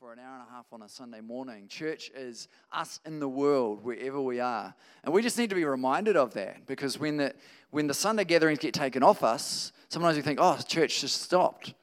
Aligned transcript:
for 0.00 0.12
an 0.12 0.18
hour 0.18 0.34
and 0.34 0.42
a 0.48 0.52
half 0.52 0.66
on 0.72 0.82
a 0.82 0.88
Sunday 0.88 1.20
morning. 1.20 1.68
Church 1.68 2.10
is 2.12 2.48
us 2.72 2.98
in 3.06 3.20
the 3.20 3.28
world, 3.28 3.84
wherever 3.84 4.20
we 4.20 4.40
are. 4.40 4.74
And 5.04 5.14
we 5.14 5.22
just 5.22 5.38
need 5.38 5.50
to 5.50 5.54
be 5.54 5.64
reminded 5.64 6.16
of 6.16 6.34
that 6.34 6.66
because 6.66 6.98
when 6.98 7.18
the, 7.18 7.32
when 7.70 7.86
the 7.86 7.94
Sunday 7.94 8.24
gatherings 8.24 8.58
get 8.58 8.74
taken 8.74 9.04
off 9.04 9.22
us, 9.22 9.72
sometimes 9.88 10.16
we 10.16 10.22
think, 10.22 10.40
oh, 10.42 10.58
church 10.66 11.00
just 11.00 11.22
stopped. 11.22 11.74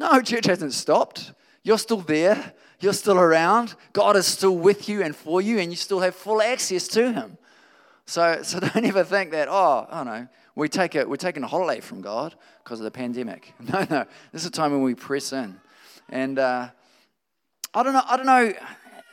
No, 0.00 0.20
church 0.20 0.46
hasn't 0.46 0.72
stopped. 0.72 1.32
You're 1.62 1.78
still 1.78 2.00
there, 2.00 2.54
you're 2.80 2.92
still 2.92 3.18
around. 3.18 3.76
God 3.92 4.16
is 4.16 4.26
still 4.26 4.56
with 4.56 4.88
you 4.88 5.02
and 5.02 5.14
for 5.14 5.40
you, 5.40 5.60
and 5.60 5.70
you 5.70 5.76
still 5.76 6.00
have 6.00 6.16
full 6.16 6.42
access 6.42 6.88
to 6.88 7.12
Him. 7.12 7.38
So, 8.04 8.42
so 8.42 8.58
don't 8.60 8.84
ever 8.84 9.04
think 9.04 9.30
that, 9.30 9.46
oh, 9.48 9.86
oh 9.88 10.02
no, 10.02 10.26
we 10.56 10.68
take 10.68 10.96
a, 10.96 11.04
we're 11.04 11.14
taking 11.14 11.44
a 11.44 11.48
holiday 11.48 11.80
from 11.80 12.00
God 12.00 12.34
because 12.64 12.80
of 12.80 12.84
the 12.84 12.90
pandemic. 12.90 13.54
No, 13.60 13.86
no, 13.88 14.04
this 14.32 14.42
is 14.42 14.46
a 14.46 14.50
time 14.50 14.72
when 14.72 14.82
we 14.82 14.96
press 14.96 15.32
in. 15.32 15.60
And 16.08 16.38
uh, 16.38 16.70
I 17.78 17.84
don't 17.84 17.92
know. 17.92 18.02
I 18.08 18.16
don't 18.16 18.26
know 18.26 18.52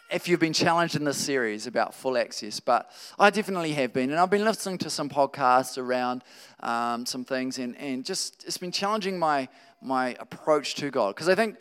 if 0.09 0.27
you've 0.27 0.39
been 0.39 0.51
challenged 0.51 0.95
in 0.95 1.03
this 1.03 1.17
series 1.17 1.67
about 1.67 1.93
full 1.93 2.17
access, 2.17 2.59
but 2.59 2.89
I 3.19 3.29
definitely 3.29 3.73
have 3.73 3.93
been. 3.93 4.09
And 4.09 4.19
I've 4.19 4.31
been 4.31 4.43
listening 4.43 4.79
to 4.79 4.89
some 4.89 5.07
podcasts 5.07 5.77
around 5.77 6.23
um, 6.61 7.05
some 7.05 7.23
things, 7.23 7.59
and, 7.59 7.77
and 7.77 8.03
just 8.03 8.43
it's 8.43 8.57
been 8.57 8.71
challenging 8.71 9.19
my 9.19 9.49
my 9.83 10.15
approach 10.19 10.73
to 10.75 10.89
God 10.89 11.13
because 11.13 11.29
I 11.29 11.35
think 11.35 11.57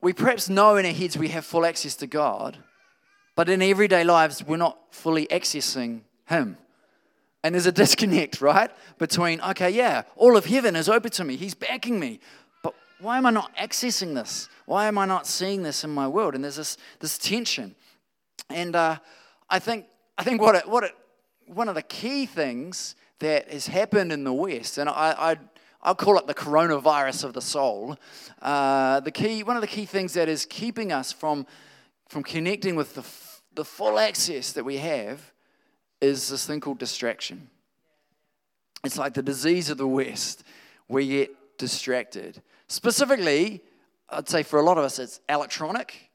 we 0.00 0.12
perhaps 0.12 0.48
know 0.48 0.76
in 0.76 0.86
our 0.86 0.92
heads 0.92 1.18
we 1.18 1.30
have 1.30 1.44
full 1.44 1.66
access 1.66 1.96
to 1.96 2.06
God, 2.06 2.58
but 3.34 3.48
in 3.48 3.60
everyday 3.60 4.04
lives 4.04 4.44
we're 4.46 4.58
not 4.58 4.78
fully 4.94 5.26
accessing 5.26 6.02
Him. 6.28 6.58
And 7.42 7.56
there's 7.56 7.66
a 7.66 7.72
disconnect, 7.72 8.40
right? 8.52 8.70
Between, 8.98 9.40
okay, 9.40 9.70
yeah, 9.70 10.02
all 10.14 10.36
of 10.36 10.44
heaven 10.44 10.76
is 10.76 10.88
open 10.88 11.10
to 11.10 11.24
me. 11.24 11.34
He's 11.34 11.54
backing 11.54 11.98
me 11.98 12.20
why 13.02 13.18
am 13.18 13.26
I 13.26 13.30
not 13.30 13.54
accessing 13.56 14.14
this? 14.14 14.48
Why 14.64 14.86
am 14.86 14.96
I 14.96 15.06
not 15.06 15.26
seeing 15.26 15.62
this 15.62 15.82
in 15.82 15.90
my 15.90 16.06
world? 16.06 16.34
And 16.34 16.44
there's 16.44 16.56
this, 16.56 16.78
this 17.00 17.18
tension. 17.18 17.74
And 18.48 18.76
uh, 18.76 18.98
I 19.50 19.58
think, 19.58 19.86
I 20.16 20.22
think 20.22 20.40
what 20.40 20.54
it, 20.54 20.68
what 20.68 20.84
it, 20.84 20.92
one 21.46 21.68
of 21.68 21.74
the 21.74 21.82
key 21.82 22.26
things 22.26 22.94
that 23.18 23.50
has 23.50 23.66
happened 23.66 24.12
in 24.12 24.24
the 24.24 24.32
West, 24.32 24.78
and 24.78 24.88
I, 24.88 25.14
I, 25.18 25.36
I'll 25.82 25.96
call 25.96 26.16
it 26.18 26.26
the 26.26 26.34
coronavirus 26.34 27.24
of 27.24 27.32
the 27.32 27.40
soul, 27.40 27.96
uh, 28.40 29.00
the 29.00 29.10
key, 29.10 29.42
one 29.42 29.56
of 29.56 29.62
the 29.62 29.68
key 29.68 29.84
things 29.84 30.14
that 30.14 30.28
is 30.28 30.46
keeping 30.46 30.92
us 30.92 31.12
from, 31.12 31.46
from 32.08 32.22
connecting 32.22 32.76
with 32.76 32.94
the, 32.94 33.04
the 33.54 33.64
full 33.64 33.98
access 33.98 34.52
that 34.52 34.64
we 34.64 34.76
have 34.78 35.32
is 36.00 36.28
this 36.28 36.46
thing 36.46 36.60
called 36.60 36.78
distraction. 36.78 37.48
It's 38.84 38.98
like 38.98 39.14
the 39.14 39.22
disease 39.22 39.70
of 39.70 39.78
the 39.78 39.86
West. 39.86 40.44
We 40.88 41.08
get 41.08 41.36
distracted. 41.62 42.42
Specifically, 42.66 43.62
I'd 44.10 44.28
say 44.28 44.42
for 44.42 44.58
a 44.58 44.64
lot 44.64 44.78
of 44.78 44.84
us, 44.84 44.98
it's 44.98 45.20
electronic. 45.28 46.10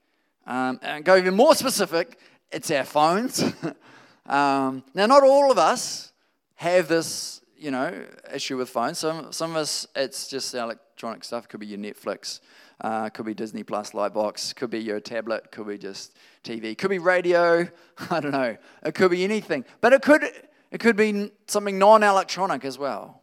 Um, 0.45 0.77
and 0.81 1.05
go 1.05 1.15
even 1.15 1.35
more 1.35 1.55
specific, 1.55 2.19
it's 2.51 2.69
our 2.69 2.83
phones. 2.83 3.41
um, 4.25 4.83
now, 4.93 5.05
not 5.05 5.23
all 5.23 5.49
of 5.49 5.57
us 5.57 6.11
have 6.55 6.89
this, 6.89 7.39
you 7.57 7.71
know, 7.71 7.93
issue 8.33 8.57
with 8.57 8.69
phones. 8.69 8.99
Some, 8.99 9.31
some 9.31 9.51
of 9.51 9.57
us, 9.57 9.87
it's 9.95 10.27
just 10.27 10.53
electronic 10.53 11.23
stuff. 11.23 11.45
It 11.45 11.47
could 11.47 11.61
be 11.61 11.67
your 11.67 11.79
Netflix, 11.79 12.41
uh, 12.81 13.09
could 13.09 13.25
be 13.25 13.33
Disney 13.33 13.63
Plus, 13.63 13.91
Lightbox, 13.91 14.53
could 14.53 14.69
be 14.69 14.79
your 14.79 14.99
tablet, 14.99 15.49
could 15.49 15.67
be 15.67 15.77
just 15.77 16.17
TV, 16.43 16.77
could 16.77 16.89
be 16.89 16.99
radio. 16.99 17.65
I 18.09 18.19
don't 18.19 18.31
know. 18.31 18.57
It 18.83 18.95
could 18.95 19.11
be 19.11 19.23
anything, 19.23 19.63
but 19.79 19.93
it 19.93 20.01
could 20.01 20.23
it 20.71 20.81
could 20.81 20.97
be 20.97 21.31
something 21.47 21.79
non-electronic 21.79 22.65
as 22.65 22.77
well. 22.77 23.21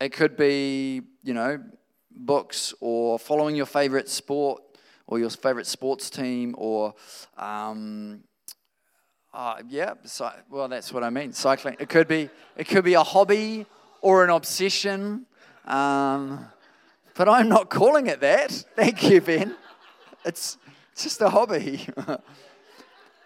It 0.00 0.12
could 0.12 0.36
be, 0.36 1.02
you 1.22 1.32
know, 1.32 1.58
books 2.16 2.74
or 2.80 3.18
following 3.18 3.56
your 3.56 3.66
favorite 3.66 4.08
sport 4.08 4.62
or 5.06 5.18
your 5.18 5.30
favorite 5.30 5.66
sports 5.66 6.10
team 6.10 6.54
or 6.58 6.94
um, 7.36 8.20
uh, 9.32 9.56
yeah 9.68 9.92
so, 10.04 10.30
well 10.50 10.66
that's 10.66 10.92
what 10.92 11.04
i 11.04 11.10
mean 11.10 11.32
cycling. 11.32 11.76
It 11.78 11.88
could 11.88 12.08
be 12.08 12.30
it 12.56 12.64
could 12.64 12.84
be 12.84 12.94
a 12.94 13.02
hobby 13.02 13.66
or 14.00 14.24
an 14.24 14.30
obsession 14.30 15.26
um, 15.66 16.46
but 17.14 17.28
i'm 17.28 17.48
not 17.48 17.70
calling 17.70 18.06
it 18.06 18.20
that. 18.20 18.50
Thank 18.50 19.02
you 19.10 19.20
ben. 19.20 19.54
It's, 20.24 20.58
just 20.96 21.20
a 21.20 21.28
hobby. 21.28 21.86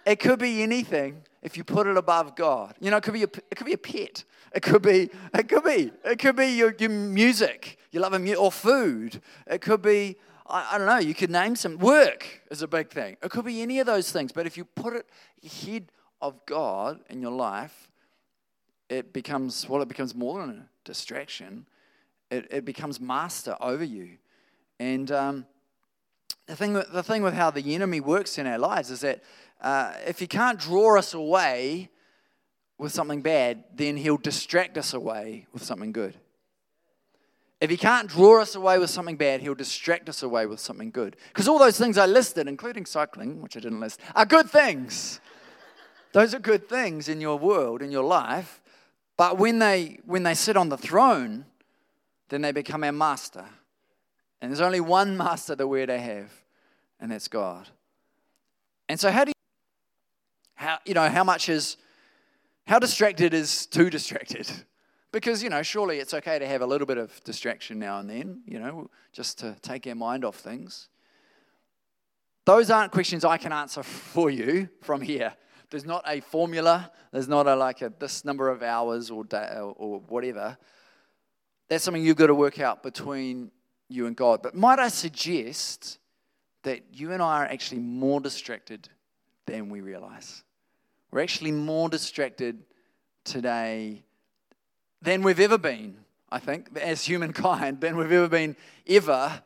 It 0.06 0.19
could 0.19 0.38
be 0.38 0.62
anything 0.62 1.22
if 1.42 1.58
you 1.58 1.62
put 1.62 1.87
it 1.87 1.97
above 1.97 2.34
god. 2.34 2.75
You 2.81 2.91
know 2.91 2.97
it 2.97 3.02
could 3.02 3.12
be 3.12 3.22
a, 3.22 3.28
it 3.50 3.54
could 3.54 3.66
be 3.66 3.75
a 3.75 3.78
pet 3.78 4.25
it 4.53 4.62
could 4.62 4.83
be, 4.83 5.11
it 5.34 5.49
could 5.49 5.65
be, 5.65 5.93
it 6.05 6.19
could 6.19 6.37
be 6.37 6.47
your, 6.47 6.75
your 6.78 6.91
music. 6.91 7.78
You 7.93 8.00
love 8.00 8.12
a 8.12 8.19
mu- 8.19 8.34
or 8.34 8.50
food. 8.50 9.21
It 9.47 9.61
could 9.61 9.83
be, 9.83 10.16
I, 10.47 10.71
I 10.72 10.78
don't 10.78 10.87
know, 10.87 10.99
you 10.99 11.15
could 11.15 11.31
name 11.31 11.55
some. 11.56 11.78
Work 11.78 12.43
is 12.50 12.62
a 12.62 12.69
big 12.69 12.91
thing. 12.91 13.16
It 13.22 13.31
could 13.31 13.44
be 13.44 13.62
any 13.62 13.78
of 13.78 13.87
those 13.87 14.11
things. 14.11 14.33
But 14.33 14.47
if 14.47 14.56
you 14.56 14.65
put 14.65 14.94
it 14.94 15.06
ahead 15.44 15.93
of 16.21 16.44
God 16.47 17.00
in 17.09 17.22
your 17.22 17.33
life, 17.33 17.88
it 18.88 19.12
becomes, 19.12 19.69
well, 19.69 19.83
it 19.83 19.88
becomes 19.88 20.15
more 20.15 20.41
than 20.41 20.50
a 20.50 20.69
distraction. 20.84 21.67
It, 22.31 22.49
it 22.50 22.65
becomes 22.65 23.00
master 23.00 23.56
over 23.61 23.84
you. 23.84 24.19
And 24.81 25.12
um, 25.12 25.47
the, 26.47 26.56
thing, 26.56 26.72
the 26.72 27.03
thing 27.03 27.22
with 27.22 27.34
how 27.34 27.50
the 27.50 27.75
enemy 27.75 28.00
works 28.00 28.37
in 28.37 28.47
our 28.47 28.59
lives 28.59 28.91
is 28.91 29.00
that 29.00 29.22
uh, 29.61 29.93
if 30.06 30.19
he 30.19 30.27
can't 30.27 30.59
draw 30.59 30.99
us 30.99 31.15
away 31.15 31.91
with 32.80 32.92
something 32.92 33.20
bad, 33.20 33.62
then 33.74 33.96
he'll 33.96 34.16
distract 34.16 34.78
us 34.78 34.94
away 34.94 35.46
with 35.52 35.62
something 35.62 35.92
good. 35.92 36.14
If 37.60 37.68
he 37.68 37.76
can't 37.76 38.08
draw 38.08 38.41
us 38.41 38.54
away 38.54 38.78
with 38.78 38.88
something 38.88 39.16
bad, 39.16 39.42
he'll 39.42 39.54
distract 39.54 40.08
us 40.08 40.22
away 40.22 40.46
with 40.46 40.60
something 40.60 40.90
good. 40.90 41.16
Because 41.28 41.46
all 41.46 41.58
those 41.58 41.78
things 41.78 41.98
I 41.98 42.06
listed, 42.06 42.48
including 42.48 42.86
cycling, 42.86 43.42
which 43.42 43.54
I 43.54 43.60
didn't 43.60 43.80
list, 43.80 44.00
are 44.16 44.24
good 44.24 44.48
things. 44.48 45.20
those 46.12 46.34
are 46.34 46.38
good 46.38 46.70
things 46.70 47.08
in 47.08 47.20
your 47.20 47.38
world, 47.38 47.82
in 47.82 47.90
your 47.90 48.04
life. 48.04 48.62
But 49.19 49.36
when 49.36 49.58
they, 49.58 50.00
when 50.06 50.22
they 50.22 50.32
sit 50.32 50.56
on 50.56 50.70
the 50.70 50.78
throne, 50.78 51.44
then 52.30 52.40
they 52.40 52.52
become 52.52 52.82
our 52.82 52.92
master. 52.92 53.44
And 54.40 54.50
there's 54.50 54.62
only 54.62 54.80
one 54.80 55.19
master 55.19 55.54
that 55.54 55.66
we're 55.66 55.86
to 55.86 55.98
have, 55.98 56.32
and 56.98 57.12
that's 57.12 57.28
God. 57.28 57.69
And 58.88 58.98
so, 58.98 59.10
how 59.10 59.24
do 59.24 59.30
you, 59.30 59.34
how, 60.54 60.78
you 60.86 60.94
know, 60.94 61.10
how 61.10 61.24
much 61.24 61.50
is 61.50 61.76
how 62.70 62.78
distracted 62.78 63.34
is 63.34 63.66
too 63.66 63.91
distracted? 63.91 64.48
Because, 65.10 65.42
you 65.42 65.50
know, 65.50 65.60
surely 65.60 65.98
it's 65.98 66.14
okay 66.14 66.38
to 66.38 66.47
have 66.47 66.62
a 66.62 66.66
little 66.66 66.86
bit 66.86 66.98
of 66.98 67.20
distraction 67.25 67.81
now 67.81 67.98
and 67.98 68.08
then, 68.08 68.42
you 68.47 68.60
know, 68.60 68.88
just 69.12 69.41
to 69.41 69.56
take 69.60 69.88
our 69.88 69.97
mind 69.97 70.25
off 70.25 70.36
things. 70.36 70.88
Those 72.44 72.70
aren't 72.70 72.92
questions 72.92 73.25
I 73.25 73.38
can 73.38 73.53
answer 73.53 73.82
for 73.82 74.31
you 74.31 74.69
from 74.82 75.00
here. 75.00 75.34
There's 75.70 75.84
not 75.84 76.04
a 76.06 76.20
formula, 76.20 76.92
there's 77.10 77.26
not 77.26 77.48
a 77.48 77.56
like 77.56 77.82
a 77.82 77.92
this 77.98 78.25
number 78.25 78.48
of 78.48 78.62
hours 78.62 79.10
or 79.10 79.25
day 79.25 79.58
or 79.58 79.98
whatever. 80.06 80.56
That's 81.69 81.82
something 81.82 82.04
you've 82.04 82.19
got 82.19 82.28
to 82.28 82.37
work 82.37 82.60
out 82.60 82.84
between 82.84 83.50
you 83.88 84.06
and 84.06 84.14
God. 84.14 84.42
But 84.44 84.54
might 84.54 84.78
I 84.78 84.91
suggest 84.91 85.98
that 86.62 86.82
you 86.92 87.10
and 87.10 87.20
I 87.20 87.42
are 87.42 87.47
actually 87.47 87.81
more 87.81 88.20
distracted 88.20 88.88
than 89.47 89.70
we 89.70 89.81
realize? 89.81 90.44
We're 91.10 91.22
actually 91.22 91.53
more 91.53 91.88
distracted 91.88 92.62
today 93.25 94.04
than 95.03 95.22
we've 95.22 95.41
ever 95.41 95.59
been, 95.59 95.98
I 96.31 96.38
think, 96.38 96.76
as 96.78 97.04
humankind, 97.04 97.81
than 97.81 97.97
we've 97.97 98.12
ever 98.12 98.28
been 98.28 98.56
ever 98.87 99.43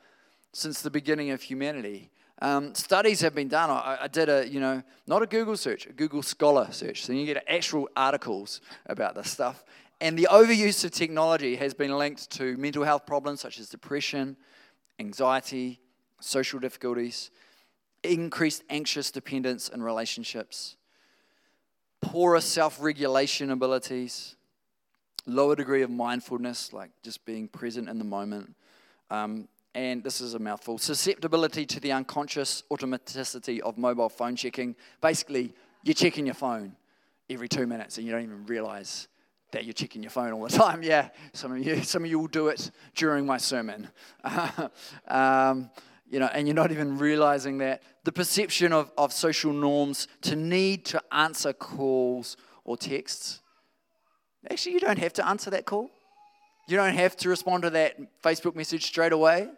since 0.53 0.83
the 0.83 0.91
beginning 0.91 1.31
of 1.31 1.43
humanity. 1.43 2.11
Um, 2.43 2.75
studies 2.75 3.21
have 3.23 3.35
been 3.35 3.49
done. 3.49 3.71
I, 3.71 3.99
I, 4.03 4.09
did 4.09 4.29
a, 4.29 4.47
you 4.47 4.61
know, 4.61 4.83
not 5.07 5.23
a 5.23 5.27
Google 5.27 5.57
search, 5.57 5.87
a 5.87 5.93
Google 5.93 6.23
Scholar 6.23 6.69
search. 6.71 7.03
So 7.05 7.13
you 7.13 7.25
get 7.25 7.43
actual 7.49 7.89
articles 7.97 8.61
about 8.87 9.15
this 9.15 9.31
stuff. 9.31 9.65
And 10.01 10.19
the 10.19 10.29
overuse 10.31 10.85
of 10.85 10.91
technology 10.91 11.57
has 11.57 11.73
been 11.73 11.97
linked 11.97 12.31
to 12.33 12.57
mental 12.59 12.85
health 12.85 13.07
problems 13.07 13.41
such 13.41 13.59
as 13.59 13.69
depression, 13.69 14.37
anxiety, 14.99 15.81
social 16.21 16.59
difficulties, 16.59 17.31
increased 18.03 18.65
anxious 18.69 19.11
dependence 19.11 19.69
in 19.69 19.83
relationships, 19.83 20.77
poorer 22.05 22.41
self 22.41 22.81
regulation 22.81 23.51
abilities, 23.51 24.37
lower 25.27 25.57
degree 25.57 25.83
of 25.83 25.91
mindfulness, 25.91 26.73
like 26.73 26.91
just 27.03 27.25
being 27.25 27.49
present 27.49 27.89
in 27.89 27.99
the 27.99 28.05
moment. 28.05 28.55
Um, 29.11 29.49
and 29.75 30.05
this 30.05 30.21
is 30.21 30.35
a 30.35 30.39
mouthful 30.39 30.79
susceptibility 30.79 31.67
to 31.67 31.81
the 31.81 31.93
unconscious 31.93 32.63
automaticity 32.71 33.59
of 33.61 33.77
mobile 33.77 34.09
phone 34.09 34.37
checking. 34.37 34.77
Basically, 35.01 35.53
you're 35.83 35.95
checking 35.95 36.27
your 36.27 36.35
phone 36.35 36.77
every 37.29 37.49
two 37.49 37.67
minutes 37.67 37.99
and 37.99 38.07
you 38.07 38.13
don't 38.13 38.23
even 38.23 38.47
realize 38.47 39.09
that 39.51 39.65
you're 39.65 39.73
checking 39.73 40.03
your 40.03 40.11
phone 40.11 40.33
all 40.33 40.43
the 40.43 40.49
time. 40.57 40.83
Yeah, 40.83 41.09
some 41.33 41.53
of 41.53 41.67
you, 41.67 41.83
some 41.83 42.05
of 42.05 42.11
you 42.11 42.19
will 42.19 42.29
do 42.29 42.49
it 42.49 42.71
during 42.95 43.27
my 43.27 43.39
sermon. 43.39 43.89
um, 45.09 45.71
you 46.09 46.19
know, 46.19 46.27
and 46.27 46.47
you're 46.47 46.55
not 46.55 46.71
even 46.71 46.99
realizing 46.99 47.59
that. 47.59 47.83
The 48.05 48.13
perception 48.13 48.73
of, 48.73 48.93
of 48.99 49.13
social 49.13 49.53
norms 49.53 50.07
to 50.23 50.37
need 50.37 50.85
to 50.87 51.03
answer 51.13 51.53
calls 51.53 52.37
or 52.65 52.77
texts. 52.77 53.41
Actually, 54.51 54.73
you 54.73 54.81
don't 54.81 54.99
have 54.99 55.13
to 55.15 55.27
answer 55.27 55.51
that 55.51 55.65
call. 55.65 55.91
You 56.69 56.77
don't 56.77 56.95
have 56.95 57.17
to 57.19 57.29
respond 57.29 57.63
to 57.63 57.71
that 57.71 58.23
Facebook 58.23 58.55
message 58.55 58.85
straight 58.85 59.13
away. 59.13 59.49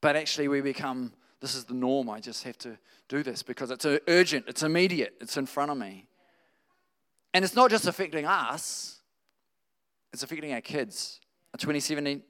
But 0.00 0.16
actually, 0.16 0.48
we 0.48 0.60
become 0.60 1.12
this 1.40 1.54
is 1.54 1.64
the 1.64 1.74
norm. 1.74 2.08
I 2.10 2.20
just 2.20 2.44
have 2.44 2.58
to 2.58 2.78
do 3.08 3.22
this 3.22 3.42
because 3.42 3.70
it's 3.70 3.86
urgent, 4.08 4.46
it's 4.48 4.62
immediate, 4.62 5.14
it's 5.20 5.36
in 5.36 5.46
front 5.46 5.70
of 5.70 5.78
me. 5.78 6.08
And 7.34 7.44
it's 7.44 7.54
not 7.54 7.70
just 7.70 7.86
affecting 7.86 8.24
us, 8.24 9.00
it's 10.12 10.22
affecting 10.22 10.52
our 10.52 10.60
kids. 10.60 11.20
A 11.54 11.58
2017, 11.58 12.22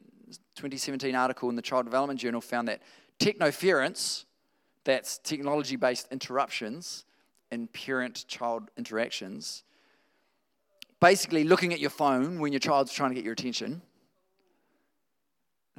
2017 0.57 1.15
article 1.15 1.49
in 1.49 1.57
the 1.57 1.63
Child 1.63 1.85
Development 1.85 2.19
Journal 2.19 2.41
found 2.41 2.69
that 2.69 2.83
technoference, 3.19 4.25
that's 4.85 5.19
technology 5.19 5.77
based 5.77 6.09
interruptions 6.11 7.05
in 7.51 7.69
parent 7.69 8.27
child 8.29 8.71
interactions, 8.77 9.63
basically 11.01 11.45
looking 11.45 11.73
at 11.73 11.81
your 11.81 11.91
phone 11.91 12.41
when 12.41 12.53
your 12.53 12.61
child's 12.61 12.93
trying 12.93 13.11
to 13.11 13.15
get 13.15 13.25
your 13.25 13.33
attention, 13.33 13.83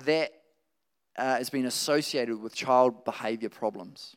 that 0.06 0.31
uh, 1.18 1.38
has 1.38 1.50
been 1.50 1.66
associated 1.66 2.39
with 2.39 2.54
child 2.54 3.04
behavior 3.04 3.50
problems. 3.50 4.16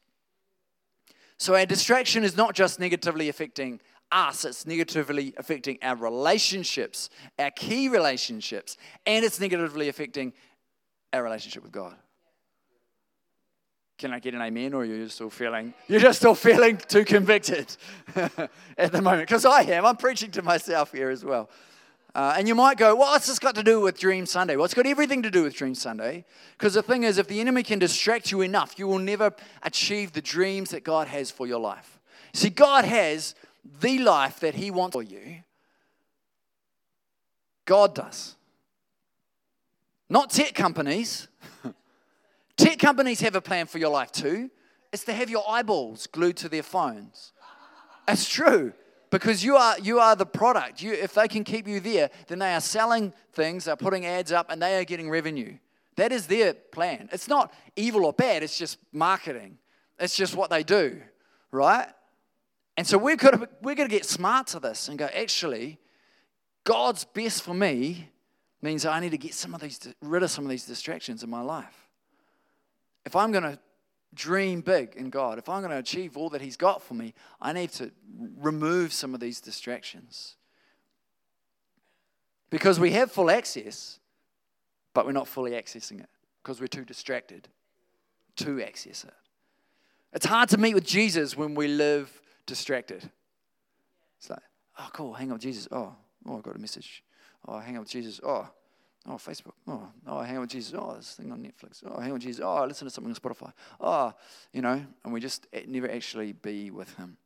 So 1.39 1.55
our 1.55 1.65
distraction 1.65 2.23
is 2.23 2.37
not 2.37 2.55
just 2.55 2.79
negatively 2.79 3.31
affecting 3.31 3.81
us, 4.13 4.45
it's 4.45 4.67
negatively 4.67 5.33
affecting 5.39 5.79
our 5.83 5.97
relationships, 5.97 7.09
our 7.39 7.51
key 7.53 7.89
relationships, 7.89 8.77
and 9.07 9.25
it's 9.25 9.41
negatively 9.41 9.89
affecting 9.89 10.33
our 11.13 11.23
relationship 11.23 11.63
with 11.63 11.73
God. 11.73 11.97
Can 14.01 14.15
I 14.15 14.19
get 14.19 14.33
an 14.33 14.41
amen, 14.41 14.73
or 14.73 14.87
you're 14.87 14.97
you 14.97 15.09
still 15.11 15.29
feeling 15.29 15.75
you're 15.87 16.01
just 16.01 16.21
still 16.21 16.35
feeling 16.35 16.79
too 16.79 17.05
convicted 17.05 17.77
at 18.17 18.93
the 18.93 19.03
moment? 19.03 19.29
Because 19.29 19.45
I 19.45 19.61
am. 19.65 19.85
I'm 19.85 19.99
preaching 19.99 20.31
to 20.31 20.43
myself 20.43 20.91
here 20.91 21.11
as 21.11 21.23
well. 21.23 21.51
Uh, 22.15 22.35
and 22.35 22.49
you 22.49 22.55
might 22.55 22.79
go, 22.79 22.97
well, 22.97 23.11
what's 23.11 23.27
this 23.27 23.39
got 23.39 23.57
to 23.57 23.63
do 23.63 23.79
with 23.79 24.01
Dream 24.01 24.25
Sunday? 24.25 24.57
Well, 24.57 24.65
it's 24.65 24.73
got 24.73 24.87
everything 24.87 25.23
to 25.25 25.31
do 25.31 25.43
with 25.43 25.53
Dream 25.53 25.75
Sunday. 25.75 26.25
Because 26.57 26.73
the 26.73 26.83
thing 26.83 27.03
is, 27.03 27.19
if 27.19 27.29
the 27.29 27.43
enemy 27.43 27.63
can 27.63 27.79
distract 27.79 28.31
you 28.31 28.41
enough, 28.41 28.79
you 28.79 28.87
will 28.87 28.99
never 28.99 29.35
achieve 29.63 30.13
the 30.13 30.23
dreams 30.23 30.71
that 30.71 30.83
God 30.83 31.07
has 31.07 31.31
for 31.31 31.47
your 31.47 31.61
life. 31.61 32.01
See, 32.33 32.49
God 32.49 32.87
has 32.87 33.35
the 33.83 33.99
life 33.99 34.41
that 34.41 34.55
He 34.55 34.71
wants 34.71 34.95
for 34.95 35.03
you. 35.03 35.43
God 37.67 37.95
does. 37.95 38.35
Not 40.09 40.31
tech 40.31 40.55
companies. 40.55 41.29
tech 42.61 42.79
companies 42.79 43.21
have 43.21 43.35
a 43.35 43.41
plan 43.41 43.67
for 43.67 43.79
your 43.79 43.91
life 43.91 44.13
too. 44.13 44.51
It's 44.93 45.05
to 45.05 45.13
have 45.13 45.31
your 45.31 45.45
eyeballs 45.49 46.07
glued 46.07 46.37
to 46.39 46.49
their 46.49 46.63
phones. 46.63 47.33
It's 48.09 48.29
true 48.29 48.73
because 49.11 49.45
you 49.45 49.57
are 49.57 49.79
you 49.79 50.01
are 50.01 50.17
the 50.17 50.27
product. 50.27 50.83
You, 50.83 50.93
if 50.93 51.15
they 51.15 51.29
can 51.29 51.45
keep 51.45 51.69
you 51.69 51.81
there, 51.81 52.11
then 52.27 52.39
they 52.39 52.55
are 52.55 52.61
selling 52.61 53.13
things, 53.33 53.65
they're 53.65 53.77
putting 53.77 54.07
ads 54.07 54.33
up, 54.33 54.51
and 54.51 54.61
they 54.61 54.79
are 54.79 54.85
getting 54.85 55.11
revenue. 55.11 55.57
That 55.97 56.13
is 56.13 56.27
their 56.27 56.55
plan. 56.55 57.09
It's 57.13 57.29
not 57.29 57.53
evil 57.77 58.05
or 58.05 58.13
bad. 58.13 58.43
It's 58.43 58.57
just 58.57 58.79
marketing. 58.93 59.59
It's 59.99 60.17
just 60.17 60.35
what 60.35 60.51
they 60.51 60.63
do, 60.63 61.01
right? 61.53 61.89
And 62.77 62.87
so 62.87 62.97
we're 62.97 63.17
to 63.17 63.49
we're 63.63 63.75
to 63.75 63.89
get 63.89 64.07
smart 64.07 64.49
to 64.49 64.61
this 64.61 64.89
and 64.89 64.99
go. 64.99 65.07
Actually, 65.15 65.79
God's 66.65 67.05
best 67.05 67.43
for 67.43 67.55
me 67.55 68.09
means 68.63 68.87
I 68.87 69.01
need 69.01 69.11
to 69.11 69.19
get 69.19 69.35
some 69.35 69.55
of 69.55 69.61
these 69.61 69.79
rid 70.01 70.23
of 70.23 70.31
some 70.31 70.45
of 70.45 70.51
these 70.51 70.67
distractions 70.67 71.23
in 71.23 71.31
my 71.31 71.43
life. 71.43 71.90
If 73.11 73.17
I'm 73.17 73.33
going 73.33 73.43
to 73.43 73.59
dream 74.15 74.61
big 74.61 74.95
in 74.95 75.11
God, 75.11 75.37
if 75.37 75.49
I'm 75.49 75.63
going 75.63 75.73
to 75.73 75.79
achieve 75.79 76.17
all 76.17 76.31
that 76.31 76.41
He's 76.41 76.57
got 76.57 76.81
for 76.81 76.95
me, 76.95 77.13
I 77.43 77.53
need 77.53 77.73
to 77.73 77.91
remove 78.39 78.93
some 78.93 79.15
of 79.15 79.21
these 79.21 79.41
distractions. 79.41 80.37
Because 82.51 82.79
we 82.79 82.93
have 82.93 83.11
full 83.11 83.29
access, 83.29 83.99
but 84.95 85.07
we're 85.07 85.11
not 85.11 85.27
fully 85.27 85.51
accessing 85.51 85.99
it 85.99 86.09
because 86.41 86.61
we're 86.61 86.69
too 86.69 86.85
distracted 86.85 87.49
to 88.37 88.63
access 88.63 89.03
it. 89.03 89.15
It's 90.13 90.27
hard 90.27 90.49
to 90.51 90.57
meet 90.57 90.75
with 90.75 90.87
Jesus 90.87 91.37
when 91.37 91.57
we 91.57 91.67
live 91.67 92.23
distracted. 92.47 93.11
It's 94.21 94.31
like, 94.31 94.39
oh, 94.79 94.89
cool, 94.93 95.15
hang 95.15 95.33
with 95.33 95.43
Jesus. 95.43 95.67
Oh, 95.73 95.97
oh, 96.27 96.39
I 96.39 96.41
got 96.43 96.55
a 96.55 96.61
message. 96.61 97.03
Oh, 97.49 97.59
hang 97.59 97.77
with 97.77 97.91
Jesus. 97.91 98.21
Oh, 98.23 98.49
Oh, 99.09 99.13
Facebook. 99.13 99.55
Oh, 99.67 99.89
oh, 100.07 100.21
hang 100.21 100.37
out 100.37 100.43
with 100.43 100.51
Jesus. 100.51 100.75
Oh, 100.77 100.95
this 100.95 101.15
thing 101.15 101.33
on 101.33 101.41
Netflix. 101.41 101.83
Oh, 101.87 101.99
hang 101.99 102.11
out 102.11 102.15
with 102.15 102.23
Jesus. 102.23 102.43
Oh, 102.45 102.57
I 102.57 102.67
listen 102.67 102.87
to 102.87 102.91
something 102.93 103.11
on 103.11 103.17
Spotify. 103.17 103.53
Oh, 103.81 104.13
you 104.53 104.61
know, 104.61 104.85
and 105.05 105.13
we 105.13 105.21
just 105.21 105.47
never 105.67 105.91
actually 105.91 106.33
be 106.33 106.71
with 106.71 106.95
Him. 106.97 107.17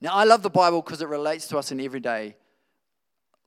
Now, 0.00 0.14
I 0.14 0.24
love 0.24 0.42
the 0.42 0.50
Bible 0.50 0.82
because 0.82 1.00
it 1.00 1.08
relates 1.08 1.48
to 1.48 1.58
us 1.58 1.72
in 1.72 1.80
everyday 1.80 2.36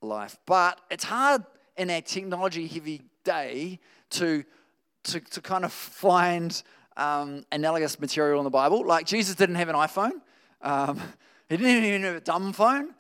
life, 0.02 0.38
but 0.46 0.82
it's 0.90 1.04
hard 1.04 1.44
in 1.78 1.90
our 1.92 2.02
technology 2.02 2.68
heavy 2.68 3.02
day 3.24 3.80
to, 4.10 4.44
to, 5.04 5.20
to 5.20 5.42
kind 5.42 5.64
of 5.64 5.72
find 5.72 6.62
um, 6.98 7.46
analogous 7.52 8.00
material 8.00 8.40
in 8.40 8.44
the 8.44 8.50
Bible. 8.50 8.86
Like, 8.86 9.06
Jesus 9.06 9.36
didn't 9.36 9.56
have 9.56 9.70
an 9.70 9.76
iPhone, 9.76 10.22
um, 10.62 11.00
he 11.50 11.58
didn't 11.58 11.86
even 11.86 12.04
have 12.04 12.16
a 12.16 12.22
dumb 12.22 12.52
phone. 12.52 12.96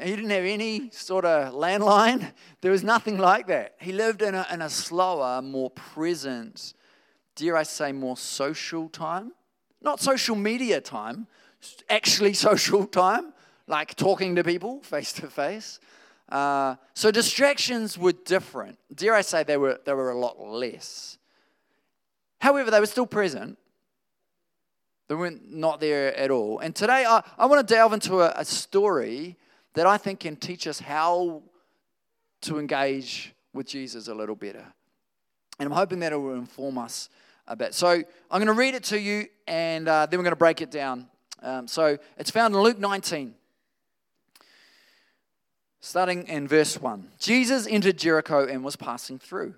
He 0.00 0.10
didn't 0.10 0.30
have 0.30 0.44
any 0.44 0.90
sort 0.90 1.24
of 1.24 1.52
landline. 1.52 2.32
There 2.62 2.70
was 2.70 2.82
nothing 2.82 3.18
like 3.18 3.46
that. 3.48 3.74
He 3.78 3.92
lived 3.92 4.22
in 4.22 4.34
a, 4.34 4.46
in 4.50 4.62
a 4.62 4.70
slower, 4.70 5.42
more 5.42 5.70
present, 5.70 6.72
dare 7.36 7.56
I 7.56 7.62
say, 7.62 7.92
more 7.92 8.16
social 8.16 8.88
time. 8.88 9.32
Not 9.82 10.00
social 10.00 10.36
media 10.36 10.80
time, 10.80 11.26
actually 11.90 12.32
social 12.48 12.86
time, 12.86 13.34
like 13.66 13.94
talking 13.94 14.36
to 14.36 14.44
people 14.44 14.80
face 14.80 15.12
to 15.14 15.28
face. 15.28 15.78
So 16.30 17.10
distractions 17.10 17.98
were 17.98 18.12
different. 18.12 18.78
Dare 18.94 19.14
I 19.14 19.20
say, 19.20 19.42
they 19.42 19.58
were, 19.58 19.78
they 19.84 19.92
were 19.92 20.10
a 20.10 20.18
lot 20.18 20.40
less. 20.40 21.18
However, 22.40 22.70
they 22.70 22.80
were 22.80 22.86
still 22.86 23.06
present. 23.06 23.58
They 25.08 25.14
weren't 25.14 25.52
not 25.52 25.80
there 25.80 26.16
at 26.16 26.30
all. 26.30 26.60
And 26.60 26.74
today 26.74 27.04
I, 27.06 27.22
I 27.36 27.46
want 27.46 27.66
to 27.66 27.74
delve 27.74 27.92
into 27.92 28.20
a, 28.20 28.32
a 28.34 28.44
story 28.44 29.36
that 29.74 29.86
I 29.86 29.96
think 29.96 30.20
can 30.20 30.36
teach 30.36 30.66
us 30.66 30.78
how 30.78 31.42
to 32.42 32.58
engage 32.58 33.34
with 33.52 33.66
Jesus 33.66 34.08
a 34.08 34.14
little 34.14 34.36
better. 34.36 34.64
And 35.58 35.66
I'm 35.66 35.76
hoping 35.76 36.00
that 36.00 36.12
it 36.12 36.16
will 36.16 36.34
inform 36.34 36.78
us 36.78 37.08
a 37.46 37.56
bit. 37.56 37.74
So 37.74 37.88
I'm 37.88 38.04
going 38.30 38.46
to 38.46 38.52
read 38.52 38.74
it 38.74 38.84
to 38.84 39.00
you 39.00 39.26
and 39.46 39.88
uh, 39.88 40.06
then 40.06 40.18
we're 40.18 40.24
going 40.24 40.32
to 40.32 40.36
break 40.36 40.60
it 40.60 40.70
down. 40.70 41.08
Um, 41.42 41.66
so 41.66 41.98
it's 42.18 42.30
found 42.30 42.54
in 42.54 42.60
Luke 42.60 42.78
19, 42.78 43.34
starting 45.80 46.26
in 46.28 46.46
verse 46.46 46.80
1. 46.80 47.08
Jesus 47.18 47.66
entered 47.66 47.98
Jericho 47.98 48.46
and 48.46 48.62
was 48.62 48.76
passing 48.76 49.18
through. 49.18 49.54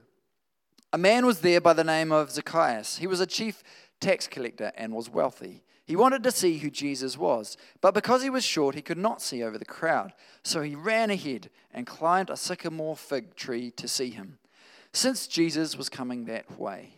A 0.93 0.99
man 0.99 1.27
was 1.27 1.41
there 1.41 1.61
by 1.61 1.73
the 1.73 1.85
name 1.85 2.13
of 2.13 2.31
Zacchaeus. 2.31 2.99
He 2.99 3.07
was 3.07 3.21
a 3.21 3.27
chief 3.27 3.63
tax 4.01 4.27
collector 4.27 4.73
and 4.77 4.95
was 4.95 5.11
wealthy. 5.11 5.63
He 5.87 5.97
wanted 5.97 6.23
to 6.23 6.31
see 6.31 6.59
who 6.59 6.71
Jesus 6.71 7.19
was, 7.19 7.59
but 7.83 7.93
because 7.93 8.23
he 8.23 8.31
was 8.31 8.45
short, 8.45 8.75
he 8.75 8.81
could 8.81 8.99
not 8.99 9.21
see 9.21 9.43
over 9.43 9.59
the 9.59 9.67
crowd. 9.67 10.15
So 10.43 10.63
he 10.63 10.75
ran 10.75 11.11
ahead 11.11 11.51
and 11.73 11.87
climbed 11.87 12.31
a 12.31 12.37
sycamore 12.37 12.97
fig 12.97 13.35
tree 13.35 13.71
to 13.73 13.87
see 13.87 14.11
him, 14.11 14.39
since 14.93 15.27
Jesus 15.27 15.77
was 15.77 15.91
coming 15.91 16.25
that 16.25 16.59
way. 16.59 16.95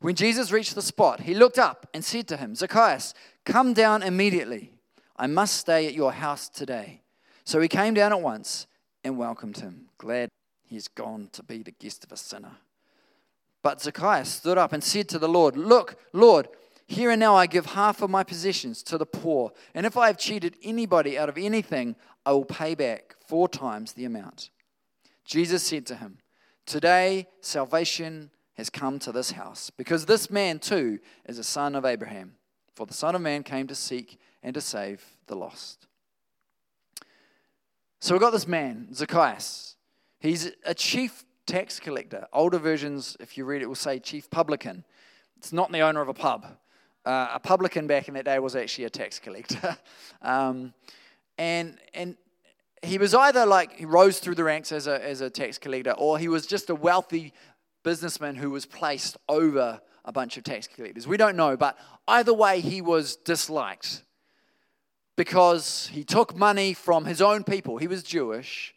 When 0.00 0.16
Jesus 0.16 0.52
reached 0.52 0.74
the 0.74 0.82
spot, 0.82 1.20
he 1.20 1.34
looked 1.34 1.58
up 1.58 1.88
and 1.94 2.04
said 2.04 2.26
to 2.28 2.36
him, 2.36 2.54
Zacchaeus, 2.54 3.14
come 3.44 3.72
down 3.72 4.02
immediately. 4.02 4.72
I 5.16 5.26
must 5.26 5.56
stay 5.56 5.86
at 5.86 5.94
your 5.94 6.12
house 6.12 6.48
today. 6.48 7.02
So 7.44 7.60
he 7.60 7.68
came 7.68 7.94
down 7.94 8.12
at 8.12 8.20
once 8.20 8.66
and 9.02 9.18
welcomed 9.18 9.58
him, 9.58 9.86
glad 9.96 10.28
he's 10.68 10.88
gone 10.88 11.28
to 11.32 11.42
be 11.42 11.62
the 11.62 11.72
guest 11.72 12.04
of 12.04 12.12
a 12.12 12.16
sinner. 12.16 12.56
But 13.62 13.82
Zacchaeus 13.82 14.28
stood 14.28 14.58
up 14.58 14.72
and 14.72 14.84
said 14.84 15.08
to 15.08 15.18
the 15.18 15.28
Lord, 15.28 15.56
Look, 15.56 15.96
Lord, 16.12 16.48
here 16.88 17.10
and 17.10 17.20
now 17.20 17.36
I 17.36 17.46
give 17.46 17.66
half 17.66 18.02
of 18.02 18.10
my 18.10 18.24
possessions 18.24 18.82
to 18.84 18.98
the 18.98 19.06
poor, 19.06 19.52
and 19.74 19.86
if 19.86 19.96
I 19.96 20.08
have 20.08 20.18
cheated 20.18 20.56
anybody 20.62 21.18
out 21.18 21.28
of 21.28 21.38
anything, 21.38 21.94
I 22.26 22.32
will 22.32 22.46
pay 22.46 22.74
back 22.74 23.14
four 23.26 23.48
times 23.48 23.92
the 23.92 24.06
amount. 24.06 24.50
Jesus 25.24 25.62
said 25.62 25.86
to 25.86 25.96
him, 25.96 26.18
Today 26.66 27.28
salvation 27.42 28.30
has 28.54 28.70
come 28.70 28.98
to 29.00 29.12
this 29.12 29.32
house, 29.32 29.70
because 29.70 30.06
this 30.06 30.30
man 30.30 30.58
too 30.58 30.98
is 31.26 31.38
a 31.38 31.44
son 31.44 31.74
of 31.74 31.84
Abraham. 31.84 32.34
For 32.74 32.86
the 32.86 32.94
Son 32.94 33.16
of 33.16 33.20
Man 33.20 33.42
came 33.42 33.66
to 33.66 33.74
seek 33.74 34.20
and 34.40 34.54
to 34.54 34.60
save 34.60 35.04
the 35.26 35.34
lost. 35.34 35.88
So 38.00 38.14
we've 38.14 38.20
got 38.20 38.30
this 38.30 38.46
man, 38.46 38.94
Zacchaeus. 38.94 39.74
He's 40.20 40.52
a 40.64 40.74
chief 40.74 41.24
tax 41.44 41.80
collector. 41.80 42.28
Older 42.32 42.58
versions, 42.58 43.16
if 43.18 43.36
you 43.36 43.44
read 43.44 43.62
it, 43.62 43.66
will 43.66 43.74
say 43.74 43.98
chief 43.98 44.30
publican. 44.30 44.84
It's 45.36 45.52
not 45.52 45.72
the 45.72 45.80
owner 45.80 46.00
of 46.00 46.08
a 46.08 46.14
pub. 46.14 46.46
Uh, 47.04 47.28
a 47.34 47.40
publican 47.40 47.86
back 47.86 48.08
in 48.08 48.14
that 48.14 48.24
day 48.24 48.38
was 48.38 48.54
actually 48.56 48.84
a 48.84 48.90
tax 48.90 49.18
collector. 49.18 49.76
um, 50.22 50.74
and, 51.38 51.78
and 51.94 52.16
he 52.82 52.98
was 52.98 53.14
either 53.14 53.46
like 53.46 53.72
he 53.72 53.84
rose 53.84 54.18
through 54.18 54.34
the 54.34 54.44
ranks 54.44 54.72
as 54.72 54.86
a, 54.86 55.02
as 55.04 55.20
a 55.20 55.30
tax 55.30 55.58
collector, 55.58 55.92
or 55.92 56.18
he 56.18 56.28
was 56.28 56.46
just 56.46 56.70
a 56.70 56.74
wealthy 56.74 57.32
businessman 57.82 58.34
who 58.34 58.50
was 58.50 58.66
placed 58.66 59.16
over 59.28 59.80
a 60.04 60.12
bunch 60.12 60.36
of 60.36 60.44
tax 60.44 60.66
collectors. 60.66 61.06
We 61.06 61.16
don't 61.16 61.36
know, 61.36 61.56
but 61.56 61.78
either 62.06 62.34
way, 62.34 62.60
he 62.60 62.80
was 62.80 63.16
disliked 63.16 64.02
because 65.16 65.88
he 65.92 66.04
took 66.04 66.36
money 66.36 66.72
from 66.72 67.04
his 67.04 67.20
own 67.20 67.44
people. 67.44 67.78
He 67.78 67.88
was 67.88 68.02
Jewish. 68.02 68.74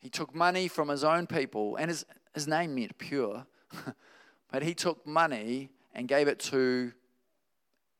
He 0.00 0.10
took 0.10 0.34
money 0.34 0.68
from 0.68 0.88
his 0.88 1.04
own 1.04 1.26
people, 1.26 1.76
and 1.76 1.88
his, 1.88 2.04
his 2.34 2.46
name 2.46 2.74
meant 2.74 2.98
pure, 2.98 3.46
but 4.52 4.62
he 4.62 4.74
took 4.74 5.06
money 5.06 5.70
and 5.94 6.08
gave 6.08 6.28
it 6.28 6.38
to 6.40 6.92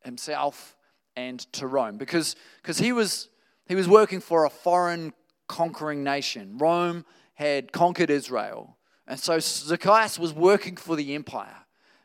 himself 0.04 0.76
and 1.16 1.40
to 1.52 1.66
Rome 1.66 1.99
because 1.99 2.37
because 2.62 2.78
he 2.78 2.92
was 2.92 3.28
he 3.66 3.75
was 3.75 3.88
working 3.88 4.21
for 4.21 4.44
a 4.44 4.50
foreign 4.50 5.12
conquering 5.49 6.02
nation. 6.02 6.56
Rome 6.59 7.04
had 7.35 7.73
conquered 7.73 8.11
Israel. 8.11 8.76
And 9.06 9.18
so 9.18 9.38
Zacchaeus 9.38 10.18
was 10.18 10.32
working 10.32 10.76
for 10.76 10.97
the 10.97 11.14
empire. 11.14 11.56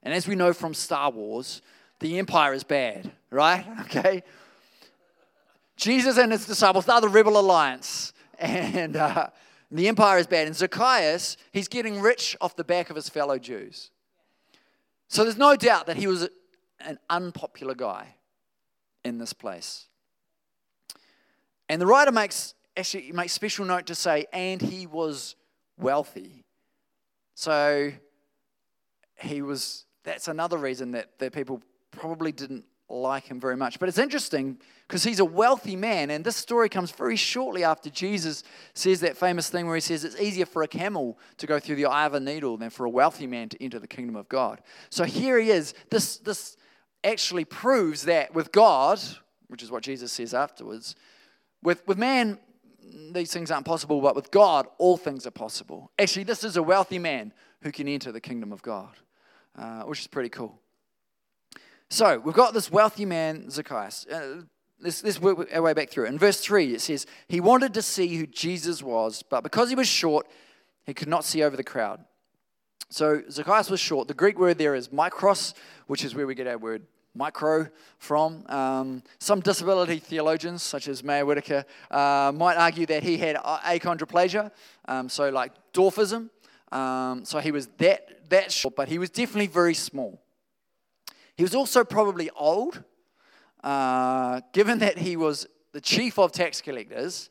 And 0.04 0.13
as 0.13 0.27
we 0.27 0.36
know 0.36 0.54
from 0.54 0.74
Star 0.74 1.12
Wars, 1.12 1.62
the 2.00 2.18
empire 2.18 2.54
is 2.54 2.63
bad, 2.63 3.12
right? 3.30 3.66
Okay? 3.82 4.24
Jesus 5.75 6.18
and 6.18 6.32
his 6.32 6.48
disciples, 6.48 6.86
they're 6.86 7.00
the 7.00 7.08
rebel 7.08 7.38
alliance. 7.39 8.13
And 8.39 8.96
uh, 8.96 9.27
the 9.72 9.88
empire 9.88 10.18
is 10.18 10.25
bad. 10.25 10.48
And 10.48 10.56
Zacchaeus, 10.56 11.38
he's 11.51 11.68
getting 11.68 12.01
rich 12.01 12.36
off 12.42 12.56
the 12.56 12.63
back 12.63 12.89
of 12.89 12.96
his 12.96 13.10
fellow 13.10 13.38
Jews. 13.38 13.92
So 15.08 15.24
there's 15.24 15.38
no 15.38 15.56
doubt 15.56 15.86
that 15.86 15.98
he 15.98 16.08
was 16.08 16.30
an 16.79 17.00
unpopular 17.10 17.75
guy 17.75 18.15
in 19.03 19.17
this 19.17 19.34
place. 19.34 19.88
And 21.69 21.81
the 21.81 21.86
writer 21.86 22.12
makes 22.12 22.53
actually 22.75 23.12
makes 23.12 23.34
special 23.34 23.65
note 23.65 23.88
to 23.88 23.96
say, 23.96 24.25
and 24.31 24.62
he 24.62 24.86
was 24.86 25.36
wealthy. 25.77 26.43
So 27.34 27.91
he 29.15 29.41
was 29.41 29.86
that's 30.03 30.27
another 30.27 30.57
reason 30.57 30.91
that, 30.91 31.19
that 31.19 31.34
people 31.34 31.62
probably 31.91 32.31
didn't 32.31 32.63
like 32.89 33.25
him 33.25 33.39
very 33.39 33.57
much. 33.57 33.79
But 33.79 33.89
it's 33.89 33.98
interesting 33.98 34.57
because 34.88 35.03
he's 35.03 35.19
a 35.19 35.25
wealthy 35.25 35.75
man, 35.75 36.10
and 36.10 36.24
this 36.24 36.38
story 36.38 36.69
comes 36.69 36.91
very 36.91 37.17
shortly 37.17 37.65
after 37.65 37.89
Jesus 37.89 38.43
says 38.74 39.01
that 39.01 39.17
famous 39.17 39.50
thing 39.50 39.67
where 39.67 39.75
he 39.75 39.81
says 39.81 40.05
it's 40.05 40.19
easier 40.19 40.46
for 40.46 40.63
a 40.63 40.67
camel 40.67 41.17
to 41.38 41.48
go 41.48 41.60
through 41.60 41.75
the 41.75 41.86
eye 41.86 42.05
of 42.05 42.13
a 42.13 42.19
needle 42.19 42.55
than 42.55 42.69
for 42.69 42.86
a 42.86 42.89
wealthy 42.89 43.27
man 43.27 43.50
to 43.50 43.62
enter 43.62 43.79
the 43.79 43.88
kingdom 43.88 44.15
of 44.15 44.29
God. 44.29 44.62
So 44.89 45.03
here 45.03 45.38
he 45.38 45.50
is. 45.50 45.74
This, 45.89 46.17
this 46.17 46.55
actually 47.08 47.46
proves 47.46 48.04
that 48.04 48.34
with 48.34 48.52
God, 48.52 49.00
which 49.48 49.64
is 49.64 49.72
what 49.72 49.84
Jesus 49.84 50.12
says 50.12 50.34
afterwards, 50.34 50.96
with, 51.64 51.86
with 51.88 51.98
man, 51.98 52.40
these 53.12 53.32
things 53.32 53.52
aren't 53.52 53.66
possible, 53.66 54.00
but 54.02 54.16
with 54.16 54.32
God, 54.32 54.68
all 54.78 54.98
things 54.98 55.26
are 55.26 55.32
possible. 55.32 55.92
Actually, 55.98 56.24
this 56.24 56.44
is 56.44 56.58
a 56.58 56.64
wealthy 56.64 57.00
man 57.00 57.34
who 57.62 57.72
can 57.72 57.88
enter 57.88 58.12
the 58.12 58.22
kingdom 58.22 58.52
of 58.52 58.62
God 58.62 58.90
uh, 59.58 59.84
which 59.84 60.02
is 60.02 60.08
pretty 60.08 60.30
cool. 60.30 60.60
So 61.90 62.20
we've 62.20 62.36
got 62.36 62.54
this 62.54 62.72
wealthy 62.72 63.06
man, 63.06 63.50
Zacchaeus. 63.50 64.06
Uh, 64.08 64.42
let's, 64.80 65.04
let's 65.04 65.20
work 65.20 65.50
our 65.54 65.62
way 65.62 65.74
back 65.74 65.90
through. 65.90 66.06
In 66.06 66.20
verse 66.20 66.40
3, 66.42 66.74
it 66.74 66.82
says, 66.82 67.06
He 67.28 67.40
wanted 67.40 67.74
to 67.74 67.82
see 67.82 68.18
who 68.18 68.28
Jesus 68.28 68.84
was, 68.84 69.24
but 69.24 69.42
because 69.42 69.70
he 69.70 69.76
was 69.76 69.88
short, 69.88 70.28
he 70.86 70.94
could 70.94 71.08
not 71.08 71.24
see 71.24 71.44
over 71.44 71.58
the 71.58 71.64
crowd. 71.64 72.04
So 72.90 73.22
Zacchaeus 73.30 73.70
was 73.70 73.80
short. 73.80 74.08
The 74.08 74.14
Greek 74.14 74.40
word 74.40 74.58
there 74.58 74.76
is 74.76 74.90
mikros, 74.90 75.54
which 75.88 76.06
is 76.06 76.16
where 76.16 76.28
we 76.28 76.36
get 76.36 76.48
our 76.48 76.58
word 76.58 76.84
micro 77.18 77.68
from. 77.98 78.44
Um, 78.48 79.04
some 79.20 79.40
disability 79.40 80.00
theologians, 80.00 80.64
such 80.64 80.88
as 80.88 81.04
Meir 81.04 81.26
Whitaker, 81.26 81.66
uh, 81.92 82.32
might 82.36 82.56
argue 82.58 82.86
that 82.86 83.04
he 83.04 83.18
had 83.18 83.36
achondroplasia, 83.36 84.52
um, 84.88 85.10
so 85.10 85.30
like 85.30 85.52
dwarfism. 85.74 86.30
Um, 86.72 87.26
so 87.26 87.40
he 87.40 87.52
was 87.52 87.68
that, 87.78 88.30
that 88.30 88.52
short, 88.52 88.76
but 88.76 88.88
he 88.88 89.00
was 89.00 89.10
definitely 89.10 89.48
very 89.48 89.74
small. 89.74 90.20
He 91.36 91.44
was 91.44 91.56
also 91.56 91.84
probably 91.84 92.30
old, 92.32 92.84
uh, 93.64 94.42
given 94.54 94.80
that 94.80 94.98
he 94.98 95.16
was 95.16 95.48
the 95.72 95.82
chief 95.82 96.18
of 96.18 96.32
tax 96.32 96.62
collectors 96.62 97.30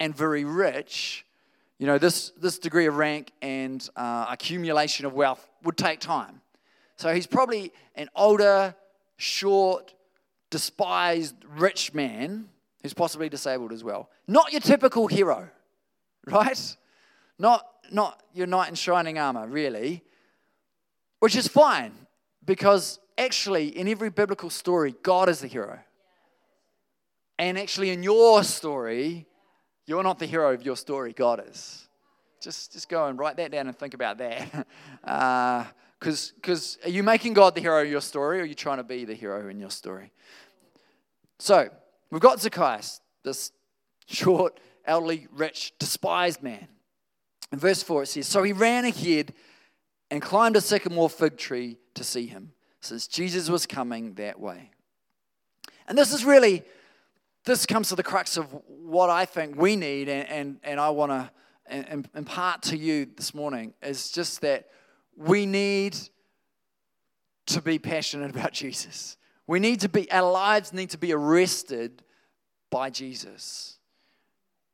and 0.00 0.16
very 0.16 0.44
rich. 0.44 1.24
You 1.78 1.86
know, 1.86 1.98
this, 1.98 2.30
this 2.30 2.58
degree 2.58 2.86
of 2.86 2.96
rank 2.96 3.32
and 3.42 3.86
uh, 3.96 4.26
accumulation 4.30 5.04
of 5.04 5.12
wealth 5.12 5.48
would 5.64 5.76
take 5.76 6.00
time. 6.00 6.40
So 6.96 7.12
he's 7.12 7.26
probably 7.26 7.72
an 7.94 8.08
older, 8.14 8.74
short, 9.22 9.94
despised, 10.50 11.34
rich 11.56 11.94
man 11.94 12.48
who's 12.82 12.94
possibly 12.94 13.28
disabled 13.28 13.72
as 13.72 13.84
well. 13.84 14.10
Not 14.26 14.52
your 14.52 14.60
typical 14.60 15.06
hero, 15.06 15.48
right? 16.26 16.76
Not 17.38 17.66
not 17.90 18.22
your 18.32 18.46
knight 18.46 18.68
in 18.68 18.74
shining 18.74 19.18
armor, 19.18 19.46
really, 19.46 20.02
which 21.20 21.36
is 21.36 21.46
fine 21.46 21.92
because 22.44 22.98
actually, 23.18 23.76
in 23.76 23.86
every 23.86 24.10
biblical 24.10 24.50
story, 24.50 24.94
God 25.02 25.28
is 25.28 25.40
the 25.40 25.46
hero. 25.46 25.78
And 27.38 27.58
actually, 27.58 27.90
in 27.90 28.02
your 28.02 28.42
story, 28.44 29.26
you're 29.86 30.02
not 30.02 30.18
the 30.18 30.26
hero 30.26 30.52
of 30.52 30.64
your 30.64 30.76
story, 30.76 31.12
God 31.12 31.44
is. 31.48 31.88
Just, 32.40 32.72
just 32.72 32.88
go 32.88 33.06
and 33.06 33.18
write 33.18 33.36
that 33.36 33.52
down 33.52 33.68
and 33.68 33.76
think 33.76 33.94
about 33.94 34.18
that. 34.18 34.66
Uh, 35.04 35.64
Because 36.02 36.78
are 36.84 36.90
you 36.90 37.02
making 37.02 37.34
God 37.34 37.54
the 37.54 37.60
hero 37.60 37.82
of 37.82 37.88
your 37.88 38.00
story 38.00 38.38
or 38.38 38.42
are 38.42 38.46
you 38.46 38.54
trying 38.54 38.78
to 38.78 38.84
be 38.84 39.04
the 39.04 39.14
hero 39.14 39.48
in 39.48 39.60
your 39.60 39.70
story? 39.70 40.10
So, 41.38 41.68
we've 42.10 42.20
got 42.20 42.40
Zacchaeus, 42.40 43.00
this 43.22 43.52
short, 44.06 44.58
elderly, 44.84 45.28
rich, 45.32 45.72
despised 45.78 46.42
man. 46.42 46.66
In 47.52 47.58
verse 47.58 47.82
4, 47.82 48.02
it 48.02 48.06
says, 48.06 48.26
So 48.26 48.42
he 48.42 48.52
ran 48.52 48.84
ahead 48.84 49.32
and 50.10 50.20
climbed 50.20 50.56
a 50.56 50.60
sycamore 50.60 51.08
fig 51.08 51.36
tree 51.36 51.78
to 51.94 52.02
see 52.02 52.26
him, 52.26 52.52
since 52.80 53.06
Jesus 53.06 53.48
was 53.48 53.66
coming 53.66 54.14
that 54.14 54.40
way. 54.40 54.70
And 55.86 55.96
this 55.96 56.12
is 56.12 56.24
really, 56.24 56.64
this 57.44 57.64
comes 57.66 57.90
to 57.90 57.96
the 57.96 58.02
crux 58.02 58.36
of 58.36 58.46
what 58.66 59.08
I 59.08 59.24
think 59.24 59.56
we 59.56 59.76
need, 59.76 60.08
and, 60.08 60.28
and, 60.28 60.60
and 60.64 60.80
I 60.80 60.90
want 60.90 61.12
to 61.12 61.30
impart 62.14 62.62
to 62.62 62.76
you 62.76 63.06
this 63.16 63.34
morning 63.34 63.74
is 63.82 64.10
just 64.10 64.40
that 64.40 64.68
we 65.16 65.46
need 65.46 65.96
to 67.46 67.60
be 67.60 67.78
passionate 67.78 68.30
about 68.30 68.52
Jesus. 68.52 69.16
We 69.46 69.60
need 69.60 69.80
to 69.80 69.88
be, 69.88 70.10
our 70.10 70.30
lives 70.30 70.72
need 70.72 70.90
to 70.90 70.98
be 70.98 71.12
arrested 71.12 72.02
by 72.70 72.90
Jesus. 72.90 73.78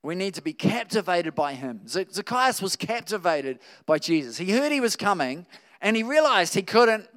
We 0.03 0.15
need 0.15 0.35
to 0.35 0.41
be 0.41 0.53
captivated 0.53 1.35
by 1.35 1.53
him. 1.53 1.81
Zacchaeus 1.87 2.61
was 2.61 2.75
captivated 2.75 3.59
by 3.85 3.99
Jesus. 3.99 4.37
He 4.37 4.51
heard 4.51 4.71
he 4.71 4.79
was 4.79 4.95
coming 4.95 5.45
and 5.81 5.97
he 5.97 6.03
realized 6.03 6.53
he 6.53 6.61
couldn't 6.61 7.07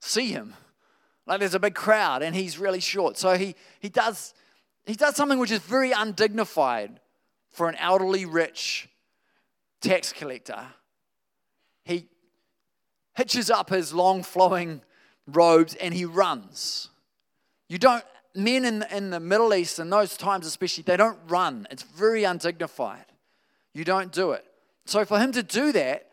see 0.00 0.26
him. 0.26 0.54
Like 1.26 1.40
there's 1.40 1.54
a 1.54 1.60
big 1.60 1.74
crowd 1.74 2.22
and 2.22 2.34
he's 2.34 2.58
really 2.58 2.80
short. 2.80 3.16
So 3.16 3.36
he, 3.38 3.54
he, 3.80 3.88
does, 3.88 4.34
he 4.84 4.94
does 4.94 5.16
something 5.16 5.38
which 5.38 5.50
is 5.50 5.60
very 5.60 5.92
undignified 5.92 7.00
for 7.50 7.68
an 7.68 7.76
elderly, 7.76 8.26
rich 8.26 8.88
tax 9.80 10.12
collector. 10.12 10.66
He 11.84 12.08
hitches 13.14 13.50
up 13.50 13.70
his 13.70 13.92
long 13.92 14.22
flowing 14.22 14.82
robes 15.26 15.74
and 15.76 15.94
he 15.94 16.04
runs. 16.04 16.90
You 17.68 17.78
don't 17.78 18.04
men 18.34 18.64
in, 18.64 18.84
in 18.90 19.10
the 19.10 19.20
Middle 19.20 19.54
East, 19.54 19.78
in 19.78 19.90
those 19.90 20.16
times 20.16 20.46
especially, 20.46 20.82
they 20.82 20.96
don't 20.96 21.18
run. 21.28 21.66
It's 21.70 21.82
very 21.82 22.24
undignified. 22.24 23.06
You 23.72 23.84
don't 23.84 24.12
do 24.12 24.32
it. 24.32 24.44
So 24.86 25.04
for 25.04 25.18
him 25.18 25.32
to 25.32 25.42
do 25.42 25.72
that 25.72 26.10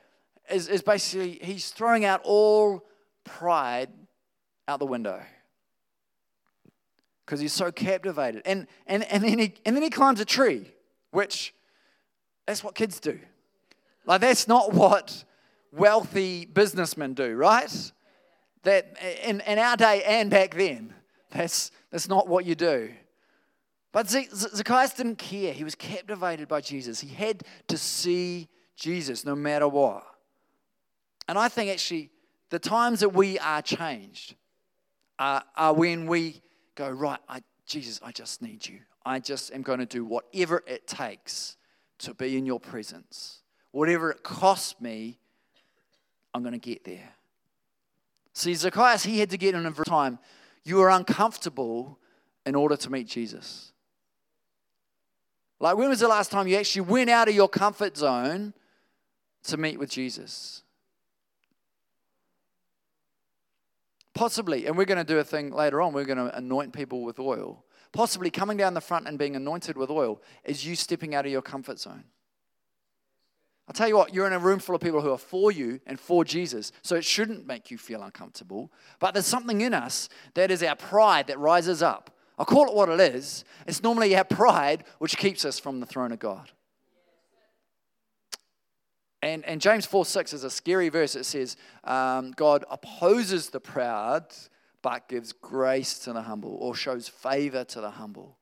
is, 0.49 0.67
is 0.67 0.81
basically, 0.81 1.39
he's 1.41 1.69
throwing 1.69 2.05
out 2.05 2.21
all 2.23 2.85
pride 3.23 3.89
out 4.67 4.79
the 4.79 4.85
window 4.85 5.21
because 7.25 7.39
he's 7.39 7.53
so 7.53 7.71
captivated. 7.71 8.41
And, 8.45 8.67
and, 8.87 9.03
and, 9.05 9.23
then 9.23 9.39
he, 9.39 9.53
and 9.65 9.75
then 9.75 9.83
he 9.83 9.89
climbs 9.89 10.19
a 10.19 10.25
tree, 10.25 10.71
which 11.11 11.53
that's 12.45 12.63
what 12.63 12.75
kids 12.75 12.99
do. 12.99 13.19
Like, 14.05 14.21
that's 14.21 14.47
not 14.47 14.73
what 14.73 15.23
wealthy 15.71 16.45
businessmen 16.45 17.13
do, 17.13 17.35
right? 17.35 17.91
That 18.63 18.97
in, 19.23 19.41
in 19.41 19.57
our 19.57 19.77
day 19.77 20.03
and 20.03 20.29
back 20.29 20.55
then, 20.55 20.93
that's, 21.31 21.71
that's 21.91 22.07
not 22.07 22.27
what 22.27 22.45
you 22.45 22.55
do. 22.55 22.91
But 23.91 24.09
Zacchaeus 24.09 24.93
didn't 24.93 25.17
care. 25.17 25.53
He 25.53 25.63
was 25.63 25.75
captivated 25.75 26.47
by 26.47 26.61
Jesus. 26.61 27.01
He 27.01 27.13
had 27.13 27.43
to 27.67 27.77
see 27.77 28.47
Jesus 28.75 29.25
no 29.25 29.35
matter 29.35 29.67
what. 29.67 30.03
And 31.27 31.37
I 31.37 31.49
think 31.49 31.71
actually 31.71 32.09
the 32.49 32.59
times 32.59 33.01
that 33.01 33.09
we 33.09 33.37
are 33.39 33.61
changed 33.61 34.35
are, 35.19 35.43
are 35.55 35.73
when 35.73 36.07
we 36.07 36.41
go, 36.75 36.89
right, 36.89 37.19
I, 37.27 37.41
Jesus, 37.65 37.99
I 38.03 38.11
just 38.11 38.41
need 38.41 38.65
you. 38.65 38.79
I 39.05 39.19
just 39.19 39.53
am 39.53 39.61
going 39.61 39.79
to 39.79 39.85
do 39.85 40.05
whatever 40.05 40.63
it 40.67 40.87
takes 40.87 41.57
to 41.99 42.13
be 42.13 42.37
in 42.37 42.45
your 42.45 42.59
presence. 42.59 43.41
Whatever 43.71 44.11
it 44.11 44.23
costs 44.23 44.79
me, 44.81 45.19
I'm 46.33 46.41
going 46.41 46.53
to 46.53 46.59
get 46.59 46.83
there. 46.83 47.09
See, 48.33 48.53
Zacchaeus, 48.53 49.03
he 49.03 49.19
had 49.19 49.29
to 49.31 49.37
get 49.37 49.55
in 49.55 49.65
a 49.65 49.71
time 49.71 50.19
you 50.63 50.79
are 50.81 50.89
uncomfortable 50.91 51.97
in 52.45 52.55
order 52.55 52.75
to 52.77 52.91
meet 52.91 53.07
Jesus. 53.07 53.71
Like, 55.59 55.77
when 55.77 55.89
was 55.89 55.99
the 55.99 56.07
last 56.07 56.31
time 56.31 56.47
you 56.47 56.57
actually 56.57 56.81
went 56.81 57.09
out 57.09 57.27
of 57.27 57.35
your 57.35 57.49
comfort 57.49 57.97
zone 57.97 58.53
to 59.43 59.57
meet 59.57 59.79
with 59.79 59.89
Jesus? 59.89 60.63
Possibly, 64.13 64.65
and 64.65 64.77
we're 64.77 64.85
going 64.85 64.97
to 64.97 65.03
do 65.03 65.19
a 65.19 65.23
thing 65.23 65.51
later 65.51 65.81
on, 65.81 65.93
we're 65.93 66.05
going 66.05 66.17
to 66.17 66.35
anoint 66.35 66.73
people 66.73 67.03
with 67.03 67.19
oil. 67.19 67.63
Possibly 67.91 68.29
coming 68.29 68.57
down 68.57 68.73
the 68.73 68.81
front 68.81 69.07
and 69.07 69.17
being 69.17 69.35
anointed 69.35 69.77
with 69.77 69.89
oil 69.89 70.21
is 70.43 70.65
you 70.65 70.75
stepping 70.75 71.13
out 71.15 71.25
of 71.25 71.31
your 71.31 71.41
comfort 71.41 71.79
zone. 71.79 72.03
I'll 73.71 73.73
tell 73.73 73.87
you 73.87 73.95
what, 73.95 74.13
you're 74.13 74.27
in 74.27 74.33
a 74.33 74.37
room 74.37 74.59
full 74.59 74.75
of 74.75 74.81
people 74.81 74.99
who 74.99 75.13
are 75.13 75.17
for 75.17 75.49
you 75.49 75.79
and 75.87 75.97
for 75.97 76.25
Jesus, 76.25 76.73
so 76.81 76.97
it 76.97 77.05
shouldn't 77.05 77.47
make 77.47 77.71
you 77.71 77.77
feel 77.77 78.03
uncomfortable. 78.03 78.69
But 78.99 79.13
there's 79.13 79.25
something 79.25 79.61
in 79.61 79.73
us 79.73 80.09
that 80.33 80.51
is 80.51 80.61
our 80.61 80.75
pride 80.75 81.27
that 81.27 81.39
rises 81.39 81.81
up. 81.81 82.13
I'll 82.37 82.43
call 82.43 82.67
it 82.67 82.73
what 82.73 82.89
it 82.89 82.99
is. 82.99 83.45
It's 83.65 83.81
normally 83.81 84.13
our 84.17 84.25
pride 84.25 84.83
which 84.99 85.15
keeps 85.15 85.45
us 85.45 85.57
from 85.57 85.79
the 85.79 85.85
throne 85.85 86.11
of 86.11 86.19
God. 86.19 86.51
And, 89.21 89.45
and 89.45 89.61
James 89.61 89.85
4 89.85 90.03
6 90.03 90.33
is 90.33 90.43
a 90.43 90.49
scary 90.49 90.89
verse. 90.89 91.15
It 91.15 91.23
says, 91.23 91.55
um, 91.85 92.31
God 92.31 92.65
opposes 92.69 93.51
the 93.51 93.61
proud, 93.61 94.25
but 94.81 95.07
gives 95.07 95.31
grace 95.31 95.97
to 95.99 96.11
the 96.11 96.23
humble, 96.23 96.57
or 96.59 96.75
shows 96.75 97.07
favor 97.07 97.63
to 97.63 97.79
the 97.79 97.91
humble. 97.91 98.37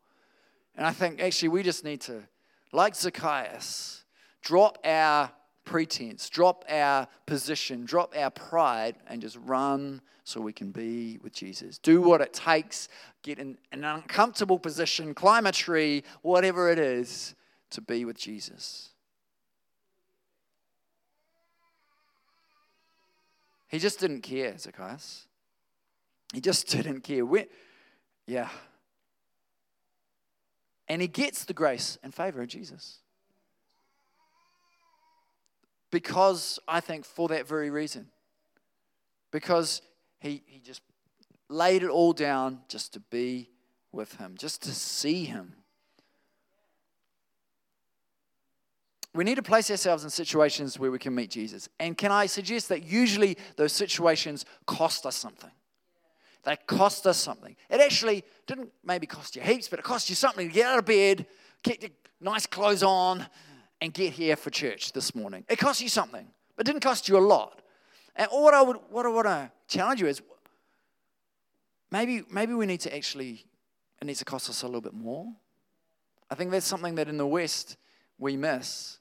And 0.75 0.88
I 0.88 0.91
think 0.91 1.21
actually 1.21 1.50
we 1.50 1.62
just 1.62 1.83
need 1.83 2.01
to, 2.01 2.24
like 2.71 2.95
Zacchaeus, 2.95 4.00
drop 4.41 4.77
our 4.84 5.31
pretense, 5.65 6.29
drop 6.29 6.65
our 6.69 7.08
position, 7.25 7.86
drop 7.86 8.15
our 8.17 8.31
pride, 8.31 8.96
and 9.08 9.22
just 9.22 9.38
run 9.46 10.01
so 10.24 10.41
we 10.41 10.53
can 10.53 10.72
be 10.72 11.19
with 11.24 11.34
Jesus. 11.34 11.77
Do 11.77 12.01
what 12.01 12.22
it 12.22 12.34
takes, 12.34 12.88
get 13.24 13.39
in 13.39 13.58
an 13.72 13.84
uncomfortable 13.84 14.60
position, 14.60 15.13
climb 15.13 15.46
a 15.46 15.51
tree, 15.51 16.03
whatever 16.22 16.69
it 16.69 16.79
is, 16.79 17.36
to 17.72 17.81
be 17.81 18.05
with 18.05 18.17
Jesus. 18.17 18.89
He 23.67 23.77
just 23.77 24.00
didn't 24.00 24.22
care, 24.22 24.58
Zacchaeus. 24.58 25.27
He 26.34 26.41
just 26.41 26.67
didn't 26.72 27.01
care. 27.01 27.25
When, 27.25 27.46
yeah. 28.25 28.50
And 30.88 31.01
he 31.01 31.08
gets 31.08 31.46
the 31.46 31.53
grace 31.53 31.98
and 32.01 32.13
favor 32.13 32.41
of 32.41 32.48
Jesus. 32.48 33.00
Because 35.91 36.60
I 36.67 36.79
think 36.79 37.05
for 37.05 37.27
that 37.29 37.48
very 37.48 37.69
reason. 37.69 38.08
Because 39.31 39.81
he, 40.19 40.43
he 40.46 40.60
just 40.60 40.81
laid 41.50 41.84
it 41.84 41.89
all 41.89 42.13
down 42.13 42.60
just 42.67 42.93
to 42.93 43.00
be 43.00 43.50
with 43.91 44.15
him, 44.17 44.36
just 44.38 44.63
to 44.63 44.72
see 44.72 45.25
him. 45.25 45.53
We 49.13 49.24
need 49.24 49.36
to 49.36 49.43
place 49.43 49.72
ourselves 49.72 50.03
in 50.03 50.12
situations 50.12 50.77
where 50.77 50.91
we 50.91 51.00
can 51.00 51.15
meet 51.15 51.31
Jesus. 51.31 51.67
And 51.79 51.98
can 51.98 52.12
I 52.12 52.27
suggest 52.27 52.69
that 52.69 52.84
usually 52.84 53.38
those 53.55 53.74
situations 53.74 54.46
cost 54.67 55.05
us 55.05 55.15
something? 55.15 55.50
They 56.43 56.55
cost 56.67 57.05
us 57.08 57.17
something. 57.17 57.55
It 57.69 57.81
actually 57.81 58.24
didn't 58.46 58.72
maybe 58.84 59.08
cost 59.08 59.36
you 59.36 59.41
heaps, 59.41 59.67
but 59.67 59.79
it 59.79 59.84
cost 59.84 60.10
you 60.10 60.15
something 60.15 60.48
to 60.48 60.53
get 60.53 60.67
out 60.67 60.79
of 60.79 60.86
bed, 60.86 61.25
get 61.63 61.81
your 61.81 61.91
nice 62.22 62.46
clothes 62.46 62.84
on, 62.84 63.25
and 63.81 63.93
get 63.93 64.13
here 64.13 64.36
for 64.36 64.50
church 64.50 64.91
this 64.91 65.15
morning. 65.15 65.45
It 65.50 65.57
cost 65.57 65.81
you 65.81 65.89
something, 65.89 66.27
but 66.55 66.67
it 66.67 66.71
didn't 66.71 66.83
cost 66.83 67.07
you 67.07 67.17
a 67.17 67.19
lot. 67.19 67.62
And 68.15 68.27
what 68.31 68.53
I 68.53 68.62
would 68.62 68.77
what 68.89 69.05
I 69.05 69.09
want 69.09 69.27
to 69.27 69.51
challenge 69.67 70.01
you 70.01 70.07
is 70.07 70.21
maybe 71.91 72.24
maybe 72.29 72.53
we 72.53 72.65
need 72.65 72.81
to 72.81 72.95
actually 72.95 73.45
it 74.01 74.05
needs 74.05 74.19
to 74.19 74.25
cost 74.25 74.50
us 74.50 74.63
a 74.63 74.65
little 74.65 74.81
bit 74.81 74.93
more. 74.93 75.27
I 76.29 76.36
think 76.36 76.51
that's 76.51 76.65
something 76.65 76.95
that 76.95 77.07
in 77.07 77.17
the 77.17 77.27
West 77.27 77.77
we 78.17 78.38
miss. 78.38 79.00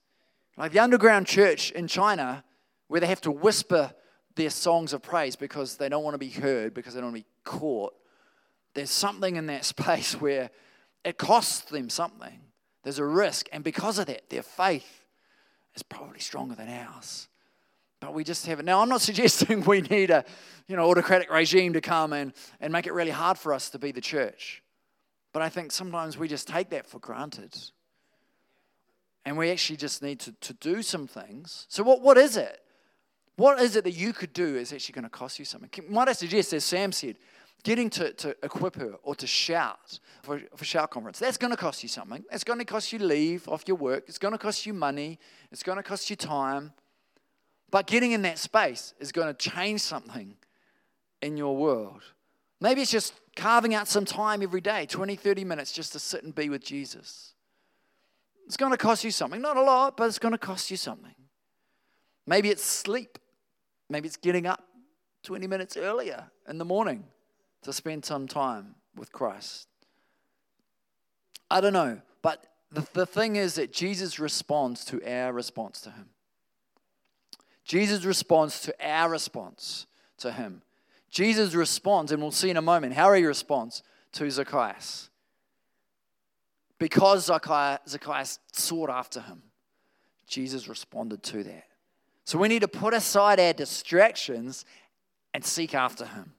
Like 0.56 0.72
the 0.72 0.80
underground 0.80 1.26
church 1.26 1.70
in 1.70 1.86
China, 1.86 2.44
where 2.88 3.00
they 3.00 3.06
have 3.06 3.20
to 3.22 3.30
whisper 3.30 3.92
their 4.34 4.50
songs 4.50 4.92
of 4.92 5.02
praise 5.02 5.36
because 5.36 5.76
they 5.76 5.88
don't 5.88 6.02
want 6.02 6.14
to 6.14 6.18
be 6.18 6.30
heard, 6.30 6.74
because 6.74 6.94
they 6.94 7.00
don't 7.00 7.12
want 7.12 7.24
to 7.24 7.28
be 7.28 7.28
caught. 7.44 7.92
There's 8.74 8.90
something 8.90 9.36
in 9.36 9.46
that 9.46 9.64
space 9.64 10.14
where 10.14 10.50
it 11.04 11.18
costs 11.18 11.70
them 11.70 11.90
something. 11.90 12.40
There's 12.82 12.98
a 12.98 13.04
risk. 13.04 13.48
And 13.52 13.64
because 13.64 13.98
of 13.98 14.06
that, 14.06 14.30
their 14.30 14.42
faith 14.42 15.04
is 15.74 15.82
probably 15.82 16.20
stronger 16.20 16.54
than 16.54 16.68
ours. 16.68 17.28
But 18.00 18.14
we 18.14 18.24
just 18.24 18.46
have 18.46 18.60
it. 18.60 18.64
Now, 18.64 18.80
I'm 18.80 18.88
not 18.88 19.00
suggesting 19.10 19.62
we 19.64 19.82
need 19.82 20.10
a 20.10 20.24
you 20.66 20.76
know, 20.76 20.88
autocratic 20.88 21.32
regime 21.32 21.72
to 21.72 21.80
come 21.80 22.12
and, 22.12 22.32
and 22.60 22.72
make 22.72 22.86
it 22.86 22.92
really 22.92 23.10
hard 23.10 23.38
for 23.38 23.52
us 23.52 23.70
to 23.70 23.78
be 23.78 23.90
the 23.90 24.00
church. 24.00 24.62
But 25.32 25.42
I 25.42 25.48
think 25.48 25.72
sometimes 25.72 26.18
we 26.18 26.28
just 26.28 26.46
take 26.48 26.70
that 26.70 26.86
for 26.86 26.98
granted. 26.98 27.56
And 29.24 29.36
we 29.36 29.50
actually 29.50 29.76
just 29.76 30.02
need 30.02 30.20
to, 30.20 30.32
to 30.32 30.54
do 30.54 30.82
some 30.82 31.06
things. 31.06 31.66
So, 31.68 31.82
what, 31.82 32.00
what 32.00 32.16
is 32.16 32.36
it? 32.36 32.60
What 33.36 33.60
is 33.60 33.76
it 33.76 33.84
that 33.84 33.92
you 33.92 34.12
could 34.12 34.32
do 34.32 34.56
is 34.56 34.72
actually 34.72 34.94
going 34.94 35.04
to 35.04 35.10
cost 35.10 35.38
you 35.38 35.44
something? 35.44 35.70
Might 35.88 36.08
I 36.08 36.12
suggest, 36.12 36.52
as 36.52 36.64
Sam 36.64 36.92
said, 36.92 37.16
getting 37.64 37.90
to, 37.90 38.12
to 38.14 38.36
equip 38.42 38.76
her 38.76 38.94
or 39.02 39.14
to 39.16 39.26
shout 39.26 39.98
for, 40.22 40.40
for 40.56 40.64
shout 40.64 40.90
conference, 40.90 41.18
that's 41.18 41.36
going 41.36 41.50
to 41.50 41.56
cost 41.56 41.82
you 41.82 41.88
something. 41.88 42.24
It's 42.30 42.44
going 42.44 42.58
to 42.58 42.64
cost 42.64 42.92
you 42.92 42.98
leave 42.98 43.48
off 43.48 43.64
your 43.66 43.76
work. 43.76 44.04
It's 44.08 44.18
going 44.18 44.32
to 44.32 44.38
cost 44.38 44.66
you 44.66 44.72
money. 44.72 45.18
It's 45.50 45.62
going 45.62 45.76
to 45.76 45.82
cost 45.82 46.10
you 46.10 46.16
time. 46.16 46.72
But 47.70 47.86
getting 47.86 48.12
in 48.12 48.22
that 48.22 48.38
space 48.38 48.94
is 48.98 49.12
going 49.12 49.28
to 49.28 49.34
change 49.34 49.80
something 49.80 50.36
in 51.20 51.36
your 51.36 51.56
world. 51.56 52.02
Maybe 52.60 52.80
it's 52.80 52.90
just 52.90 53.12
carving 53.36 53.74
out 53.74 53.88
some 53.88 54.04
time 54.04 54.42
every 54.42 54.60
day, 54.60 54.86
20, 54.86 55.16
30 55.16 55.44
minutes, 55.44 55.72
just 55.72 55.92
to 55.92 55.98
sit 55.98 56.24
and 56.24 56.34
be 56.34 56.48
with 56.48 56.64
Jesus. 56.64 57.34
It's 58.46 58.56
going 58.56 58.72
to 58.72 58.78
cost 58.78 59.04
you 59.04 59.10
something. 59.10 59.40
Not 59.40 59.56
a 59.56 59.62
lot, 59.62 59.96
but 59.96 60.04
it's 60.04 60.18
going 60.18 60.32
to 60.32 60.38
cost 60.38 60.70
you 60.70 60.76
something. 60.76 61.14
Maybe 62.26 62.48
it's 62.48 62.64
sleep. 62.64 63.18
Maybe 63.90 64.06
it's 64.06 64.16
getting 64.16 64.46
up 64.46 64.62
20 65.24 65.46
minutes 65.46 65.76
earlier 65.76 66.24
in 66.48 66.58
the 66.58 66.64
morning 66.64 67.04
to 67.62 67.72
spend 67.72 68.04
some 68.04 68.28
time 68.28 68.74
with 68.96 69.12
Christ. 69.12 69.68
I 71.50 71.60
don't 71.60 71.72
know, 71.72 72.00
but 72.22 72.44
the, 72.70 72.86
the 72.92 73.06
thing 73.06 73.36
is 73.36 73.54
that 73.54 73.72
Jesus 73.72 74.18
responds 74.18 74.84
to 74.86 75.02
our 75.10 75.32
response 75.32 75.80
to 75.82 75.90
him. 75.90 76.10
Jesus 77.64 78.04
responds 78.04 78.60
to 78.62 78.74
our 78.80 79.10
response 79.10 79.86
to 80.18 80.32
him. 80.32 80.62
Jesus 81.10 81.54
responds, 81.54 82.12
and 82.12 82.20
we'll 82.20 82.30
see 82.30 82.50
in 82.50 82.56
a 82.56 82.62
moment 82.62 82.94
how 82.94 83.12
he 83.12 83.24
responds 83.24 83.82
to 84.12 84.30
Zacchaeus. 84.30 85.08
Because 86.78 87.26
Zacchaeus, 87.26 87.80
Zacchaeus 87.88 88.38
sought 88.52 88.90
after 88.90 89.20
him, 89.20 89.42
Jesus 90.26 90.68
responded 90.68 91.22
to 91.24 91.42
that. 91.44 91.64
So 92.24 92.38
we 92.38 92.48
need 92.48 92.60
to 92.60 92.68
put 92.68 92.92
aside 92.92 93.40
our 93.40 93.54
distractions 93.54 94.66
and 95.32 95.44
seek 95.44 95.74
after 95.74 96.04
him. 96.04 96.34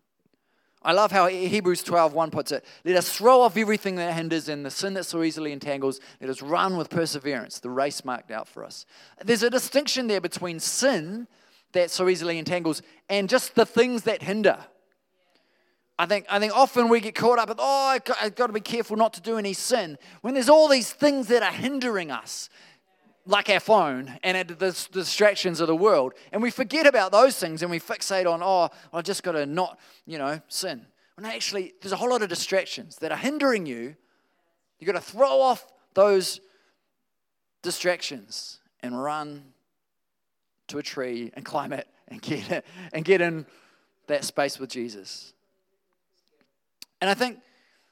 I 0.82 0.94
love 0.94 1.12
how 1.12 1.28
Hebrews 1.28 1.84
12 1.84 2.14
1 2.14 2.32
puts 2.32 2.52
it. 2.52 2.64
Let 2.86 2.96
us 2.96 3.14
throw 3.14 3.42
off 3.42 3.58
everything 3.58 3.96
that 3.96 4.14
hinders 4.14 4.48
and 4.48 4.66
the 4.66 4.72
sin 4.72 4.94
that 4.94 5.06
so 5.06 5.24
easily 5.24 5.52
entangles. 5.52 6.00
Let 6.22 6.30
us 6.30 6.42
run 6.42 6.78
with 6.78 6.90
perseverance 6.90 7.60
the 7.60 7.70
race 7.70 8.06
marked 8.06 8.32
out 8.32 8.48
for 8.48 8.64
us. 8.64 8.86
There's 9.24 9.44
a 9.44 9.50
distinction 9.50 10.08
there 10.08 10.22
between 10.22 10.60
sin 10.60 11.28
that 11.74 11.92
so 11.92 12.08
easily 12.08 12.38
entangles 12.38 12.82
and 13.10 13.28
just 13.28 13.56
the 13.56 13.66
things 13.66 14.04
that 14.04 14.24
hinder. 14.24 14.58
I 16.00 16.06
think, 16.06 16.28
I 16.30 16.40
think 16.40 16.56
often 16.56 16.88
we 16.88 17.02
get 17.02 17.14
caught 17.14 17.40
up 17.40 17.50
with, 17.50 17.58
oh, 17.60 18.00
I've 18.22 18.36
got 18.36 18.48
to 18.48 18.54
be 18.54 18.62
careful 18.62 18.96
not 18.96 19.14
to 19.16 19.22
do 19.22 19.38
any 19.38 19.52
sin. 19.52 19.98
When 20.22 20.34
there's 20.34 20.48
all 20.48 20.70
these 20.70 20.94
things 20.94 21.28
that 21.28 21.44
are 21.44 21.52
hindering 21.52 22.10
us 22.10 22.50
like 23.30 23.48
our 23.48 23.60
phone 23.60 24.18
and 24.24 24.50
the 24.50 24.88
distractions 24.92 25.60
of 25.60 25.68
the 25.68 25.76
world. 25.76 26.14
And 26.32 26.42
we 26.42 26.50
forget 26.50 26.88
about 26.88 27.12
those 27.12 27.38
things 27.38 27.62
and 27.62 27.70
we 27.70 27.80
fixate 27.80 28.26
on, 28.26 28.42
oh, 28.42 28.70
I 28.92 29.02
just 29.04 29.22
got 29.22 29.34
to 29.34 29.46
not, 29.46 29.80
you 30.08 30.18
know, 30.18 30.42
sin. 30.48 30.88
When 31.16 31.26
actually, 31.26 31.74
there's 31.80 31.92
a 31.92 31.96
whole 31.96 32.10
lot 32.10 32.24
of 32.24 32.30
distractions 32.30 32.96
that 32.98 33.12
are 33.12 33.18
hindering 33.18 33.68
you. 33.68 33.96
You've 34.80 34.88
got 34.88 34.94
to 34.94 35.12
throw 35.12 35.42
off 35.42 35.68
those 35.94 36.42
distractions 37.62 38.60
and 38.82 39.00
run 39.00 39.54
to 40.70 40.80
a 40.80 40.84
tree 40.84 41.32
and 41.36 41.46
climb 41.46 41.72
it 41.72 41.88
and 42.08 42.22
get, 42.24 42.66
and 42.94 43.06
get 43.06 43.22
in 43.22 43.46
that 44.08 44.24
space 44.24 44.58
with 44.58 44.72
Jesus. 44.72 45.34
And 47.00 47.12
I 47.12 47.14
think 47.14 47.42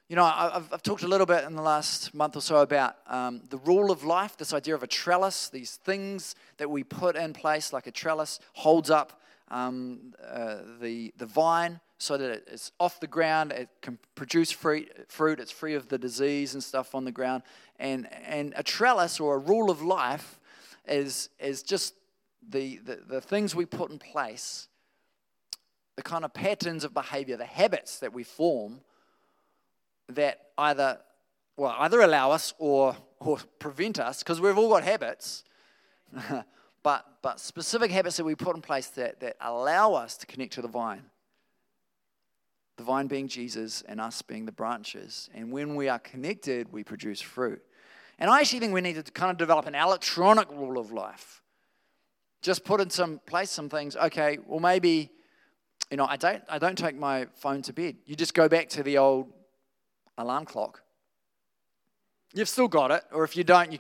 you 0.10 0.16
know, 0.16 0.24
I've, 0.24 0.72
I've, 0.72 0.84
talked 0.84 1.04
a 1.04 1.08
little 1.08 1.26
bit 1.26 1.44
in 1.44 1.56
the 1.56 1.62
last 1.62 2.14
month 2.14 2.38
or 2.38 2.42
so 2.42 2.58
about 2.58 2.96
um, 3.08 3.42
the 3.50 3.58
rule 3.58 3.92
of 3.92 4.06
life, 4.06 4.38
this 4.38 4.54
idea 4.54 4.74
of 4.74 4.82
a 4.82 4.88
trellis, 4.88 5.50
these 5.50 5.76
things 5.76 6.34
that 6.58 6.70
we 6.70 6.84
put 6.84 7.18
in 7.18 7.34
place, 7.34 7.74
like 7.74 7.88
a 7.88 7.92
trellis 7.92 8.40
holds 8.54 8.90
up 8.90 9.22
um, 9.50 10.14
uh, 10.26 10.58
the, 10.80 11.14
the 11.18 11.26
vine 11.26 11.82
so 11.98 12.16
that 12.18 12.44
it's 12.48 12.72
off 12.80 13.02
the 13.02 13.08
ground, 13.08 13.52
it 13.52 13.68
can 13.82 13.98
produce 14.16 14.50
fruit, 14.50 14.90
fruit, 15.10 15.42
it's 15.42 15.52
free 15.52 15.74
of 15.74 15.90
the 15.90 15.98
disease 15.98 16.54
and 16.54 16.64
stuff 16.64 16.96
on 16.96 17.04
the 17.04 17.12
ground. 17.12 17.44
And, 17.78 18.08
and 18.26 18.54
a 18.56 18.64
trellis 18.64 19.20
or 19.20 19.36
a 19.36 19.40
rule 19.40 19.70
of 19.70 19.82
life 19.82 20.40
is, 20.88 21.28
is 21.38 21.64
just 21.64 21.96
the, 22.48 22.78
the, 22.78 23.00
the 23.08 23.20
things 23.20 23.56
we 23.56 23.66
put 23.66 23.92
in 23.92 24.00
place, 24.00 24.70
the 25.98 26.04
kind 26.04 26.24
of 26.24 26.34
patterns 26.34 26.86
of 26.86 26.94
behavior, 26.94 27.36
the 27.36 27.46
habits 27.46 28.00
that 28.00 28.14
we 28.14 28.24
form 28.24 28.80
that 30.10 30.42
either 30.58 31.00
well 31.56 31.76
either 31.80 32.02
allow 32.02 32.32
us 32.32 32.54
or 32.58 32.96
or 33.20 33.40
prevent 33.60 34.00
us 34.00 34.20
because 34.20 34.40
we've 34.40 34.58
all 34.58 34.70
got 34.70 34.84
habits 34.84 35.44
but 36.84 37.06
but 37.22 37.40
specific 37.40 37.92
habits 37.92 38.18
that 38.18 38.24
we 38.24 38.36
put 38.36 38.56
in 38.56 38.62
place 38.62 38.88
that 38.88 39.20
that 39.20 39.36
allow 39.42 39.94
us 39.94 40.18
to 40.18 40.26
connect 40.26 40.54
to 40.54 40.62
the 40.62 40.68
vine 40.68 41.04
the 42.78 42.84
vine 42.84 43.08
being 43.08 43.28
Jesus 43.28 43.84
and 43.88 44.00
us 44.00 44.22
being 44.22 44.46
the 44.46 44.52
branches 44.52 45.30
and 45.34 45.52
when 45.52 45.76
we 45.76 45.90
are 45.90 46.00
connected 46.00 46.72
we 46.72 46.84
produce 46.84 47.22
fruit 47.22 47.62
and 48.20 48.32
I 48.32 48.40
actually 48.40 48.60
think 48.60 48.74
we 48.74 48.82
need 48.82 49.04
to 49.04 49.12
kind 49.12 49.30
of 49.32 49.38
develop 49.38 49.68
an 49.68 49.76
electronic 49.76 50.50
rule 50.52 50.80
of 50.80 50.92
life 50.92 51.42
Just 52.42 52.64
put 52.64 52.82
in 52.82 52.90
some 52.90 53.20
place 53.26 53.52
some 53.52 53.70
things. 53.70 53.96
Okay, 53.96 54.40
well 54.46 54.60
maybe, 54.60 55.12
you 55.92 55.98
know, 55.98 56.06
I 56.06 56.18
don't 56.18 56.44
I 56.50 56.60
don't 56.60 56.78
take 56.78 56.96
my 56.96 57.28
phone 57.36 57.62
to 57.64 57.74
bed. 57.74 57.98
You 58.06 58.16
just 58.16 58.34
go 58.34 58.48
back 58.48 58.70
to 58.70 58.84
the 58.84 58.98
old 58.98 59.32
alarm 60.18 60.46
clock. 60.46 60.82
You've 62.34 62.50
still 62.50 62.68
got 62.68 62.92
it, 62.92 63.04
or 63.12 63.24
if 63.24 63.38
you 63.38 63.44
don't, 63.44 63.72
you 63.72 63.80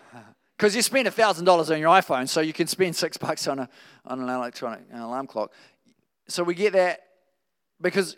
because 0.57 0.75
you 0.75 0.81
spend 0.81 1.11
thousand 1.13 1.45
dollars 1.45 1.69
on 1.69 1.79
your 1.79 1.89
iPhone, 1.89 2.27
so 2.27 2.41
you 2.41 2.53
can 2.53 2.67
spend 2.67 2.95
six 2.95 3.17
bucks 3.17 3.47
on 3.47 3.59
a 3.59 3.69
on 4.05 4.19
an 4.19 4.29
electronic 4.29 4.81
alarm 4.93 5.27
clock. 5.27 5.51
So 6.27 6.43
we 6.43 6.55
get 6.55 6.73
that 6.73 7.01
because 7.79 8.15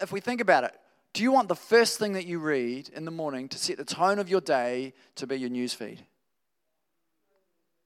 if 0.00 0.12
we 0.12 0.20
think 0.20 0.40
about 0.40 0.64
it, 0.64 0.74
do 1.12 1.22
you 1.22 1.32
want 1.32 1.48
the 1.48 1.56
first 1.56 1.98
thing 1.98 2.12
that 2.12 2.26
you 2.26 2.38
read 2.38 2.90
in 2.90 3.04
the 3.04 3.10
morning 3.10 3.48
to 3.48 3.58
set 3.58 3.76
the 3.76 3.84
tone 3.84 4.18
of 4.18 4.28
your 4.28 4.40
day 4.40 4.92
to 5.16 5.26
be 5.26 5.36
your 5.36 5.50
news 5.50 5.72
feed? 5.72 6.04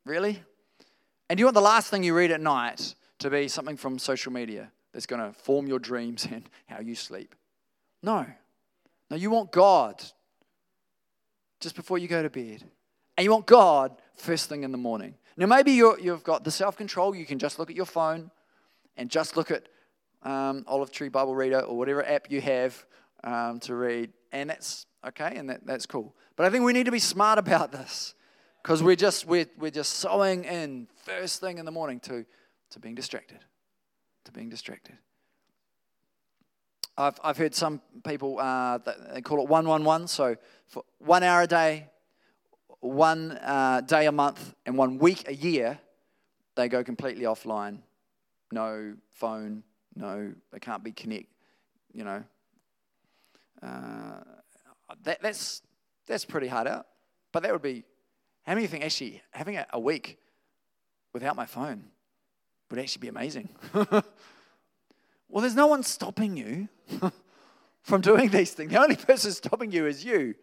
Really? 0.05 0.43
And 1.29 1.37
do 1.37 1.41
you 1.41 1.47
want 1.47 1.55
the 1.55 1.61
last 1.61 1.89
thing 1.89 2.03
you 2.03 2.15
read 2.15 2.31
at 2.31 2.41
night 2.41 2.95
to 3.21 3.31
be 3.31 3.49
something 3.49 3.77
from 3.77 3.99
social 3.99 4.33
media 4.33 4.71
that's 4.93 5.07
going 5.07 5.23
to 5.23 5.33
form 5.33 5.67
your 5.67 5.79
dreams 5.79 6.27
and 6.31 6.49
how 6.67 6.81
you 6.81 6.95
sleep? 6.95 7.35
No. 8.03 8.27
No, 9.13 9.19
you 9.19 9.29
want 9.29 9.53
God 9.53 10.03
just 11.61 11.77
before 11.77 11.99
you 11.99 12.09
go 12.09 12.23
to 12.23 12.31
bed. 12.31 12.65
And 13.19 13.25
you 13.27 13.31
want 13.31 13.45
God 13.45 14.01
first 14.17 14.49
thing 14.49 14.63
in 14.63 14.73
the 14.73 14.79
morning. 14.79 15.17
Now, 15.37 15.45
maybe 15.45 15.73
you 15.73 15.99
have 16.07 16.25
got 16.25 16.45
the 16.45 16.51
self 16.51 16.79
control, 16.79 17.15
you 17.15 17.27
can 17.27 17.39
just 17.39 17.59
look 17.59 17.69
at 17.69 17.77
your 17.77 17.85
phone 17.85 18.31
and 18.97 19.11
just 19.11 19.37
look 19.37 19.51
at 19.51 19.69
um, 20.23 20.65
Olive 20.67 20.91
Tree 20.91 21.11
Bible 21.11 21.35
Reader 21.35 21.61
or 21.61 21.77
whatever 21.77 22.03
app 22.03 22.31
you 22.31 22.41
have 22.41 22.87
um, 23.23 23.61
to 23.61 23.75
read, 23.75 24.15
and 24.33 24.49
that's 24.49 24.87
okay, 25.07 25.37
and 25.37 25.51
that, 25.51 25.67
that's 25.67 25.85
cool. 25.85 26.17
But 26.35 26.47
I 26.47 26.51
think 26.51 26.65
we 26.65 26.73
need 26.73 26.87
to 26.87 26.91
be 26.91 26.99
smart 26.99 27.39
about 27.39 27.71
this 27.71 28.15
because 28.63 28.83
we're 28.83 28.97
just 28.97 29.27
we're, 29.27 29.47
we're 29.59 29.71
just 29.71 29.93
sowing 29.93 30.45
in 30.45 30.89
first 31.05 31.39
thing 31.39 31.59
in 31.59 31.67
the 31.67 31.71
morning 31.71 32.01
to 32.01 32.25
to 32.71 32.81
being 32.81 32.95
distracted, 32.95 33.41
to 34.25 34.33
being 34.33 34.49
distracted. 34.49 34.97
I've 36.97 37.19
I've 37.25 37.37
heard 37.37 37.55
some 37.55 37.81
people 38.05 38.39
uh, 38.39 38.79
they 39.15 39.23
call 39.23 39.43
it 39.43 39.49
one 39.49 39.67
one 39.67 39.85
one. 39.85 40.09
So 40.09 40.37
for 40.67 40.85
one 40.99 41.23
hour 41.23 41.43
a 41.43 41.47
day, 41.47 41.89
one 42.81 43.33
uh, 43.33 43.81
day 43.81 44.07
a 44.07 44.13
month, 44.13 44.55
and 44.67 44.77
one 44.77 44.99
week 44.99 45.29
a 45.29 45.35
year, 45.35 45.79
they 46.55 46.69
go 46.69 46.85
completely 46.85 47.25
offline. 47.25 47.79
No 48.51 48.95
phone, 49.11 49.63
no, 49.95 50.33
they 50.53 50.59
can't 50.59 50.85
be 50.85 50.93
connect. 50.93 51.29
You 51.93 52.05
know, 52.05 52.25
uh, 53.63 54.21
that, 55.05 55.23
that's 55.23 55.63
that's 56.07 56.25
pretty 56.25 56.49
hard 56.49 56.67
out. 56.67 56.87
But 57.33 57.43
that 57.45 57.53
would 57.53 57.63
be 57.63 57.85
how 58.43 58.55
many 58.55 58.67
think 58.67 58.85
actually 58.85 59.23
having 59.31 59.57
a, 59.57 59.67
a 59.73 59.81
week 59.81 60.19
without 61.15 61.37
my 61.37 61.47
phone 61.47 61.85
would 62.71 62.79
actually 62.79 63.01
be 63.01 63.09
amazing. 63.09 63.49
well, 65.33 65.41
there's 65.41 65.55
no 65.55 65.67
one 65.67 65.83
stopping 65.83 66.37
you 66.37 66.69
from 67.83 68.03
doing 68.03 68.29
these 68.29 68.53
things. 68.53 68.71
The 68.71 68.79
only 68.79 68.97
person 68.97 69.33
stopping 69.33 69.73
you 69.73 69.87
is 69.87 70.05
you. 70.05 70.35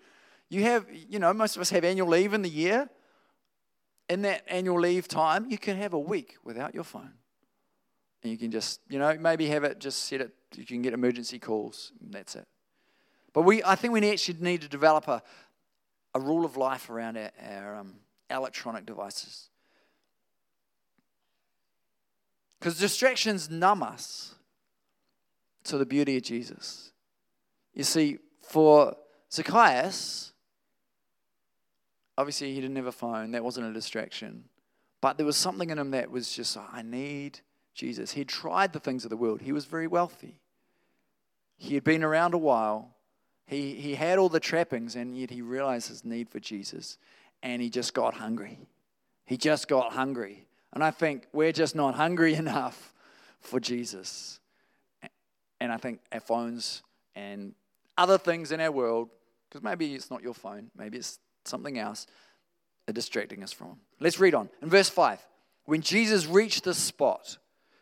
You 0.50 0.64
have, 0.64 0.88
you 0.92 1.20
know, 1.20 1.32
most 1.32 1.56
of 1.56 1.62
us 1.62 1.70
have 1.70 1.84
annual 1.84 2.08
leave 2.08 2.34
in 2.34 2.42
the 2.42 2.50
year. 2.50 2.90
In 4.10 4.24
that 4.24 4.44
annual 4.48 4.80
leave 4.80 5.08
time, 5.08 5.46
you 5.48 5.60
can 5.60 5.78
have 5.78 5.94
a 5.94 6.00
week 6.00 6.38
without 6.44 6.74
your 6.74 6.84
phone. 6.84 7.14
And 8.24 8.32
you 8.32 8.38
can 8.40 8.50
just, 8.50 8.82
you 8.90 8.98
know, 8.98 9.16
maybe 9.20 9.46
have 9.50 9.64
it, 9.64 9.78
just 9.78 10.06
set 10.06 10.22
it, 10.22 10.32
you 10.56 10.66
can 10.66 10.82
get 10.82 10.94
emergency 10.94 11.38
calls, 11.38 11.92
that's 12.10 12.36
it. 12.36 12.48
But 13.32 13.44
we, 13.44 13.64
I 13.64 13.76
think 13.76 13.94
we 13.94 14.10
actually 14.10 14.40
need 14.40 14.62
to 14.62 14.68
develop 14.68 15.08
a, 15.08 15.22
a 16.16 16.20
rule 16.20 16.46
of 16.46 16.58
life 16.58 16.90
around 16.90 17.16
our, 17.16 17.30
our 17.48 17.76
um, 17.76 17.98
electronic 18.32 18.88
devices. 18.88 19.50
Because 22.58 22.80
distractions 22.80 23.52
numb 23.52 23.84
us 23.84 24.34
to 25.70 25.78
the 25.78 25.86
beauty 25.86 26.18
of 26.18 26.24
Jesus. 26.24 26.92
You 27.74 27.84
see, 27.84 28.20
for 28.42 28.96
Zacchaeus, 29.32 30.34
obviously 32.18 32.54
he 32.54 32.62
didn't 32.62 32.76
have 32.76 32.88
a 32.88 32.92
phone, 32.92 33.32
that 33.32 33.44
wasn't 33.44 33.68
a 33.68 33.74
distraction. 33.74 34.46
But 35.02 35.18
there 35.18 35.26
was 35.26 35.38
something 35.38 35.70
in 35.70 35.80
him 35.80 35.92
that 35.92 36.12
was 36.12 36.34
just, 36.34 36.58
I 36.58 36.82
need 36.82 37.40
Jesus. 37.74 38.12
He 38.12 38.26
tried 38.26 38.74
the 38.74 38.80
things 38.80 39.06
of 39.06 39.10
the 39.10 39.18
world. 39.18 39.42
He 39.42 39.54
was 39.54 39.66
very 39.66 39.88
wealthy. 39.88 40.40
He 41.58 41.76
had 41.76 41.84
been 41.84 42.04
around 42.04 42.34
a 42.34 42.38
while. 42.38 42.96
He, 43.46 43.76
he 43.76 43.96
had 43.96 44.20
all 44.20 44.30
the 44.30 44.40
trappings, 44.40 44.96
and 44.96 45.18
yet 45.18 45.30
he 45.30 45.42
realized 45.42 45.88
his 45.88 46.04
need 46.04 46.30
for 46.30 46.40
Jesus. 46.40 46.98
And 47.42 47.62
he 47.62 47.70
just 47.70 47.94
got 47.94 48.16
hungry. 48.16 48.60
He 49.26 49.38
just 49.38 49.68
got 49.68 49.94
hungry. 49.94 50.46
And 50.74 50.84
I 50.84 50.92
think 50.92 51.28
we're 51.32 51.52
just 51.52 51.76
not 51.76 51.96
hungry 51.96 52.34
enough 52.44 52.94
for 53.40 53.60
Jesus. 53.60 54.40
And 55.60 55.72
I 55.72 55.78
think 55.78 56.00
our 56.12 56.20
phones 56.20 56.84
and 57.16 57.54
other 57.98 58.18
things 58.18 58.52
in 58.52 58.62
our 58.62 58.72
world, 58.72 59.10
because 59.50 59.64
maybe 59.64 59.94
it's 59.94 60.10
not 60.10 60.24
your 60.24 60.34
phone, 60.34 60.72
maybe 60.78 60.98
it's 60.98 61.20
something 61.46 61.78
else, 61.78 62.08
are 62.88 62.94
distracting 62.94 63.44
us 63.44 63.52
from. 63.52 63.80
Let's 64.00 64.20
read 64.20 64.34
on. 64.34 64.50
In 64.62 64.70
verse 64.70 64.90
5, 64.90 65.20
when 65.66 65.82
Jesus 65.82 66.26
reached 66.26 66.64
the 66.64 66.74
spot, 66.74 67.38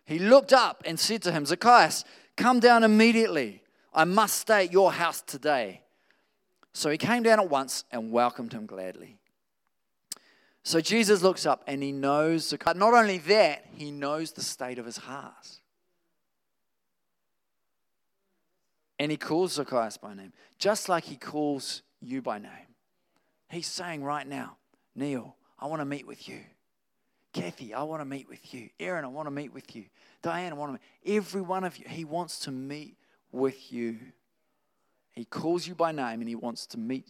he 0.06 0.20
looked 0.20 0.54
up 0.54 0.84
and 0.86 1.00
said 1.00 1.22
to 1.24 1.32
him, 1.32 1.46
Zacchaeus, 1.46 2.04
come 2.36 2.60
down 2.60 2.84
immediately. 2.84 3.62
I 3.94 4.06
must 4.06 4.38
stay 4.38 4.66
at 4.66 4.74
your 4.74 4.92
house 4.92 5.22
today. 5.22 5.82
So 6.74 6.90
he 6.90 6.98
came 6.98 7.24
down 7.24 7.40
at 7.40 7.50
once 7.50 7.84
and 7.92 8.12
welcomed 8.12 8.54
him 8.54 8.66
gladly. 8.66 9.18
So 10.64 10.82
Jesus 10.82 11.22
looks 11.24 11.46
up 11.46 11.64
and 11.66 11.82
he 11.82 11.92
knows, 11.92 12.50
Zacchaeus. 12.50 12.76
not 12.76 12.94
only 12.94 13.20
that, 13.20 13.66
he 13.74 13.90
knows 13.90 14.34
the 14.34 14.44
state 14.44 14.80
of 14.80 14.86
his 14.86 14.98
heart. 14.98 15.60
And 19.00 19.12
he 19.12 19.18
calls 19.18 19.54
Zacchaeus 19.54 19.98
by 19.98 20.14
name, 20.14 20.34
just 20.58 20.90
like 20.90 21.04
he 21.04 21.16
calls 21.16 21.84
you 22.02 22.22
by 22.22 22.40
name. 22.40 22.52
He's 23.50 23.68
saying 23.68 24.04
right 24.04 24.28
now, 24.28 24.58
Neil, 24.96 25.36
I 25.60 25.68
want 25.68 25.82
to 25.82 25.86
meet 25.86 26.08
with 26.08 26.28
you. 26.28 26.40
Kathy, 27.34 27.74
I 27.74 27.84
want 27.84 28.02
to 28.02 28.06
meet 28.06 28.28
with 28.28 28.54
you. 28.54 28.70
Aaron, 28.80 29.06
I 29.06 29.10
want 29.10 29.28
to 29.28 29.32
meet 29.32 29.54
with 29.54 29.76
you. 29.76 29.86
Diane, 30.22 30.52
I 30.52 30.56
want 30.56 30.70
to 30.70 30.74
meet. 30.74 31.18
Every 31.18 31.42
one 31.42 31.64
of 31.64 31.78
you, 31.78 31.86
he 31.88 32.04
wants 32.04 32.40
to 32.40 32.52
meet 32.52 32.98
with 33.32 33.72
you. 33.72 33.98
He 35.14 35.26
calls 35.26 35.68
you 35.68 35.76
by 35.76 35.92
name 35.92 36.22
and 36.22 36.28
he 36.28 36.36
wants 36.36 36.66
to 36.68 36.80
meet 36.80 37.08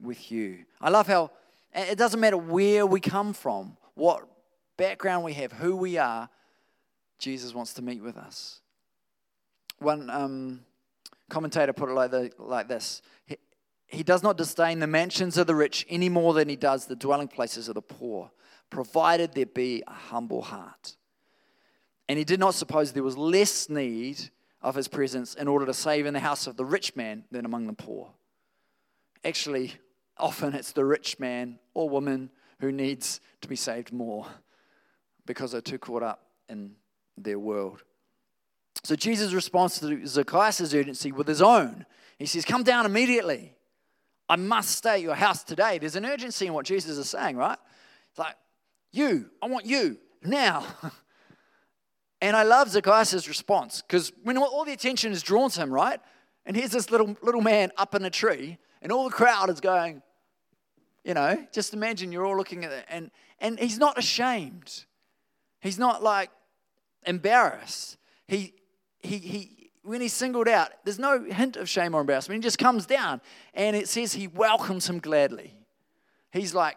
with 0.00 0.30
you. 0.30 0.64
I 0.80 0.90
love 0.90 1.06
how 1.06 1.30
it 1.74 1.98
doesn't 1.98 2.20
matter 2.20 2.36
where 2.36 2.86
we 2.86 3.00
come 3.00 3.32
from, 3.32 3.76
what 3.94 4.26
background 4.76 5.24
we 5.24 5.34
have, 5.34 5.52
who 5.52 5.76
we 5.76 5.98
are, 5.98 6.28
Jesus 7.18 7.52
wants 7.52 7.74
to 7.74 7.82
meet 7.82 8.02
with 8.02 8.16
us. 8.16 8.60
One 9.78 10.08
um, 10.10 10.60
commentator 11.28 11.72
put 11.72 11.88
it 11.88 11.92
like, 11.92 12.10
the, 12.10 12.30
like 12.38 12.68
this 12.68 13.02
he, 13.26 13.36
he 13.86 14.02
does 14.02 14.22
not 14.22 14.36
disdain 14.36 14.78
the 14.78 14.86
mansions 14.86 15.36
of 15.38 15.46
the 15.46 15.54
rich 15.54 15.86
any 15.88 16.08
more 16.08 16.34
than 16.34 16.48
he 16.48 16.56
does 16.56 16.86
the 16.86 16.96
dwelling 16.96 17.28
places 17.28 17.68
of 17.68 17.74
the 17.74 17.82
poor 17.82 18.30
provided 18.70 19.32
there 19.32 19.46
be 19.46 19.82
a 19.86 19.92
humble 19.92 20.42
heart. 20.42 20.96
And 22.08 22.18
he 22.18 22.24
did 22.24 22.40
not 22.40 22.54
suppose 22.54 22.92
there 22.92 23.02
was 23.02 23.16
less 23.16 23.68
need 23.68 24.30
of 24.62 24.74
his 24.74 24.88
presence 24.88 25.34
in 25.34 25.48
order 25.48 25.66
to 25.66 25.74
save 25.74 26.06
in 26.06 26.14
the 26.14 26.20
house 26.20 26.46
of 26.46 26.56
the 26.56 26.64
rich 26.64 26.96
man 26.96 27.24
than 27.30 27.44
among 27.44 27.66
the 27.66 27.72
poor. 27.72 28.10
Actually, 29.24 29.74
often 30.16 30.54
it's 30.54 30.72
the 30.72 30.84
rich 30.84 31.18
man 31.18 31.58
or 31.74 31.88
woman 31.88 32.30
who 32.60 32.72
needs 32.72 33.20
to 33.40 33.48
be 33.48 33.56
saved 33.56 33.92
more 33.92 34.26
because 35.26 35.52
they're 35.52 35.60
too 35.60 35.78
caught 35.78 36.02
up 36.02 36.26
in 36.48 36.72
their 37.16 37.38
world. 37.38 37.82
So 38.84 38.96
Jesus 38.96 39.32
responds 39.32 39.80
to 39.80 40.06
Zacchaeus' 40.06 40.72
urgency 40.72 41.12
with 41.12 41.26
his 41.26 41.42
own. 41.42 41.84
He 42.18 42.26
says, 42.26 42.44
Come 42.44 42.62
down 42.62 42.86
immediately. 42.86 43.54
I 44.28 44.36
must 44.36 44.70
stay 44.70 44.94
at 44.94 45.00
your 45.00 45.14
house 45.14 45.42
today. 45.42 45.78
There's 45.78 45.96
an 45.96 46.04
urgency 46.04 46.46
in 46.46 46.52
what 46.52 46.66
Jesus 46.66 46.98
is 46.98 47.08
saying, 47.08 47.36
right? 47.36 47.58
It's 48.10 48.18
like, 48.18 48.36
you, 48.92 49.30
I 49.42 49.46
want 49.46 49.66
you 49.66 49.96
now. 50.22 50.66
and 52.20 52.36
I 52.36 52.42
love 52.42 52.68
Zacchaeus' 52.68 53.26
response 53.26 53.82
because 53.82 54.12
when 54.22 54.36
all 54.36 54.64
the 54.64 54.72
attention 54.72 55.12
is 55.12 55.22
drawn 55.22 55.50
to 55.50 55.60
him, 55.60 55.70
right? 55.70 56.00
And 56.44 56.56
here's 56.56 56.70
this 56.70 56.90
little, 56.90 57.16
little 57.22 57.40
man 57.40 57.72
up 57.76 57.94
in 57.94 58.04
a 58.04 58.10
tree, 58.10 58.58
and 58.82 58.92
all 58.92 59.04
the 59.04 59.14
crowd 59.14 59.50
is 59.50 59.60
going, 59.60 60.02
you 61.04 61.14
know, 61.14 61.46
just 61.52 61.74
imagine 61.74 62.12
you're 62.12 62.26
all 62.26 62.36
looking 62.36 62.64
at 62.64 62.72
it. 62.72 62.84
And, 62.88 63.10
and 63.38 63.58
he's 63.58 63.78
not 63.78 63.98
ashamed. 63.98 64.84
He's 65.60 65.78
not 65.78 66.02
like 66.02 66.30
embarrassed. 67.06 67.96
He, 68.26 68.54
he, 69.00 69.18
he, 69.18 69.70
when 69.82 70.00
he's 70.00 70.12
singled 70.12 70.48
out, 70.48 70.70
there's 70.84 70.98
no 70.98 71.22
hint 71.22 71.56
of 71.56 71.68
shame 71.68 71.94
or 71.94 72.00
embarrassment. 72.00 72.42
He 72.42 72.46
just 72.46 72.58
comes 72.58 72.86
down 72.86 73.20
and 73.54 73.74
it 73.76 73.88
says 73.88 74.12
he 74.12 74.28
welcomes 74.28 74.88
him 74.88 74.98
gladly. 74.98 75.54
He's 76.32 76.54
like, 76.54 76.76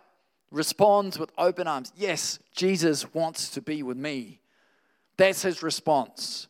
responds 0.51 1.17
with 1.17 1.31
open 1.37 1.67
arms. 1.67 1.91
Yes, 1.95 2.39
Jesus 2.55 3.13
wants 3.13 3.49
to 3.51 3.61
be 3.61 3.83
with 3.83 3.97
me. 3.97 4.41
That's 5.17 5.41
his 5.41 5.63
response. 5.63 6.47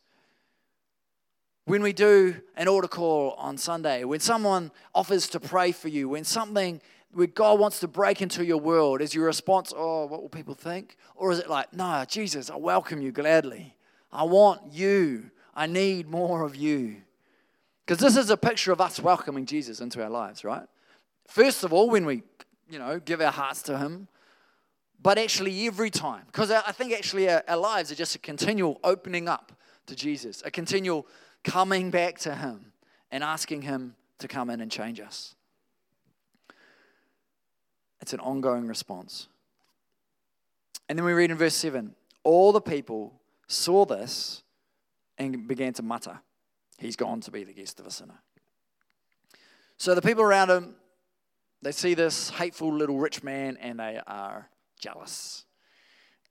When 1.64 1.82
we 1.82 1.92
do 1.92 2.36
an 2.56 2.66
altar 2.66 2.88
call 2.88 3.32
on 3.32 3.56
Sunday, 3.56 4.04
when 4.04 4.20
someone 4.20 4.72
offers 4.94 5.28
to 5.28 5.40
pray 5.40 5.70
for 5.72 5.88
you, 5.88 6.08
when 6.08 6.24
something 6.24 6.80
where 7.12 7.26
God 7.26 7.60
wants 7.60 7.80
to 7.80 7.88
break 7.88 8.22
into 8.22 8.44
your 8.44 8.58
world? 8.58 9.00
Is 9.00 9.14
your 9.14 9.26
response, 9.26 9.72
oh, 9.76 10.06
what 10.06 10.22
will 10.22 10.28
people 10.28 10.54
think? 10.54 10.96
Or 11.14 11.30
is 11.30 11.38
it 11.38 11.48
like, 11.48 11.72
no, 11.72 12.04
Jesus, 12.08 12.50
I 12.50 12.56
welcome 12.56 13.02
you 13.02 13.12
gladly. 13.12 13.76
I 14.10 14.24
want 14.24 14.72
you. 14.72 15.30
I 15.54 15.66
need 15.66 16.08
more 16.08 16.42
of 16.42 16.56
you. 16.56 16.96
Because 17.84 17.98
this 17.98 18.16
is 18.16 18.30
a 18.30 18.36
picture 18.36 18.72
of 18.72 18.80
us 18.80 19.00
welcoming 19.00 19.44
Jesus 19.44 19.80
into 19.80 20.02
our 20.02 20.10
lives, 20.10 20.44
right? 20.44 20.66
First 21.26 21.64
of 21.64 21.72
all, 21.72 21.90
when 21.90 22.06
we, 22.06 22.22
you 22.70 22.78
know, 22.78 23.00
give 23.00 23.20
our 23.20 23.32
hearts 23.32 23.62
to 23.62 23.78
Him, 23.78 24.08
but 25.02 25.18
actually 25.18 25.66
every 25.66 25.90
time. 25.90 26.22
Because 26.26 26.50
I 26.50 26.72
think 26.72 26.92
actually 26.92 27.28
our, 27.28 27.42
our 27.48 27.56
lives 27.56 27.90
are 27.90 27.96
just 27.96 28.14
a 28.14 28.18
continual 28.18 28.78
opening 28.84 29.28
up 29.28 29.52
to 29.86 29.96
Jesus, 29.96 30.42
a 30.44 30.50
continual 30.50 31.06
coming 31.42 31.90
back 31.90 32.18
to 32.20 32.34
Him 32.34 32.72
and 33.10 33.24
asking 33.24 33.62
Him 33.62 33.96
to 34.18 34.28
come 34.28 34.48
in 34.48 34.60
and 34.60 34.70
change 34.70 35.00
us. 35.00 35.34
It's 38.00 38.12
an 38.12 38.20
ongoing 38.20 38.66
response. 38.66 39.28
And 40.88 40.98
then 40.98 41.04
we 41.04 41.12
read 41.12 41.30
in 41.30 41.36
verse 41.36 41.54
7 41.54 41.94
all 42.24 42.52
the 42.52 42.60
people 42.60 43.14
saw 43.48 43.84
this 43.84 44.41
and 45.18 45.46
began 45.46 45.72
to 45.74 45.82
mutter, 45.82 46.20
He's 46.78 46.96
gone 46.96 47.20
to 47.20 47.30
be 47.30 47.44
the 47.44 47.52
guest 47.52 47.78
of 47.78 47.86
a 47.86 47.90
sinner. 47.90 48.20
So 49.76 49.94
the 49.94 50.02
people 50.02 50.22
around 50.22 50.50
him, 50.50 50.74
they 51.60 51.72
see 51.72 51.94
this 51.94 52.30
hateful 52.30 52.72
little 52.72 52.98
rich 52.98 53.22
man 53.22 53.56
and 53.60 53.78
they 53.78 54.00
are 54.06 54.48
jealous. 54.80 55.44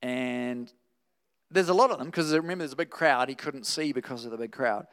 And 0.02 0.72
there's 1.50 1.70
a 1.70 1.74
lot 1.74 1.92
of 1.92 2.00
them 2.00 2.08
because 2.08 2.34
remember, 2.34 2.64
there's 2.64 2.74
a 2.74 2.78
big 2.78 2.90
crowd. 2.90 3.30
He 3.30 3.36
couldn't 3.36 3.66
see 3.66 3.94
because 3.94 4.26
of 4.26 4.32
the 4.32 4.38
big 4.38 4.52
crowd. 4.52 4.88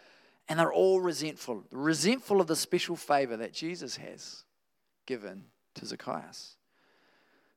And 0.48 0.59
they're 0.59 0.72
all 0.72 1.01
resentful, 1.01 1.64
resentful 1.70 2.40
of 2.40 2.46
the 2.46 2.57
special 2.57 2.96
favor 2.96 3.37
that 3.37 3.53
Jesus 3.53 3.96
has 3.96 4.44
given 5.07 5.44
to 5.74 5.87
Zacchaeus. 5.87 6.57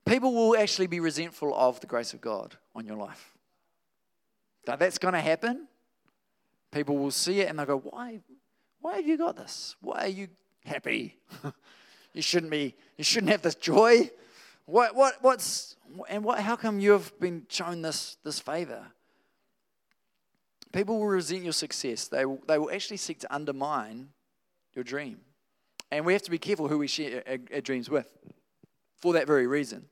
People 0.05 0.33
will 0.33 0.57
actually 0.57 0.87
be 0.87 0.99
resentful 0.99 1.53
of 1.55 1.79
the 1.79 1.87
grace 1.87 2.13
of 2.13 2.21
God 2.21 2.57
on 2.75 2.85
your 2.85 2.97
life. 2.97 3.37
Now, 4.67 4.75
that's 4.75 4.97
going 4.97 5.13
to 5.13 5.21
happen. 5.21 5.67
People 6.71 6.97
will 6.97 7.12
see 7.12 7.41
it 7.41 7.49
and 7.49 7.60
they'll 7.60 7.65
go, 7.65 7.79
Why, 7.79 8.19
why 8.81 8.95
have 8.97 9.07
you 9.07 9.17
got 9.17 9.36
this? 9.36 9.75
Why 9.81 10.05
are 10.05 10.07
you 10.07 10.27
happy? 10.65 11.17
you 12.13 12.21
shouldn't 12.21 12.51
be, 12.51 12.75
you 12.97 13.03
shouldn't 13.03 13.31
have 13.31 13.41
this 13.41 13.55
joy. 13.55 14.10
What, 14.65 14.95
what, 14.95 15.15
what's, 15.21 15.75
and 16.10 16.23
what, 16.23 16.39
how 16.39 16.55
come 16.55 16.79
you 16.79 16.91
have 16.91 17.17
been 17.19 17.45
shown 17.49 17.81
this, 17.81 18.17
this 18.23 18.39
favor? 18.39 18.88
People 20.71 20.99
will 20.99 21.07
resent 21.07 21.43
your 21.43 21.53
success. 21.53 22.07
They 22.07 22.25
will, 22.25 22.39
they 22.47 22.57
will 22.57 22.71
actually 22.71 22.97
seek 22.97 23.19
to 23.19 23.34
undermine 23.34 24.10
your 24.73 24.84
dream. 24.84 25.19
And 25.91 26.05
we 26.05 26.13
have 26.13 26.21
to 26.23 26.31
be 26.31 26.38
careful 26.38 26.69
who 26.69 26.77
we 26.77 26.88
share 26.88 27.23
our, 27.27 27.38
our 27.53 27.62
dreams 27.62 27.89
with 27.89 28.10
for 29.01 29.13
that 29.13 29.27
very 29.27 29.47
reason. 29.47 29.86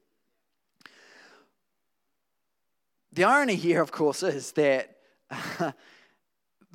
The 3.12 3.24
irony 3.26 3.56
here, 3.56 3.82
of 3.82 3.92
course, 3.92 4.24
is 4.24 4.54
that 4.54 4.96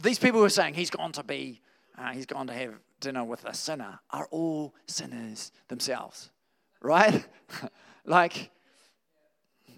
these 0.03 0.19
people 0.19 0.41
who 0.41 0.47
are 0.47 0.51
saying 0.51 0.75
he's 0.75 0.91
gone 0.91 1.13
to 1.13 1.23
be, 1.23 1.61
uh, 1.97 2.11
he's 2.11 2.27
gone 2.27 2.47
to 2.47 2.53
have 2.53 2.75
dinner 3.01 3.25
with 3.25 3.45
a 3.45 3.55
sinner, 3.55 4.01
are 4.11 4.27
all 4.31 4.75
sinners 4.87 5.53
themselves, 5.69 6.31
right? 6.81 7.27
like, 8.05 8.51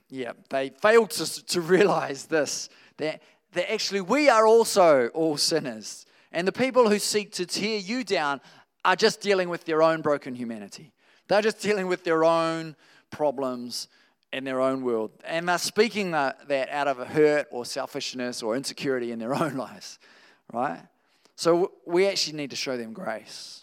yeah, 0.08 0.32
they 0.50 0.70
failed 0.70 1.10
to, 1.10 1.44
to 1.46 1.60
realize 1.60 2.26
this 2.26 2.68
that, 2.98 3.20
that 3.52 3.70
actually 3.72 4.00
we 4.00 4.28
are 4.28 4.46
also 4.46 5.08
all 5.08 5.36
sinners. 5.36 6.06
And 6.32 6.46
the 6.46 6.52
people 6.52 6.88
who 6.88 6.98
seek 6.98 7.32
to 7.32 7.46
tear 7.46 7.78
you 7.78 8.04
down 8.04 8.40
are 8.84 8.96
just 8.96 9.20
dealing 9.20 9.48
with 9.48 9.64
their 9.64 9.82
own 9.82 10.00
broken 10.00 10.34
humanity. 10.34 10.92
They're 11.28 11.42
just 11.42 11.60
dealing 11.60 11.88
with 11.88 12.04
their 12.04 12.24
own 12.24 12.76
problems 13.10 13.88
in 14.36 14.44
their 14.44 14.60
own 14.60 14.82
world. 14.82 15.12
And 15.24 15.48
they're 15.48 15.56
speaking 15.56 16.10
that, 16.10 16.46
that 16.48 16.68
out 16.68 16.88
of 16.88 17.00
a 17.00 17.06
hurt 17.06 17.48
or 17.50 17.64
selfishness 17.64 18.42
or 18.42 18.54
insecurity 18.54 19.10
in 19.10 19.18
their 19.18 19.34
own 19.42 19.54
lives, 19.54 19.98
right? 20.52 20.82
So 21.36 21.72
we 21.86 22.06
actually 22.06 22.36
need 22.36 22.50
to 22.50 22.56
show 22.56 22.76
them 22.76 22.92
grace. 22.92 23.62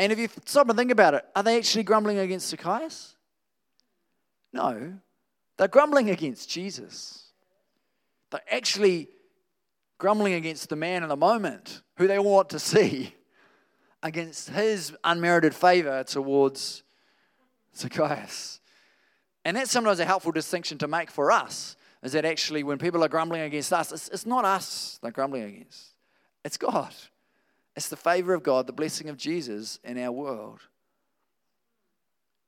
And 0.00 0.10
if 0.10 0.18
you 0.18 0.28
stop 0.46 0.68
and 0.68 0.76
think 0.76 0.90
about 0.90 1.14
it, 1.14 1.24
are 1.36 1.44
they 1.44 1.58
actually 1.58 1.84
grumbling 1.84 2.18
against 2.18 2.48
Zacchaeus? 2.48 3.14
No, 4.52 4.94
they're 5.56 5.68
grumbling 5.68 6.10
against 6.10 6.50
Jesus. 6.50 7.30
They're 8.30 8.42
actually 8.50 9.10
grumbling 9.98 10.32
against 10.32 10.70
the 10.70 10.76
man 10.76 11.04
in 11.04 11.08
the 11.08 11.16
moment 11.16 11.82
who 11.98 12.08
they 12.08 12.18
want 12.18 12.48
to 12.50 12.58
see 12.58 13.14
against 14.02 14.50
his 14.50 14.92
unmerited 15.04 15.54
favor 15.54 16.02
towards 16.02 16.82
Zacchaeus. 17.76 18.59
And 19.44 19.56
that's 19.56 19.70
sometimes 19.70 20.00
a 20.00 20.04
helpful 20.04 20.32
distinction 20.32 20.78
to 20.78 20.88
make 20.88 21.10
for 21.10 21.32
us 21.32 21.76
is 22.02 22.12
that 22.12 22.24
actually 22.24 22.62
when 22.62 22.78
people 22.78 23.04
are 23.04 23.08
grumbling 23.08 23.42
against 23.42 23.72
us, 23.72 23.92
it's, 23.92 24.08
it's 24.08 24.26
not 24.26 24.44
us 24.44 24.98
they're 25.02 25.10
grumbling 25.10 25.44
against, 25.44 25.88
it's 26.44 26.56
God. 26.56 26.94
It's 27.76 27.88
the 27.88 27.96
favor 27.96 28.34
of 28.34 28.42
God, 28.42 28.66
the 28.66 28.72
blessing 28.72 29.08
of 29.08 29.16
Jesus 29.16 29.78
in 29.84 29.96
our 29.98 30.10
world. 30.10 30.60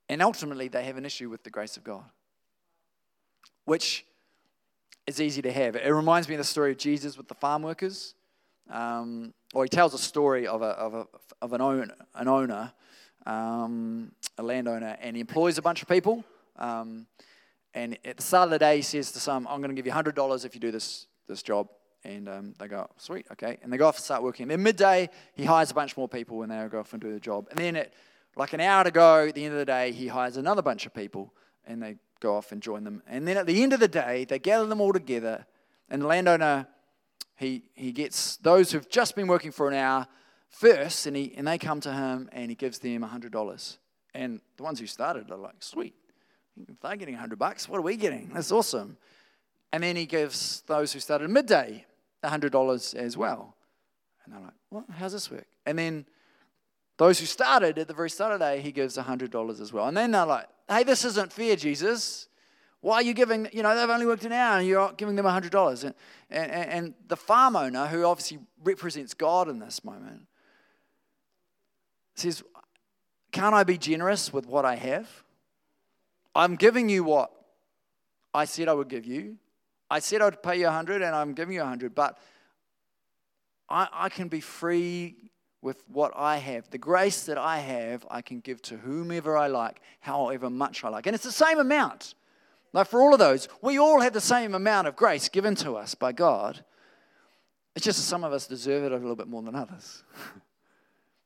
And 0.08 0.20
ultimately, 0.20 0.68
they 0.68 0.84
have 0.84 0.96
an 0.96 1.06
issue 1.06 1.30
with 1.30 1.44
the 1.44 1.50
grace 1.50 1.76
of 1.76 1.84
God, 1.84 2.04
which 3.64 4.04
is 5.06 5.20
easy 5.20 5.40
to 5.42 5.52
have. 5.52 5.76
It 5.76 5.88
reminds 5.88 6.28
me 6.28 6.34
of 6.34 6.38
the 6.38 6.44
story 6.44 6.72
of 6.72 6.78
Jesus 6.78 7.16
with 7.16 7.28
the 7.28 7.34
farm 7.34 7.62
workers. 7.62 8.14
Um, 8.68 9.32
or 9.54 9.64
he 9.64 9.68
tells 9.68 9.94
a 9.94 9.98
story 9.98 10.46
of, 10.46 10.62
a, 10.62 10.66
of, 10.66 10.94
a, 10.94 11.06
of 11.40 11.52
an, 11.52 11.60
owner, 11.60 11.94
an 12.14 12.28
owner, 12.28 12.72
um, 13.26 14.12
a 14.38 14.42
landowner, 14.42 14.96
and 15.00 15.16
he 15.16 15.20
employs 15.20 15.58
a 15.58 15.62
bunch 15.62 15.82
of 15.82 15.88
people. 15.88 16.24
Um, 16.56 17.06
and 17.74 17.98
at 18.04 18.18
the 18.18 18.22
start 18.22 18.46
of 18.46 18.50
the 18.50 18.58
day, 18.58 18.76
he 18.76 18.82
says 18.82 19.12
to 19.12 19.20
some, 19.20 19.46
I'm 19.48 19.60
going 19.60 19.74
to 19.74 19.80
give 19.80 19.86
you 19.86 19.92
$100 19.92 20.44
if 20.44 20.54
you 20.54 20.60
do 20.60 20.70
this, 20.70 21.06
this 21.26 21.42
job. 21.42 21.68
And 22.04 22.28
um, 22.28 22.54
they 22.58 22.66
go, 22.66 22.88
sweet, 22.96 23.26
okay. 23.32 23.58
And 23.62 23.72
they 23.72 23.76
go 23.76 23.86
off 23.86 23.96
and 23.96 24.04
start 24.04 24.22
working. 24.22 24.44
And 24.44 24.50
then 24.50 24.62
midday, 24.62 25.08
he 25.34 25.44
hires 25.44 25.70
a 25.70 25.74
bunch 25.74 25.96
more 25.96 26.08
people 26.08 26.42
and 26.42 26.50
they 26.50 26.68
go 26.68 26.80
off 26.80 26.92
and 26.92 27.00
do 27.00 27.12
the 27.12 27.20
job. 27.20 27.46
And 27.50 27.58
then 27.58 27.76
at 27.76 27.92
like 28.36 28.52
an 28.52 28.60
hour 28.60 28.84
to 28.84 28.90
go, 28.90 29.26
at 29.26 29.34
the 29.34 29.44
end 29.44 29.52
of 29.52 29.58
the 29.58 29.64
day, 29.64 29.92
he 29.92 30.08
hires 30.08 30.36
another 30.36 30.62
bunch 30.62 30.84
of 30.84 30.94
people 30.94 31.32
and 31.66 31.82
they 31.82 31.96
go 32.20 32.36
off 32.36 32.50
and 32.52 32.60
join 32.60 32.84
them. 32.84 33.02
And 33.06 33.26
then 33.26 33.36
at 33.36 33.46
the 33.46 33.62
end 33.62 33.72
of 33.72 33.80
the 33.80 33.88
day, 33.88 34.24
they 34.24 34.38
gather 34.38 34.66
them 34.66 34.80
all 34.80 34.92
together. 34.92 35.46
And 35.88 36.02
the 36.02 36.06
landowner, 36.06 36.66
he, 37.36 37.62
he 37.74 37.92
gets 37.92 38.36
those 38.38 38.72
who've 38.72 38.88
just 38.88 39.14
been 39.14 39.28
working 39.28 39.52
for 39.52 39.68
an 39.68 39.74
hour 39.74 40.06
first 40.48 41.06
and, 41.06 41.16
he, 41.16 41.34
and 41.36 41.46
they 41.46 41.58
come 41.58 41.80
to 41.80 41.92
him 41.92 42.28
and 42.32 42.50
he 42.50 42.54
gives 42.54 42.78
them 42.78 43.02
$100. 43.02 43.76
And 44.14 44.40
the 44.56 44.62
ones 44.62 44.80
who 44.80 44.86
started 44.86 45.30
are 45.30 45.36
like, 45.36 45.62
sweet, 45.62 45.94
if 46.56 46.80
they're 46.80 46.96
getting 46.96 47.14
100 47.14 47.38
bucks, 47.38 47.68
what 47.68 47.78
are 47.78 47.82
we 47.82 47.96
getting? 47.96 48.30
That's 48.32 48.52
awesome. 48.52 48.96
And 49.72 49.82
then 49.82 49.96
he 49.96 50.06
gives 50.06 50.62
those 50.66 50.92
who 50.92 51.00
started 51.00 51.30
midday 51.30 51.86
$100 52.22 52.94
as 52.94 53.16
well. 53.16 53.56
And 54.24 54.34
they're 54.34 54.42
like, 54.42 54.54
what? 54.68 54.84
How's 54.90 55.12
this 55.12 55.30
work? 55.30 55.46
And 55.66 55.78
then 55.78 56.06
those 56.98 57.18
who 57.18 57.26
started 57.26 57.78
at 57.78 57.88
the 57.88 57.94
very 57.94 58.10
start 58.10 58.32
of 58.32 58.38
the 58.38 58.44
day, 58.44 58.60
he 58.60 58.70
gives 58.70 58.96
$100 58.96 59.60
as 59.60 59.72
well. 59.72 59.88
And 59.88 59.96
then 59.96 60.12
they're 60.12 60.26
like, 60.26 60.46
hey, 60.68 60.84
this 60.84 61.04
isn't 61.04 61.32
fair, 61.32 61.56
Jesus. 61.56 62.28
Why 62.80 62.96
are 62.96 63.02
you 63.02 63.14
giving, 63.14 63.48
you 63.52 63.62
know, 63.62 63.74
they've 63.74 63.88
only 63.88 64.06
worked 64.06 64.24
an 64.24 64.32
hour 64.32 64.58
and 64.58 64.66
you're 64.66 64.92
giving 64.92 65.16
them 65.16 65.24
$100. 65.24 65.84
And, 65.84 65.94
and, 66.30 66.52
and 66.52 66.94
the 67.08 67.16
farm 67.16 67.56
owner, 67.56 67.86
who 67.86 68.04
obviously 68.04 68.40
represents 68.62 69.14
God 69.14 69.48
in 69.48 69.58
this 69.58 69.84
moment, 69.84 70.26
says, 72.14 72.42
Can't 73.30 73.54
I 73.54 73.64
be 73.64 73.78
generous 73.78 74.32
with 74.32 74.46
what 74.46 74.64
I 74.64 74.76
have? 74.76 75.08
I'm 76.34 76.56
giving 76.56 76.88
you 76.88 77.04
what 77.04 77.30
I 78.34 78.44
said 78.44 78.68
I 78.68 78.72
would 78.72 78.88
give 78.88 79.06
you. 79.06 79.36
I 79.90 79.98
said 79.98 80.22
I'd 80.22 80.42
pay 80.42 80.58
you 80.58 80.68
a 80.68 80.70
hundred, 80.70 81.02
and 81.02 81.14
I'm 81.14 81.34
giving 81.34 81.54
you 81.54 81.62
a 81.62 81.66
hundred, 81.66 81.94
but 81.94 82.18
I, 83.68 83.88
I 83.92 84.08
can 84.08 84.28
be 84.28 84.40
free 84.40 85.16
with 85.60 85.82
what 85.86 86.12
I 86.16 86.38
have. 86.38 86.68
The 86.70 86.78
grace 86.78 87.24
that 87.24 87.38
I 87.38 87.58
have, 87.58 88.06
I 88.10 88.22
can 88.22 88.40
give 88.40 88.60
to 88.62 88.76
whomever 88.76 89.36
I 89.36 89.46
like, 89.46 89.80
however 90.00 90.50
much 90.50 90.82
I 90.82 90.88
like. 90.88 91.06
And 91.06 91.14
it's 91.14 91.24
the 91.24 91.32
same 91.32 91.58
amount. 91.58 92.14
Like 92.72 92.88
for 92.88 93.00
all 93.00 93.12
of 93.12 93.18
those, 93.18 93.48
we 93.60 93.78
all 93.78 94.00
have 94.00 94.12
the 94.12 94.20
same 94.20 94.54
amount 94.54 94.88
of 94.88 94.96
grace 94.96 95.28
given 95.28 95.54
to 95.56 95.76
us 95.76 95.94
by 95.94 96.12
God. 96.12 96.64
It's 97.76 97.84
just 97.84 97.98
that 97.98 98.04
some 98.04 98.24
of 98.24 98.32
us 98.32 98.46
deserve 98.46 98.84
it 98.84 98.92
a 98.92 98.96
little 98.96 99.16
bit 99.16 99.28
more 99.28 99.42
than 99.42 99.54
others. 99.54 100.02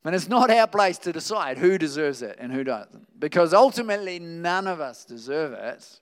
And 0.07 0.15
it's 0.15 0.29
not 0.29 0.51
our 0.51 0.69
place 0.69 0.99
to 0.99 1.13
decide 1.13 1.59
who 1.59 1.79
deserves 1.79 2.23
it 2.23 2.37
and 2.39 2.53
who 2.53 2.63
doesn't, 2.63 3.19
because 3.19 3.53
ultimately 3.53 4.21
none 4.21 4.69
of 4.69 4.81
us 4.81 5.05
deserve 5.05 5.53
it. 5.53 6.01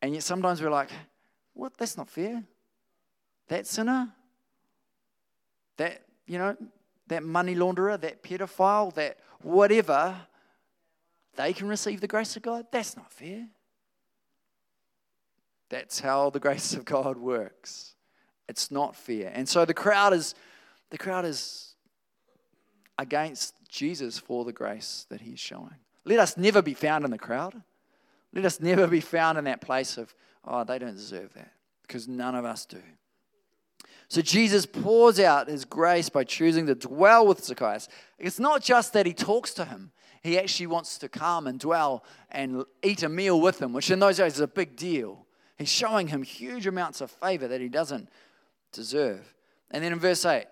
And 0.00 0.14
yet 0.14 0.22
sometimes 0.22 0.62
we're 0.62 0.70
like, 0.70 0.90
what? 1.54 1.76
That's 1.76 1.96
not 1.96 2.08
fair. 2.08 2.44
That 3.48 3.66
sinner, 3.66 4.12
that, 5.76 6.02
you 6.28 6.38
know, 6.38 6.56
that 7.08 7.24
money 7.24 7.56
launderer, 7.56 8.00
that 8.00 8.22
pedophile, 8.22 8.94
that 8.94 9.18
whatever, 9.42 10.14
they 11.34 11.52
can 11.52 11.66
receive 11.66 12.00
the 12.00 12.06
grace 12.06 12.36
of 12.36 12.42
God. 12.42 12.66
That's 12.70 12.96
not 12.96 13.12
fair. 13.12 13.48
That's 15.68 15.98
how 15.98 16.30
the 16.30 16.40
grace 16.46 16.74
of 16.74 16.84
God 16.84 17.16
works. 17.16 17.96
It's 18.48 18.70
not 18.70 18.94
fair. 18.94 19.32
And 19.34 19.48
so 19.48 19.64
the 19.64 19.74
crowd 19.74 20.12
is 20.12 20.36
the 20.90 20.98
crowd 20.98 21.24
is 21.24 21.74
against 22.98 23.54
Jesus 23.68 24.18
for 24.18 24.44
the 24.44 24.52
grace 24.52 25.06
that 25.08 25.20
he's 25.20 25.40
showing. 25.40 25.76
Let 26.04 26.18
us 26.18 26.36
never 26.36 26.60
be 26.60 26.74
found 26.74 27.04
in 27.04 27.10
the 27.10 27.18
crowd. 27.18 27.62
Let 28.32 28.44
us 28.44 28.60
never 28.60 28.86
be 28.86 29.00
found 29.00 29.38
in 29.38 29.44
that 29.44 29.60
place 29.60 29.96
of, 29.96 30.14
oh, 30.44 30.64
they 30.64 30.78
don't 30.78 30.94
deserve 30.94 31.32
that, 31.34 31.52
because 31.82 32.06
none 32.06 32.34
of 32.34 32.44
us 32.44 32.66
do. 32.66 32.82
So 34.08 34.20
Jesus 34.20 34.66
pours 34.66 35.20
out 35.20 35.48
his 35.48 35.64
grace 35.64 36.08
by 36.08 36.24
choosing 36.24 36.66
to 36.66 36.74
dwell 36.74 37.26
with 37.26 37.44
Zacchaeus. 37.44 37.88
It's 38.18 38.40
not 38.40 38.62
just 38.62 38.92
that 38.92 39.06
he 39.06 39.12
talks 39.12 39.54
to 39.54 39.64
him, 39.64 39.92
he 40.22 40.38
actually 40.38 40.66
wants 40.66 40.98
to 40.98 41.08
come 41.08 41.46
and 41.46 41.58
dwell 41.58 42.04
and 42.30 42.64
eat 42.82 43.02
a 43.02 43.08
meal 43.08 43.40
with 43.40 43.62
him, 43.62 43.72
which 43.72 43.90
in 43.90 44.00
those 44.00 44.18
days 44.18 44.34
is 44.34 44.40
a 44.40 44.46
big 44.48 44.76
deal. 44.76 45.26
He's 45.56 45.70
showing 45.70 46.08
him 46.08 46.22
huge 46.22 46.66
amounts 46.66 47.00
of 47.00 47.10
favor 47.10 47.48
that 47.48 47.60
he 47.60 47.68
doesn't 47.68 48.08
deserve. 48.72 49.34
And 49.70 49.82
then 49.82 49.92
in 49.92 49.98
verse 49.98 50.24
8, 50.24 50.46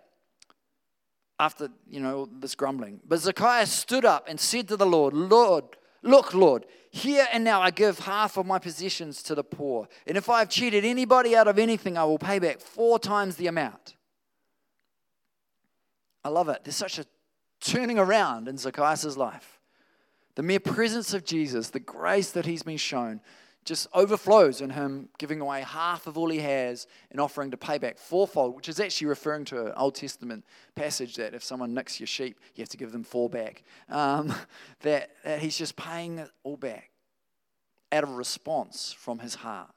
after, 1.38 1.68
you 1.88 2.00
know, 2.00 2.28
this 2.40 2.54
grumbling, 2.54 3.00
but 3.06 3.20
Zacchaeus 3.20 3.70
stood 3.70 4.04
up 4.04 4.26
and 4.28 4.38
said 4.40 4.68
to 4.68 4.76
the 4.76 4.86
Lord, 4.86 5.14
Lord, 5.14 5.64
look, 6.02 6.34
Lord, 6.34 6.66
here 6.90 7.26
and 7.32 7.44
now 7.44 7.60
I 7.60 7.70
give 7.70 8.00
half 8.00 8.36
of 8.36 8.46
my 8.46 8.58
possessions 8.58 9.22
to 9.24 9.34
the 9.34 9.44
poor. 9.44 9.88
And 10.06 10.16
if 10.16 10.28
I 10.28 10.40
have 10.40 10.48
cheated 10.48 10.84
anybody 10.84 11.36
out 11.36 11.46
of 11.46 11.58
anything, 11.58 11.96
I 11.96 12.04
will 12.04 12.18
pay 12.18 12.38
back 12.38 12.60
four 12.60 12.98
times 12.98 13.36
the 13.36 13.46
amount. 13.46 13.94
I 16.24 16.30
love 16.30 16.48
it. 16.48 16.64
There's 16.64 16.76
such 16.76 16.98
a 16.98 17.04
turning 17.60 17.98
around 17.98 18.48
in 18.48 18.58
Zacchaeus' 18.58 19.16
life. 19.16 19.60
The 20.34 20.42
mere 20.42 20.60
presence 20.60 21.14
of 21.14 21.24
Jesus, 21.24 21.70
the 21.70 21.80
grace 21.80 22.30
that 22.32 22.46
he's 22.46 22.62
been 22.62 22.76
shown, 22.76 23.20
just 23.68 23.86
overflows 23.92 24.62
in 24.62 24.70
him 24.70 25.10
giving 25.18 25.42
away 25.42 25.60
half 25.60 26.06
of 26.06 26.16
all 26.16 26.30
he 26.30 26.38
has 26.38 26.86
and 27.10 27.20
offering 27.20 27.50
to 27.50 27.56
pay 27.58 27.76
back 27.76 27.98
fourfold, 27.98 28.56
which 28.56 28.66
is 28.66 28.80
actually 28.80 29.06
referring 29.06 29.44
to 29.44 29.66
an 29.66 29.72
Old 29.76 29.94
Testament 29.94 30.42
passage 30.74 31.16
that 31.16 31.34
if 31.34 31.44
someone 31.44 31.74
nicks 31.74 32.00
your 32.00 32.06
sheep, 32.06 32.40
you 32.54 32.62
have 32.62 32.70
to 32.70 32.78
give 32.78 32.92
them 32.92 33.04
four 33.04 33.28
back. 33.28 33.62
Um, 33.90 34.34
that, 34.80 35.10
that 35.22 35.40
he's 35.40 35.58
just 35.58 35.76
paying 35.76 36.18
it 36.18 36.30
all 36.44 36.56
back 36.56 36.90
out 37.92 38.04
of 38.04 38.10
response 38.16 38.94
from 38.98 39.18
his 39.18 39.34
heart. 39.34 39.70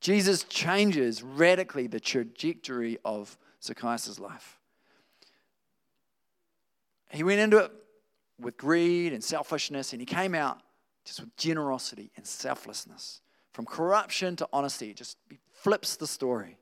Jesus 0.00 0.42
changes 0.42 1.22
radically 1.22 1.86
the 1.86 2.00
trajectory 2.00 2.98
of 3.04 3.38
Zacchaeus' 3.62 4.18
life. 4.18 4.58
He 7.10 7.22
went 7.22 7.40
into 7.40 7.58
it 7.58 7.72
with 8.40 8.56
greed 8.56 9.12
and 9.12 9.22
selfishness, 9.22 9.92
and 9.92 10.02
he 10.02 10.06
came 10.06 10.34
out 10.34 10.60
just 11.08 11.20
with 11.20 11.34
generosity 11.38 12.10
and 12.16 12.26
selflessness. 12.26 13.22
From 13.52 13.64
corruption 13.64 14.36
to 14.36 14.48
honesty, 14.52 14.90
it 14.90 14.96
just 14.96 15.16
flips 15.54 15.96
the 15.96 16.06
story. 16.06 16.58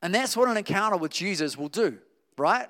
And 0.00 0.14
that's 0.14 0.34
what 0.34 0.48
an 0.48 0.56
encounter 0.56 0.96
with 0.96 1.12
Jesus 1.12 1.56
will 1.56 1.68
do, 1.68 1.98
right? 2.38 2.68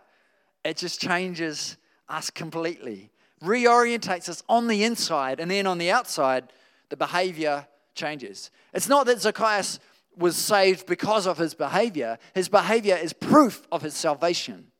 It 0.65 0.77
just 0.77 1.01
changes 1.01 1.77
us 2.09 2.29
completely, 2.29 3.13
reorientates 3.41 4.29
us 4.29 4.43
on 4.49 4.67
the 4.67 4.83
inside, 4.83 5.39
and 5.39 5.49
then 5.49 5.69
on 5.69 5.79
the 5.79 5.93
outside, 5.93 6.53
the 6.89 6.97
behavior 6.97 7.69
changes. 7.95 8.51
It's 8.73 8.89
not 8.89 9.07
that 9.07 9.21
Zacchaeus 9.21 9.79
was 10.17 10.35
saved 10.37 10.87
because 10.87 11.29
of 11.29 11.39
his 11.39 11.55
behavior, 11.55 12.19
his 12.35 12.49
behavior 12.49 12.97
is 12.97 13.13
proof 13.13 13.65
of 13.71 13.83
his 13.83 13.95
salvation. 13.95 14.73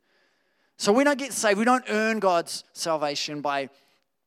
So 0.77 0.93
we 0.93 1.05
don't 1.05 1.19
get 1.19 1.33
saved, 1.33 1.57
we 1.57 1.65
don't 1.65 1.85
earn 1.89 2.19
God's 2.19 2.65
salvation 2.73 3.41
by 3.41 3.71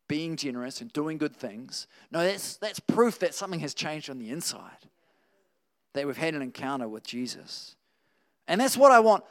being 0.07 0.35
generous 0.35 0.81
and 0.81 0.91
doing 0.93 1.17
good 1.17 1.35
things. 1.35 1.87
No, 2.11 2.23
that's, 2.23 2.57
that's 2.57 2.79
proof 2.79 3.19
that 3.19 3.33
something 3.33 3.59
has 3.59 3.73
changed 3.73 4.09
on 4.09 4.19
the 4.19 4.29
inside, 4.29 4.87
that 5.93 6.05
we've 6.05 6.17
had 6.17 6.33
an 6.33 6.41
encounter 6.41 6.87
with 6.87 7.03
Jesus. 7.03 7.75
And 8.47 8.61
that's 8.61 8.77
what 8.77 8.91
I 8.91 8.99
want 8.99 9.23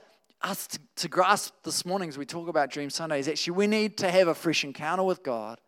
us 0.43 0.67
to, 0.67 0.79
to 0.97 1.09
grasp 1.09 1.55
this 1.65 1.87
morning 1.87 2.09
as 2.09 2.19
we 2.19 2.27
talk 2.27 2.49
about 2.49 2.71
Dream 2.71 2.91
Sunday 2.91 3.19
is 3.19 3.29
actually 3.29 3.57
we 3.57 3.67
need 3.67 3.97
to 3.99 4.11
have 4.11 4.29
a 4.29 4.35
fresh 4.35 4.65
encounter 4.65 5.03
with 5.03 5.23
God 5.23 5.61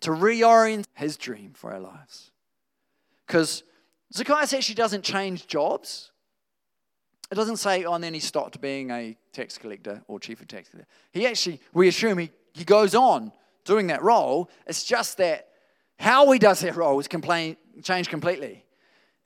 to 0.00 0.10
reorient 0.10 0.84
his 0.94 1.16
dream 1.16 1.52
for 1.54 1.72
our 1.72 1.80
lives. 1.80 2.30
Because 3.26 3.62
Zacchaeus 4.12 4.52
actually 4.52 4.74
doesn't 4.74 5.02
change 5.02 5.46
jobs. 5.46 6.10
It 7.30 7.34
doesn't 7.34 7.56
say, 7.56 7.84
oh, 7.84 7.94
and 7.94 8.04
then 8.04 8.14
he 8.14 8.20
stopped 8.20 8.60
being 8.60 8.90
a 8.90 9.16
tax 9.32 9.58
collector 9.58 10.02
or 10.06 10.20
chief 10.20 10.40
of 10.40 10.48
tax 10.48 10.68
collector. 10.68 10.88
He 11.12 11.26
actually, 11.26 11.60
we 11.72 11.88
assume 11.88 12.18
he, 12.18 12.30
he 12.52 12.64
goes 12.64 12.94
on 12.94 13.32
doing 13.66 13.88
that 13.88 14.02
role. 14.02 14.50
It's 14.66 14.84
just 14.84 15.18
that 15.18 15.48
how 15.98 16.30
he 16.30 16.38
does 16.38 16.60
that 16.60 16.76
role 16.76 16.98
is 16.98 17.08
complain, 17.08 17.56
changed 17.82 18.08
completely. 18.08 18.64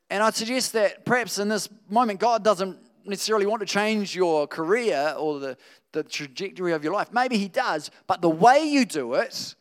And 0.09 0.23
I'd 0.23 0.35
suggest 0.35 0.73
that 0.73 1.05
perhaps 1.05 1.39
in 1.39 1.49
this 1.49 1.69
moment, 1.89 2.19
God 2.19 2.43
doesn't 2.43 2.79
necessarily 3.05 3.47
want 3.47 3.61
to 3.61 3.67
change 3.67 4.15
your 4.15 4.47
career 4.47 5.15
or 5.17 5.39
the, 5.39 5.57
the 5.93 6.03
trajectory 6.03 6.73
of 6.73 6.83
your 6.83 6.93
life. 6.93 7.13
Maybe 7.13 7.39
He 7.39 7.49
does, 7.49 7.91
but 8.07 8.21
the 8.21 8.31
way 8.31 8.65
you 8.65 8.85
do 8.85 9.15
it 9.15 9.55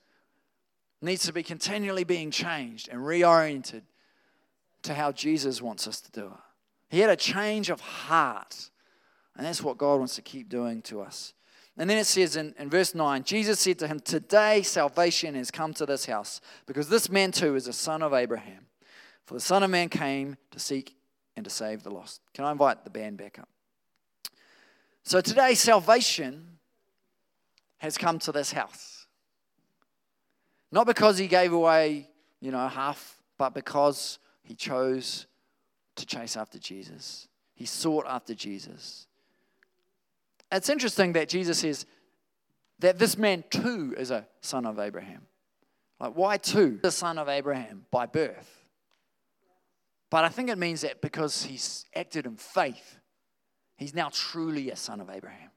needs 1.02 1.26
to 1.26 1.34
be 1.34 1.44
continually 1.44 2.04
being 2.04 2.32
changed 2.32 2.90
and 2.90 3.02
reoriented 3.02 3.84
to 4.84 4.94
how 4.94 5.12
Jesus 5.12 5.62
wants 5.62 5.88
us 5.88 6.02
to 6.02 6.12
do 6.12 6.26
it. 6.28 6.40
He 6.90 7.00
had 7.00 7.10
a 7.10 7.16
change 7.16 7.70
of 7.70 7.80
heart, 7.80 8.72
and 9.36 9.46
that's 9.46 9.62
what 9.62 9.78
God 9.78 10.00
wants 10.00 10.16
to 10.16 10.22
keep 10.22 10.50
doing 10.50 10.82
to 10.84 11.02
us. 11.02 11.34
And 11.80 11.90
then 11.90 11.98
it 11.98 12.06
says 12.06 12.36
in, 12.36 12.54
in 12.60 12.70
verse 12.70 12.94
9 12.94 13.24
Jesus 13.24 13.60
said 13.60 13.80
to 13.80 13.88
him, 13.88 14.00
Today 14.00 14.62
salvation 14.62 15.34
has 15.34 15.50
come 15.50 15.74
to 15.76 15.86
this 15.88 16.06
house, 16.06 16.42
because 16.68 16.90
this 16.90 17.10
man 17.10 17.32
too 17.32 17.56
is 17.56 17.68
a 17.68 17.74
son 17.74 18.04
of 18.04 18.14
Abraham. 18.14 18.68
For 19.30 19.36
the 19.36 19.42
Son 19.42 19.62
of 19.62 19.70
Man 19.70 19.90
came 19.90 20.38
to 20.50 20.60
seek 20.60 20.96
and 21.36 21.44
to 21.44 21.52
save 21.52 21.84
the 21.84 21.92
lost. 21.92 22.22
Can 22.34 22.46
I 22.46 22.52
invite 22.52 22.84
the 22.84 22.90
band 22.90 23.18
back 23.18 23.38
up? 23.38 23.48
So 25.04 25.22
today, 25.22 25.54
salvation 25.54 26.58
has 27.78 27.96
come 27.96 28.18
to 28.18 28.32
this 28.32 28.52
house. 28.52 29.06
Not 30.72 30.88
because 30.88 31.20
he 31.20 31.28
gave 31.28 31.54
away, 31.54 32.10
you 32.42 32.50
know, 32.50 32.68
half, 32.68 33.22
but 33.38 33.54
because 33.54 34.18
he 34.42 34.56
chose 34.56 35.28
to 35.96 36.08
chase 36.08 36.36
after 36.36 36.58
Jesus. 36.58 37.28
He 37.54 37.68
sought 37.68 38.08
after 38.08 38.34
Jesus. 38.34 39.06
It's 40.52 40.70
interesting 40.70 41.14
that 41.14 41.30
Jesus 41.30 41.60
says 41.60 41.86
that 42.80 42.98
this 42.98 43.18
man 43.18 43.44
too 43.50 43.94
is 43.98 44.12
a 44.12 44.28
son 44.42 44.66
of 44.66 44.80
Abraham. 44.80 45.28
Like, 46.00 46.14
why 46.14 46.38
too? 46.38 46.80
The 46.82 46.92
son 46.92 47.18
of 47.18 47.28
Abraham 47.28 47.86
by 47.92 48.06
birth. 48.06 48.66
But 50.10 50.24
I 50.24 50.30
think 50.30 50.50
it 50.50 50.58
means 50.58 50.82
that 50.82 51.02
because 51.02 51.44
he's 51.44 51.86
acted 51.96 52.26
in 52.26 52.36
faith, 52.36 53.00
he's 53.78 53.94
now 53.94 54.10
truly 54.12 54.72
a 54.72 54.76
son 54.76 55.02
of 55.02 55.10
Abraham. 55.10 55.52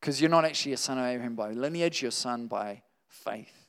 Because 0.00 0.20
you're 0.20 0.30
not 0.30 0.44
actually 0.44 0.72
a 0.72 0.78
son 0.78 0.98
of 0.98 1.04
Abraham 1.04 1.36
by 1.36 1.52
lineage, 1.52 2.02
you're 2.02 2.08
a 2.08 2.12
son 2.12 2.48
by 2.48 2.82
faith. 3.06 3.68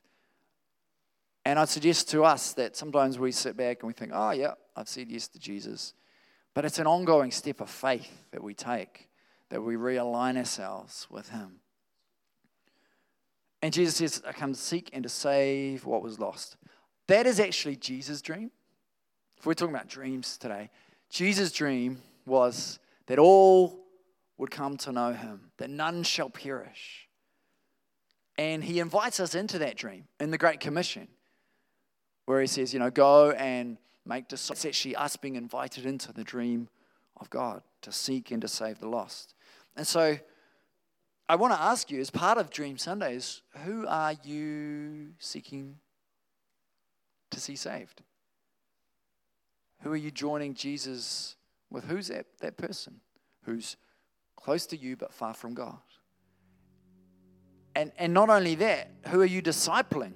And 1.46 1.60
I'd 1.60 1.70
suggest 1.70 2.10
to 2.12 2.24
us 2.24 2.54
that 2.54 2.76
sometimes 2.76 3.20
we 3.20 3.32
sit 3.32 3.56
back 3.58 3.84
and 3.84 3.88
we 3.88 3.94
think, 3.94 4.12
oh, 4.14 4.32
yeah, 4.32 4.54
I've 4.76 4.88
said 4.88 5.10
yes 5.10 5.28
to 5.28 5.40
Jesus. 5.40 5.94
But 6.56 6.66
it's 6.66 6.80
an 6.80 6.88
ongoing 6.88 7.32
step 7.32 7.60
of 7.62 7.70
faith 7.70 8.26
that 8.32 8.42
we 8.42 8.54
take 8.54 9.10
that 9.54 9.62
we 9.62 9.76
realign 9.76 10.36
ourselves 10.36 11.06
with 11.12 11.30
Him. 11.30 11.60
And 13.62 13.72
Jesus 13.72 13.98
says, 13.98 14.24
I 14.28 14.32
come 14.32 14.54
to 14.54 14.60
seek 14.60 14.90
and 14.94 15.04
to 15.04 15.10
save 15.10 15.86
what 15.86 16.02
was 16.02 16.18
lost. 16.20 16.58
That 17.06 17.28
is 17.28 17.40
actually 17.40 17.76
Jesus' 17.76 18.24
dream. 18.24 18.50
If 19.38 19.46
we're 19.46 19.54
talking 19.54 19.76
about 19.76 19.88
dreams 19.88 20.40
today, 20.40 20.72
Jesus' 21.12 21.52
dream 21.52 22.02
was 22.26 22.80
that 23.06 23.20
all 23.20 23.86
would 24.40 24.50
come 24.50 24.76
to 24.78 24.92
know 24.92 25.14
Him, 25.14 25.52
that 25.58 25.70
none 25.70 26.02
shall 26.02 26.32
perish. 26.32 27.08
And 28.40 28.64
He 28.64 28.80
invites 28.80 29.20
us 29.20 29.36
into 29.36 29.60
that 29.60 29.78
dream 29.78 30.06
in 30.20 30.32
the 30.32 30.40
Great 30.40 30.62
Commission, 30.62 31.08
where 32.26 32.42
He 32.42 32.48
says, 32.48 32.74
you 32.74 32.80
know, 32.80 32.90
go 32.90 33.30
and 33.30 33.78
make 34.04 34.30
disciples. 34.30 34.66
It's 34.66 34.78
actually 34.78 34.96
us 34.96 35.16
being 35.16 35.36
invited 35.36 35.86
into 35.86 36.12
the 36.12 36.24
dream 36.24 36.70
of 37.18 37.30
God 37.30 37.62
to 37.84 37.92
seek 37.92 38.32
and 38.32 38.42
to 38.42 38.48
save 38.48 38.80
the 38.80 38.90
lost. 38.90 39.33
And 39.76 39.88
so 39.88 40.18
I 41.28 41.36
want 41.36 41.54
to 41.54 41.62
ask 41.62 41.90
you, 41.90 42.00
as 42.00 42.10
part 42.10 42.38
of 42.38 42.50
Dream 42.50 42.78
Sundays, 42.78 43.42
who 43.64 43.88
are 43.88 44.14
you 44.24 45.14
seeking 45.20 45.78
to 47.32 47.40
see 47.40 47.56
saved? 47.56 48.02
Who 49.82 49.92
are 49.92 49.98
you 49.98 50.12
joining 50.12 50.54
Jesus 50.54 51.36
with? 51.70 51.86
Who's 51.86 52.08
that, 52.10 52.26
that 52.40 52.58
person 52.58 53.02
who's 53.46 53.78
close 54.36 54.66
to 54.68 54.78
you 54.78 54.96
but 54.96 55.14
far 55.14 55.34
from 55.34 55.54
God? 55.54 55.80
And, 57.76 57.92
and 57.98 58.14
not 58.14 58.30
only 58.30 58.56
that, 58.56 58.92
who 59.08 59.22
are 59.22 59.26
you 59.26 59.42
discipling? 59.42 60.14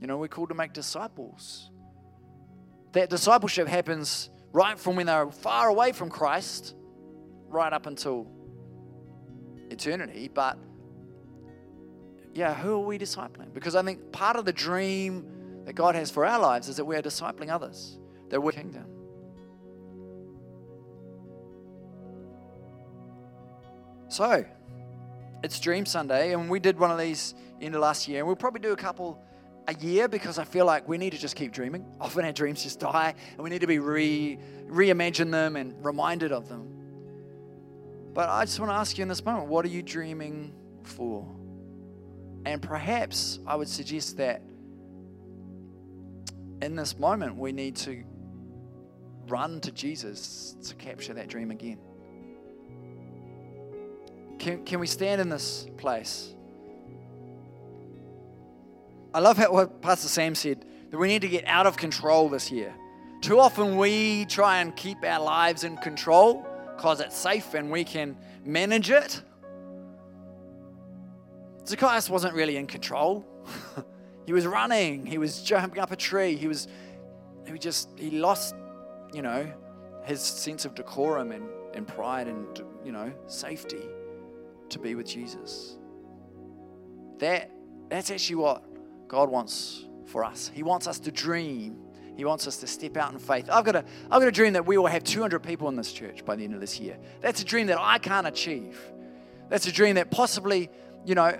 You 0.00 0.06
know, 0.06 0.16
we're 0.16 0.28
called 0.28 0.48
to 0.48 0.54
make 0.54 0.72
disciples. 0.72 1.70
That 2.92 3.10
discipleship 3.10 3.68
happens 3.68 4.30
right 4.52 4.78
from 4.78 4.96
when 4.96 5.06
they're 5.06 5.30
far 5.30 5.68
away 5.68 5.92
from 5.92 6.08
Christ, 6.08 6.74
right 7.48 7.72
up 7.72 7.86
until 7.86 8.26
eternity, 9.70 10.30
but 10.32 10.58
yeah, 12.34 12.54
who 12.54 12.74
are 12.74 12.78
we 12.84 12.98
discipling? 12.98 13.52
Because 13.54 13.74
I 13.74 13.82
think 13.82 14.12
part 14.12 14.36
of 14.36 14.44
the 14.44 14.52
dream 14.52 15.26
that 15.64 15.74
God 15.74 15.94
has 15.94 16.10
for 16.10 16.26
our 16.26 16.38
lives 16.38 16.68
is 16.68 16.76
that 16.76 16.84
we 16.84 16.94
are 16.96 17.02
discipling 17.02 17.50
others, 17.50 17.98
that 18.28 18.42
we're 18.42 18.52
kingdom. 18.52 18.86
So, 24.08 24.44
it's 25.42 25.58
Dream 25.58 25.84
Sunday, 25.84 26.32
and 26.32 26.48
we 26.48 26.60
did 26.60 26.78
one 26.78 26.90
of 26.90 26.98
these 26.98 27.34
in 27.60 27.72
the 27.72 27.78
last 27.78 28.06
year, 28.06 28.18
and 28.18 28.26
we'll 28.26 28.36
probably 28.36 28.60
do 28.60 28.72
a 28.72 28.76
couple 28.76 29.22
a 29.68 29.74
year 29.74 30.06
because 30.06 30.38
I 30.38 30.44
feel 30.44 30.64
like 30.64 30.88
we 30.88 30.96
need 30.98 31.10
to 31.10 31.18
just 31.18 31.34
keep 31.34 31.52
dreaming. 31.52 31.84
Often 32.00 32.24
our 32.24 32.32
dreams 32.32 32.62
just 32.62 32.78
die, 32.78 33.14
and 33.32 33.38
we 33.40 33.50
need 33.50 33.62
to 33.62 33.66
be 33.66 33.78
re 33.78 34.38
reimagine 34.66 35.30
them 35.30 35.56
and 35.56 35.74
reminded 35.84 36.32
of 36.32 36.48
them. 36.48 36.75
But 38.16 38.30
I 38.30 38.46
just 38.46 38.58
want 38.58 38.70
to 38.70 38.76
ask 38.76 38.96
you 38.96 39.02
in 39.02 39.08
this 39.08 39.22
moment, 39.22 39.46
what 39.46 39.62
are 39.66 39.68
you 39.68 39.82
dreaming 39.82 40.54
for? 40.84 41.28
And 42.46 42.62
perhaps 42.62 43.40
I 43.46 43.56
would 43.56 43.68
suggest 43.68 44.16
that 44.16 44.40
in 46.62 46.76
this 46.76 46.98
moment 46.98 47.36
we 47.36 47.52
need 47.52 47.76
to 47.76 48.02
run 49.28 49.60
to 49.60 49.70
Jesus 49.70 50.56
to 50.62 50.74
capture 50.76 51.12
that 51.12 51.28
dream 51.28 51.50
again. 51.50 51.78
Can, 54.38 54.64
can 54.64 54.80
we 54.80 54.86
stand 54.86 55.20
in 55.20 55.28
this 55.28 55.66
place? 55.76 56.32
I 59.12 59.20
love 59.20 59.36
how, 59.36 59.52
what 59.52 59.82
Pastor 59.82 60.08
Sam 60.08 60.34
said 60.34 60.64
that 60.90 60.96
we 60.96 61.06
need 61.06 61.20
to 61.20 61.28
get 61.28 61.44
out 61.44 61.66
of 61.66 61.76
control 61.76 62.30
this 62.30 62.50
year. 62.50 62.72
Too 63.20 63.38
often 63.38 63.76
we 63.76 64.24
try 64.24 64.62
and 64.62 64.74
keep 64.74 65.04
our 65.04 65.22
lives 65.22 65.64
in 65.64 65.76
control 65.76 66.46
because 66.76 67.00
it's 67.00 67.16
safe 67.16 67.54
and 67.54 67.70
we 67.70 67.84
can 67.84 68.16
manage 68.44 68.90
it. 68.90 69.22
Zacchaeus 71.66 72.08
wasn't 72.08 72.34
really 72.34 72.56
in 72.56 72.66
control. 72.66 73.24
he 74.26 74.32
was 74.32 74.46
running, 74.46 75.06
he 75.06 75.18
was 75.18 75.42
jumping 75.42 75.80
up 75.80 75.90
a 75.90 75.96
tree, 75.96 76.36
he 76.36 76.46
was 76.46 76.68
he 77.46 77.58
just 77.58 77.88
he 77.96 78.10
lost, 78.10 78.54
you 79.12 79.22
know, 79.22 79.50
his 80.04 80.20
sense 80.20 80.64
of 80.64 80.74
decorum 80.74 81.32
and, 81.32 81.48
and 81.74 81.86
pride 81.86 82.28
and 82.28 82.60
you 82.84 82.92
know, 82.92 83.12
safety 83.26 83.82
to 84.68 84.78
be 84.78 84.94
with 84.94 85.06
Jesus. 85.06 85.76
That 87.18 87.50
that's 87.88 88.10
actually 88.10 88.36
what 88.36 88.64
God 89.08 89.30
wants 89.30 89.86
for 90.06 90.24
us. 90.24 90.50
He 90.52 90.62
wants 90.62 90.86
us 90.86 90.98
to 91.00 91.10
dream. 91.10 91.78
He 92.16 92.24
wants 92.24 92.46
us 92.46 92.56
to 92.58 92.66
step 92.66 92.96
out 92.96 93.12
in 93.12 93.18
faith. 93.18 93.48
I've 93.50 93.64
got 93.64 93.76
a 93.76 93.84
I've 94.10 94.20
got 94.20 94.28
a 94.28 94.32
dream 94.32 94.54
that 94.54 94.66
we 94.66 94.78
will 94.78 94.86
have 94.86 95.04
200 95.04 95.40
people 95.40 95.68
in 95.68 95.76
this 95.76 95.92
church 95.92 96.24
by 96.24 96.34
the 96.34 96.44
end 96.44 96.54
of 96.54 96.60
this 96.60 96.80
year. 96.80 96.96
That's 97.20 97.42
a 97.42 97.44
dream 97.44 97.66
that 97.66 97.78
I 97.78 97.98
can't 97.98 98.26
achieve. 98.26 98.80
That's 99.48 99.66
a 99.66 99.72
dream 99.72 99.96
that 99.96 100.10
possibly, 100.10 100.70
you 101.04 101.14
know, 101.14 101.38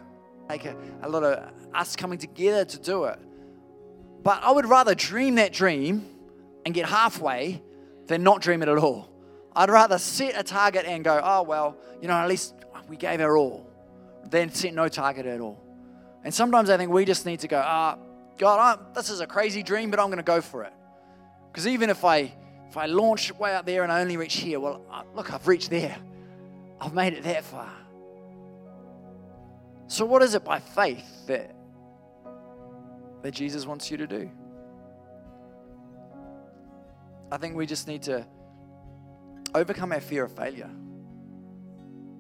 like 0.49 0.65
a, 0.65 0.77
a 1.03 1.09
lot 1.09 1.25
of 1.25 1.51
us 1.75 1.97
coming 1.97 2.19
together 2.19 2.65
to 2.65 2.79
do 2.79 3.05
it. 3.05 3.19
But 4.23 4.43
I 4.43 4.51
would 4.53 4.67
rather 4.67 4.95
dream 4.95 5.37
that 5.37 5.53
dream 5.53 6.05
and 6.65 6.75
get 6.75 6.87
halfway 6.87 7.63
than 8.07 8.23
not 8.23 8.43
dream 8.43 8.63
it 8.63 8.69
at 8.69 8.79
all. 8.79 9.09
I'd 9.55 9.71
rather 9.71 9.99
set 9.99 10.39
a 10.39 10.43
target 10.43 10.85
and 10.85 11.03
go, 11.03 11.21
oh, 11.23 11.43
well, 11.43 11.79
you 12.03 12.09
know, 12.09 12.15
at 12.15 12.29
least 12.29 12.55
we 12.89 12.97
gave 12.97 13.21
our 13.21 13.37
all, 13.37 13.67
than 14.29 14.53
set 14.53 14.75
no 14.75 14.89
target 14.89 15.27
at 15.27 15.41
all. 15.41 15.63
And 16.25 16.35
sometimes 16.35 16.71
I 16.71 16.77
think 16.77 16.91
we 16.91 17.05
just 17.05 17.25
need 17.25 17.41
to 17.41 17.49
go, 17.49 17.63
ah, 17.65 17.97
oh, 17.99 18.06
God, 18.39 18.79
I'm, 18.79 18.95
this 18.95 19.11
is 19.11 19.21
a 19.21 19.27
crazy 19.27 19.63
dream, 19.63 19.91
but 19.91 19.99
I'm 19.99 20.07
going 20.07 20.19
to 20.19 20.23
go 20.23 20.41
for 20.41 20.65
it. 20.65 20.73
Because 21.51 21.67
even 21.67 21.91
if 21.91 22.05
I 22.05 22.33
if 22.69 22.77
I 22.77 22.87
launch 22.87 23.33
way 23.33 23.55
out 23.55 23.65
there 23.65 23.83
and 23.83 23.93
I 23.93 24.01
only 24.01 24.17
reach 24.17 24.37
here, 24.37 24.61
well, 24.61 24.83
look, 25.15 25.33
I've 25.33 25.47
reached 25.49 25.71
there. 25.71 25.97
I've 26.81 26.93
made 26.93 27.15
it 27.15 27.23
that 27.23 27.45
far. 27.45 27.73
So, 29.89 30.05
what 30.05 30.23
is 30.23 30.35
it 30.35 30.45
by 30.45 30.59
faith 30.59 31.27
that, 31.27 31.55
that 33.23 33.33
Jesus 33.33 33.65
wants 33.65 33.91
you 33.91 33.97
to 33.99 34.07
do? 34.07 34.31
I 37.31 37.39
think 37.39 37.57
we 37.57 37.67
just 37.67 37.89
need 37.89 38.03
to 38.03 38.27
overcome 39.55 39.93
our 39.93 40.01
fear 40.01 40.25
of 40.25 40.33
failure. 40.33 40.71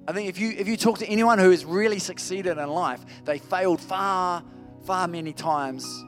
I 0.08 0.12
think 0.12 0.28
if 0.28 0.38
you 0.38 0.54
if 0.56 0.68
you 0.68 0.76
talk 0.76 0.98
to 1.00 1.06
anyone 1.06 1.38
who 1.38 1.50
has 1.50 1.64
really 1.64 1.98
succeeded 1.98 2.58
in 2.58 2.68
life, 2.68 3.04
they 3.24 3.38
failed 3.38 3.80
far, 3.80 4.44
far 4.86 5.08
many 5.08 5.32
times 5.32 6.04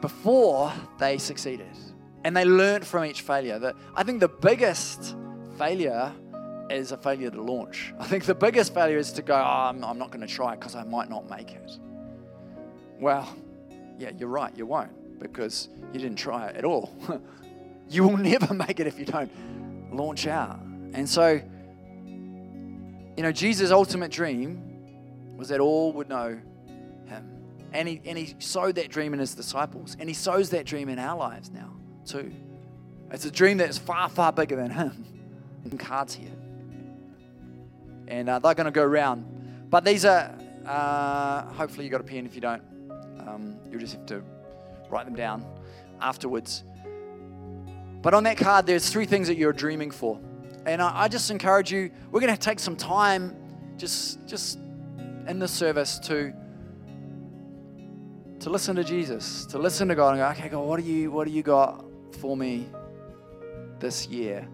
before 0.00 0.72
they 0.98 1.18
succeeded. 1.18 1.66
And 2.24 2.36
they 2.36 2.44
learned 2.44 2.86
from 2.86 3.04
each 3.04 3.20
failure. 3.20 3.58
That 3.58 3.74
I 3.94 4.02
think 4.02 4.20
the 4.20 4.28
biggest 4.28 5.14
failure 5.58 6.12
is 6.70 6.92
a 6.92 6.96
failure 6.96 7.30
to 7.30 7.42
launch. 7.42 7.92
I 7.98 8.06
think 8.06 8.24
the 8.24 8.34
biggest 8.34 8.72
failure 8.72 8.96
is 8.96 9.12
to 9.12 9.22
go, 9.22 9.34
oh, 9.34 9.68
I'm, 9.68 9.84
I'm 9.84 9.98
not 9.98 10.10
going 10.10 10.26
to 10.26 10.32
try 10.32 10.56
because 10.56 10.74
I 10.74 10.84
might 10.84 11.10
not 11.10 11.28
make 11.28 11.50
it. 11.50 11.78
Well, 12.98 13.28
yeah, 13.98 14.10
you're 14.16 14.28
right, 14.28 14.56
you 14.56 14.66
won't 14.66 15.20
because 15.20 15.68
you 15.92 16.00
didn't 16.00 16.16
try 16.16 16.48
it 16.48 16.56
at 16.56 16.64
all. 16.64 16.94
you 17.88 18.04
will 18.04 18.16
never 18.16 18.54
make 18.66 18.80
it 18.80 18.86
if 18.86 18.98
you 18.98 19.04
don't 19.04 19.30
launch 19.92 20.26
out. 20.26 20.60
And 20.92 21.08
so, 21.08 21.40
you 23.16 23.22
know, 23.22 23.32
Jesus' 23.32 23.70
ultimate 23.70 24.10
dream 24.10 25.36
was 25.36 25.48
that 25.48 25.60
all 25.60 25.92
would 25.92 26.08
know. 26.08 26.40
And 27.74 27.86
he, 27.86 28.00
and 28.06 28.16
he 28.16 28.34
sowed 28.38 28.76
that 28.76 28.88
dream 28.88 29.12
in 29.12 29.20
his 29.20 29.34
disciples. 29.34 29.96
And 30.00 30.08
he 30.08 30.14
sows 30.14 30.50
that 30.50 30.64
dream 30.64 30.88
in 30.88 30.98
our 30.98 31.18
lives 31.18 31.50
now, 31.50 31.72
too. 32.06 32.32
It's 33.10 33.26
a 33.26 33.30
dream 33.30 33.58
that's 33.58 33.76
far, 33.76 34.08
far 34.08 34.32
bigger 34.32 34.56
than 34.56 34.70
him. 34.70 35.04
Cards 35.78 36.14
here 36.14 36.30
and 38.08 38.28
uh, 38.28 38.38
they're 38.38 38.54
going 38.54 38.66
to 38.66 38.70
go 38.70 38.82
around. 38.82 39.24
But 39.70 39.84
these 39.84 40.04
are, 40.04 40.34
uh, 40.66 41.42
hopefully, 41.52 41.84
you 41.84 41.90
got 41.90 42.00
a 42.00 42.04
pen. 42.04 42.26
If 42.26 42.34
you 42.34 42.40
don't, 42.40 42.62
um, 43.26 43.56
you'll 43.70 43.80
just 43.80 43.94
have 43.94 44.06
to 44.06 44.22
write 44.90 45.06
them 45.06 45.14
down 45.14 45.44
afterwards. 46.00 46.64
But 48.02 48.14
on 48.14 48.24
that 48.24 48.36
card, 48.36 48.66
there's 48.66 48.90
three 48.90 49.06
things 49.06 49.28
that 49.28 49.36
you're 49.36 49.52
dreaming 49.52 49.90
for. 49.90 50.20
And 50.66 50.82
I, 50.82 51.02
I 51.02 51.08
just 51.08 51.30
encourage 51.30 51.72
you, 51.72 51.90
we're 52.10 52.20
going 52.20 52.34
to 52.34 52.38
take 52.38 52.58
some 52.58 52.76
time 52.76 53.36
just, 53.76 54.26
just 54.26 54.58
in 55.26 55.38
the 55.38 55.48
service 55.48 55.98
to, 56.00 56.32
to 58.44 58.50
listen 58.50 58.76
to 58.76 58.84
Jesus, 58.84 59.46
to 59.46 59.58
listen 59.58 59.88
to 59.88 59.94
God 59.94 60.10
and 60.10 60.18
go, 60.18 60.28
okay, 60.28 60.50
God, 60.50 60.66
what 60.66 60.78
do 60.78 60.84
you, 60.84 61.10
what 61.10 61.26
do 61.26 61.32
you 61.32 61.42
got 61.42 61.82
for 62.20 62.36
me 62.36 62.66
this 63.78 64.06
year? 64.06 64.46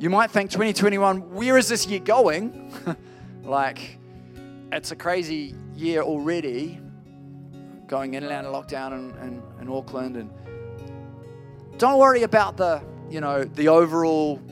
You 0.00 0.10
might 0.10 0.32
think 0.32 0.50
2021, 0.50 1.32
where 1.32 1.56
is 1.56 1.68
this 1.68 1.86
year 1.86 2.00
going? 2.00 2.74
like, 3.44 3.98
it's 4.72 4.90
a 4.90 4.96
crazy 4.96 5.54
year 5.76 6.02
already, 6.02 6.80
going 7.86 8.14
in 8.14 8.24
and 8.24 8.32
out 8.32 8.44
of 8.44 8.52
lockdown 8.52 8.92
in, 8.92 9.16
in, 9.22 9.42
in 9.60 9.68
Auckland. 9.68 10.16
And 10.16 10.28
don't 11.78 12.00
worry 12.00 12.24
about 12.24 12.56
the, 12.56 12.82
you 13.08 13.20
know, 13.20 13.44
the 13.44 13.68
overall 13.68 14.42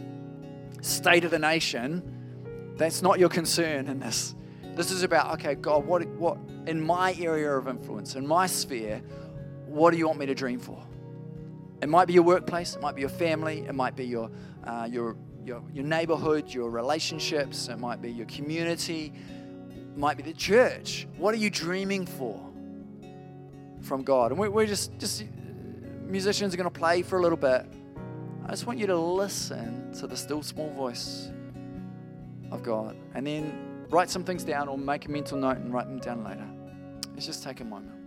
state 0.80 1.24
of 1.24 1.32
the 1.32 1.40
nation. 1.40 2.74
That's 2.76 3.02
not 3.02 3.18
your 3.18 3.30
concern 3.30 3.88
in 3.88 3.98
this. 3.98 4.36
This 4.76 4.92
is 4.92 5.02
about, 5.02 5.32
okay, 5.40 5.56
God, 5.56 5.84
what, 5.84 6.06
what 6.10 6.38
in 6.66 6.80
my 6.80 7.14
area 7.20 7.50
of 7.52 7.68
influence, 7.68 8.14
in 8.14 8.26
my 8.26 8.46
sphere, 8.46 9.02
what 9.66 9.90
do 9.90 9.96
you 9.98 10.06
want 10.06 10.18
me 10.18 10.26
to 10.26 10.34
dream 10.34 10.60
for? 10.60 10.82
It 11.82 11.88
might 11.88 12.06
be 12.06 12.14
your 12.14 12.22
workplace, 12.22 12.76
it 12.76 12.80
might 12.80 12.94
be 12.94 13.00
your 13.02 13.10
family, 13.10 13.60
it 13.60 13.74
might 13.74 13.96
be 13.96 14.06
your, 14.06 14.30
uh, 14.64 14.88
your 14.90 15.16
your, 15.44 15.62
your 15.72 15.84
neighborhood, 15.84 16.52
your 16.52 16.70
relationships, 16.70 17.68
it 17.68 17.78
might 17.78 18.00
be 18.00 18.10
your 18.10 18.26
community, 18.26 19.12
it 19.70 19.98
might 19.98 20.16
be 20.16 20.22
the 20.22 20.32
church. 20.32 21.06
What 21.16 21.34
are 21.34 21.38
you 21.38 21.50
dreaming 21.50 22.06
for 22.06 22.40
from 23.82 24.02
God? 24.02 24.30
And 24.30 24.40
we, 24.40 24.48
we're 24.48 24.66
just, 24.66 24.96
just 24.98 25.24
musicians 26.02 26.54
are 26.54 26.56
going 26.56 26.70
to 26.70 26.78
play 26.78 27.02
for 27.02 27.18
a 27.18 27.22
little 27.22 27.36
bit. 27.36 27.66
I 28.46 28.50
just 28.50 28.66
want 28.66 28.78
you 28.78 28.86
to 28.86 28.96
listen 28.96 29.92
to 29.94 30.06
the 30.06 30.16
still 30.16 30.42
small 30.42 30.70
voice 30.70 31.30
of 32.50 32.62
God 32.62 32.96
and 33.14 33.26
then 33.26 33.86
write 33.90 34.10
some 34.10 34.24
things 34.24 34.44
down 34.44 34.68
or 34.68 34.78
make 34.78 35.06
a 35.06 35.10
mental 35.10 35.38
note 35.38 35.58
and 35.58 35.72
write 35.72 35.86
them 35.86 35.98
down 35.98 36.24
later. 36.24 36.46
Let's 37.14 37.26
just 37.26 37.44
take 37.44 37.60
a 37.60 37.64
moment. 37.64 38.03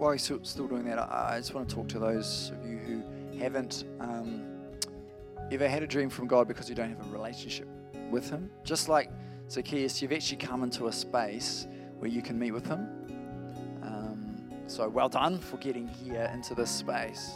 While 0.00 0.12
he's 0.12 0.22
still, 0.22 0.66
doing 0.66 0.84
that, 0.84 0.98
I, 0.98 1.34
I 1.34 1.38
just 1.38 1.52
want 1.52 1.68
to 1.68 1.74
talk 1.74 1.86
to 1.88 1.98
those 1.98 2.52
of 2.54 2.66
you 2.66 2.78
who 2.78 3.38
haven't 3.38 3.84
um, 4.00 4.42
ever 5.52 5.68
had 5.68 5.82
a 5.82 5.86
dream 5.86 6.08
from 6.08 6.26
God 6.26 6.48
because 6.48 6.70
you 6.70 6.74
don't 6.74 6.88
have 6.88 7.06
a 7.06 7.12
relationship 7.12 7.68
with 8.10 8.30
Him. 8.30 8.50
Just 8.64 8.88
like 8.88 9.10
Zacchaeus, 9.50 10.00
you've 10.00 10.12
actually 10.12 10.38
come 10.38 10.62
into 10.62 10.86
a 10.86 10.92
space 10.92 11.66
where 11.98 12.10
you 12.10 12.22
can 12.22 12.38
meet 12.38 12.52
with 12.52 12.66
Him. 12.66 12.88
Um, 13.82 14.50
so 14.66 14.88
well 14.88 15.10
done 15.10 15.38
for 15.38 15.58
getting 15.58 15.86
here 15.86 16.30
into 16.32 16.54
this 16.54 16.70
space. 16.70 17.32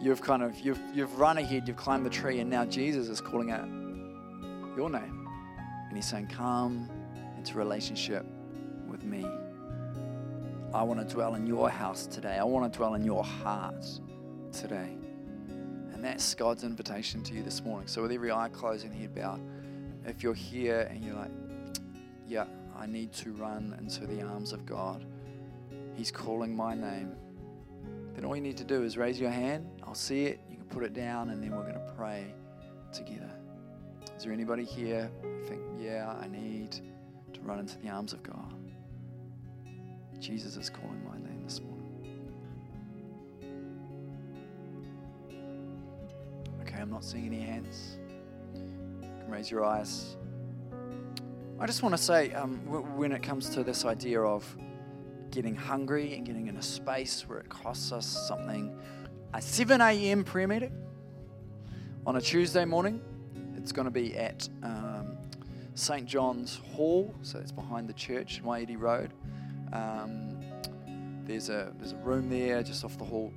You've 0.00 0.22
kind 0.22 0.42
of 0.42 0.58
you've 0.58 0.80
you've 0.92 1.20
run 1.20 1.38
ahead, 1.38 1.68
you've 1.68 1.76
climbed 1.76 2.04
the 2.04 2.10
tree, 2.10 2.40
and 2.40 2.50
now 2.50 2.64
Jesus 2.64 3.06
is 3.06 3.20
calling 3.20 3.52
out 3.52 3.68
your 4.76 4.90
name, 4.90 5.28
and 5.86 5.96
He's 5.96 6.08
saying, 6.08 6.26
"Come 6.26 6.90
into 7.38 7.56
relationship 7.56 8.26
with 8.88 9.04
me." 9.04 9.24
I 10.72 10.84
want 10.84 11.00
to 11.00 11.14
dwell 11.14 11.34
in 11.34 11.46
your 11.46 11.68
house 11.68 12.06
today. 12.06 12.38
I 12.38 12.44
want 12.44 12.72
to 12.72 12.76
dwell 12.76 12.94
in 12.94 13.04
your 13.04 13.24
heart 13.24 13.84
today. 14.52 14.96
And 15.48 16.04
that's 16.04 16.32
God's 16.34 16.62
invitation 16.62 17.24
to 17.24 17.34
you 17.34 17.42
this 17.42 17.64
morning. 17.64 17.88
So, 17.88 18.02
with 18.02 18.12
every 18.12 18.30
eye 18.30 18.48
closed 18.50 18.84
and 18.84 18.94
head 18.94 19.12
bowed, 19.12 19.40
if 20.06 20.22
you're 20.22 20.32
here 20.32 20.82
and 20.82 21.04
you're 21.04 21.16
like, 21.16 21.32
yeah, 22.28 22.44
I 22.78 22.86
need 22.86 23.12
to 23.14 23.32
run 23.32 23.76
into 23.80 24.06
the 24.06 24.22
arms 24.22 24.52
of 24.52 24.64
God, 24.64 25.04
He's 25.96 26.12
calling 26.12 26.54
my 26.54 26.74
name, 26.74 27.16
then 28.14 28.24
all 28.24 28.36
you 28.36 28.42
need 28.42 28.56
to 28.58 28.64
do 28.64 28.84
is 28.84 28.96
raise 28.96 29.20
your 29.20 29.30
hand. 29.30 29.68
I'll 29.82 29.94
see 29.94 30.26
it. 30.26 30.40
You 30.48 30.56
can 30.56 30.66
put 30.66 30.84
it 30.84 30.94
down, 30.94 31.30
and 31.30 31.42
then 31.42 31.50
we're 31.50 31.62
going 31.62 31.74
to 31.74 31.92
pray 31.96 32.32
together. 32.92 33.30
Is 34.16 34.22
there 34.22 34.32
anybody 34.32 34.64
here 34.64 35.10
think, 35.48 35.62
yeah, 35.80 36.14
I 36.22 36.28
need 36.28 36.72
to 37.32 37.40
run 37.40 37.58
into 37.58 37.76
the 37.78 37.88
arms 37.88 38.12
of 38.12 38.22
God? 38.22 38.54
Jesus 40.20 40.58
is 40.58 40.68
calling 40.68 41.02
my 41.02 41.16
name 41.16 41.42
this 41.44 41.62
morning. 41.62 41.80
Okay, 46.60 46.76
I'm 46.76 46.90
not 46.90 47.02
seeing 47.02 47.26
any 47.26 47.40
hands. 47.40 47.96
You 48.54 49.08
can 49.20 49.30
raise 49.30 49.50
your 49.50 49.64
eyes. 49.64 50.18
I 51.58 51.66
just 51.66 51.82
want 51.82 51.96
to 51.96 52.02
say, 52.02 52.32
um, 52.34 52.58
when 52.96 53.12
it 53.12 53.22
comes 53.22 53.48
to 53.50 53.64
this 53.64 53.86
idea 53.86 54.20
of 54.20 54.44
getting 55.30 55.56
hungry 55.56 56.14
and 56.14 56.26
getting 56.26 56.48
in 56.48 56.58
a 56.58 56.62
space 56.62 57.26
where 57.26 57.38
it 57.38 57.48
costs 57.48 57.90
us 57.90 58.06
something, 58.28 58.78
a 59.32 59.40
7 59.40 59.80
a.m. 59.80 60.22
prayer 60.22 60.46
meeting 60.46 60.76
on 62.06 62.16
a 62.16 62.20
Tuesday 62.20 62.66
morning. 62.66 63.00
It's 63.56 63.72
going 63.72 63.86
to 63.86 63.90
be 63.90 64.16
at 64.18 64.46
um, 64.62 65.16
St. 65.74 66.04
John's 66.06 66.56
Hall, 66.74 67.14
so 67.22 67.38
it's 67.38 67.52
behind 67.52 67.88
the 67.88 67.94
church 67.94 68.42
Waiiti 68.44 68.78
Road. 68.78 69.12
Um, 69.72 70.40
there's 71.24 71.48
a 71.48 71.72
there's 71.78 71.92
a 71.92 71.96
room 71.96 72.28
there 72.28 72.62
just 72.62 72.84
off 72.84 72.98
the 72.98 73.04
hall. 73.04 73.32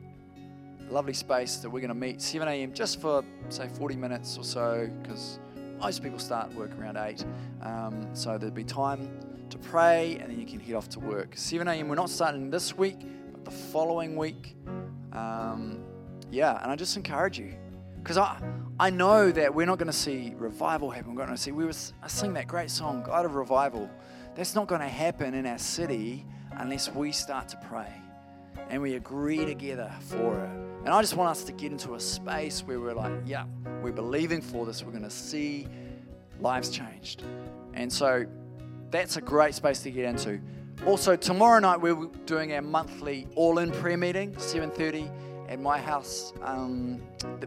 Lovely 0.90 1.14
space 1.14 1.58
that 1.58 1.70
we're 1.70 1.80
going 1.80 1.90
to 1.90 1.96
meet 1.96 2.22
7 2.22 2.48
a.m. 2.48 2.74
just 2.74 3.00
for 3.00 3.24
say 3.50 3.68
40 3.68 3.96
minutes 3.96 4.38
or 4.38 4.44
so 4.44 4.90
because 5.02 5.40
most 5.80 6.04
people 6.04 6.20
start 6.20 6.54
work 6.54 6.72
around 6.80 6.98
8. 6.98 7.26
Um, 7.62 8.10
so 8.14 8.38
there'll 8.38 8.54
be 8.54 8.64
time 8.64 9.20
to 9.50 9.58
pray 9.58 10.18
and 10.20 10.32
then 10.32 10.40
you 10.40 10.46
can 10.46 10.60
head 10.60 10.76
off 10.76 10.90
to 10.90 11.00
work. 11.00 11.34
7 11.36 11.68
a.m. 11.68 11.88
We're 11.88 11.96
not 11.96 12.10
starting 12.10 12.50
this 12.50 12.78
week, 12.78 13.00
but 13.32 13.46
the 13.46 13.52
following 13.52 14.16
week. 14.16 14.56
Um, 15.14 15.84
yeah, 16.32 16.62
and 16.62 16.72
I 16.72 16.76
just 16.76 16.98
encourage 16.98 17.40
you 17.40 17.54
because 18.02 18.18
I, 18.18 18.42
I 18.80 18.90
know 18.90 19.32
that 19.32 19.54
we're 19.54 19.66
not 19.66 19.78
going 19.78 19.88
to 19.88 19.98
see 19.98 20.34
revival 20.36 20.90
happen. 20.90 21.16
We're 21.16 21.26
going 21.26 21.36
to 21.36 21.42
see, 21.42 21.52
we 21.52 21.64
were, 21.64 21.74
I 22.02 22.08
sing 22.08 22.34
that 22.34 22.48
great 22.48 22.70
song, 22.70 23.04
God 23.04 23.26
of 23.26 23.36
Revival. 23.36 23.90
That's 24.36 24.56
not 24.56 24.68
going 24.68 24.82
to 24.82 24.88
happen 24.88 25.34
in 25.36 25.46
our 25.46 25.60
city 25.60 26.26
unless 26.58 26.90
we 26.90 27.12
start 27.12 27.50
to 27.50 27.58
pray 27.68 27.92
and 28.70 28.82
we 28.82 28.96
agree 28.96 29.46
together 29.46 29.92
for 30.02 30.40
it. 30.44 30.50
And 30.86 30.90
I 30.90 31.02
just 31.02 31.16
want 31.16 31.30
us 31.30 31.44
to 31.46 31.52
get 31.52 31.72
into 31.72 31.94
a 31.94 32.00
space 32.00 32.62
where 32.62 32.80
we're 32.80 32.96
like, 32.96 33.14
yeah, 33.26 33.46
we're 33.82 33.92
believing 33.92 34.42
for 34.42 34.66
this. 34.66 34.84
We're 34.84 34.92
going 34.92 35.04
to 35.04 35.10
see 35.10 35.68
lives 36.40 36.70
changed. 36.70 37.24
And 37.74 37.92
so 37.92 38.26
that's 38.90 39.18
a 39.18 39.22
great 39.22 39.54
space 39.54 39.82
to 39.84 39.92
get 39.92 40.06
into. 40.06 40.40
Also, 40.86 41.16
tomorrow 41.16 41.60
night 41.60 41.80
we're 41.80 42.08
doing 42.26 42.54
our 42.54 42.62
monthly 42.62 43.28
all-in 43.36 43.72
prayer 43.72 43.98
meeting, 43.98 44.34
7:30 44.34 45.10
at 45.50 45.60
my 45.60 45.78
house 45.78 46.34
um, 46.42 47.02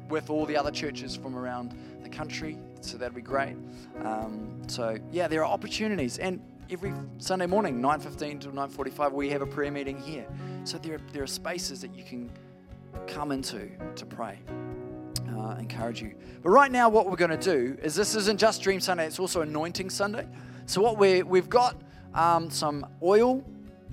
with 0.08 0.30
all 0.30 0.46
the 0.46 0.56
other 0.56 0.70
churches 0.70 1.16
from 1.16 1.36
around 1.36 1.74
the 2.02 2.08
country. 2.08 2.58
So 2.80 2.96
that'll 2.96 3.14
be 3.14 3.20
great. 3.20 3.56
Um, 4.02 4.62
so 4.68 4.96
yeah, 5.10 5.28
there 5.28 5.44
are 5.44 5.52
opportunities, 5.52 6.18
and 6.18 6.40
every 6.70 6.92
Sunday 7.18 7.46
morning, 7.46 7.80
9:15 7.80 8.40
to 8.40 8.48
9:45, 8.48 9.12
we 9.12 9.30
have 9.30 9.42
a 9.42 9.46
prayer 9.46 9.70
meeting 9.70 9.98
here. 9.98 10.26
So 10.64 10.78
there 10.78 10.96
are, 10.96 11.00
there 11.12 11.22
are 11.22 11.28
spaces 11.28 11.80
that 11.80 11.94
you 11.94 12.04
can 12.04 12.30
come 13.06 13.32
into 13.32 13.70
to 13.94 14.06
pray. 14.06 14.38
Uh, 15.28 15.56
encourage 15.58 16.00
you. 16.00 16.14
But 16.42 16.50
right 16.50 16.70
now, 16.70 16.88
what 16.88 17.10
we're 17.10 17.16
going 17.16 17.36
to 17.36 17.36
do 17.36 17.76
is 17.82 17.94
this 17.94 18.14
isn't 18.14 18.38
just 18.38 18.62
Dream 18.62 18.80
Sunday; 18.80 19.06
it's 19.06 19.18
also 19.18 19.42
Anointing 19.42 19.90
Sunday. 19.90 20.26
So 20.66 20.80
what 20.80 20.98
we 20.98 21.22
we've 21.22 21.48
got 21.48 21.76
um, 22.14 22.50
some 22.50 22.86
oil. 23.02 23.44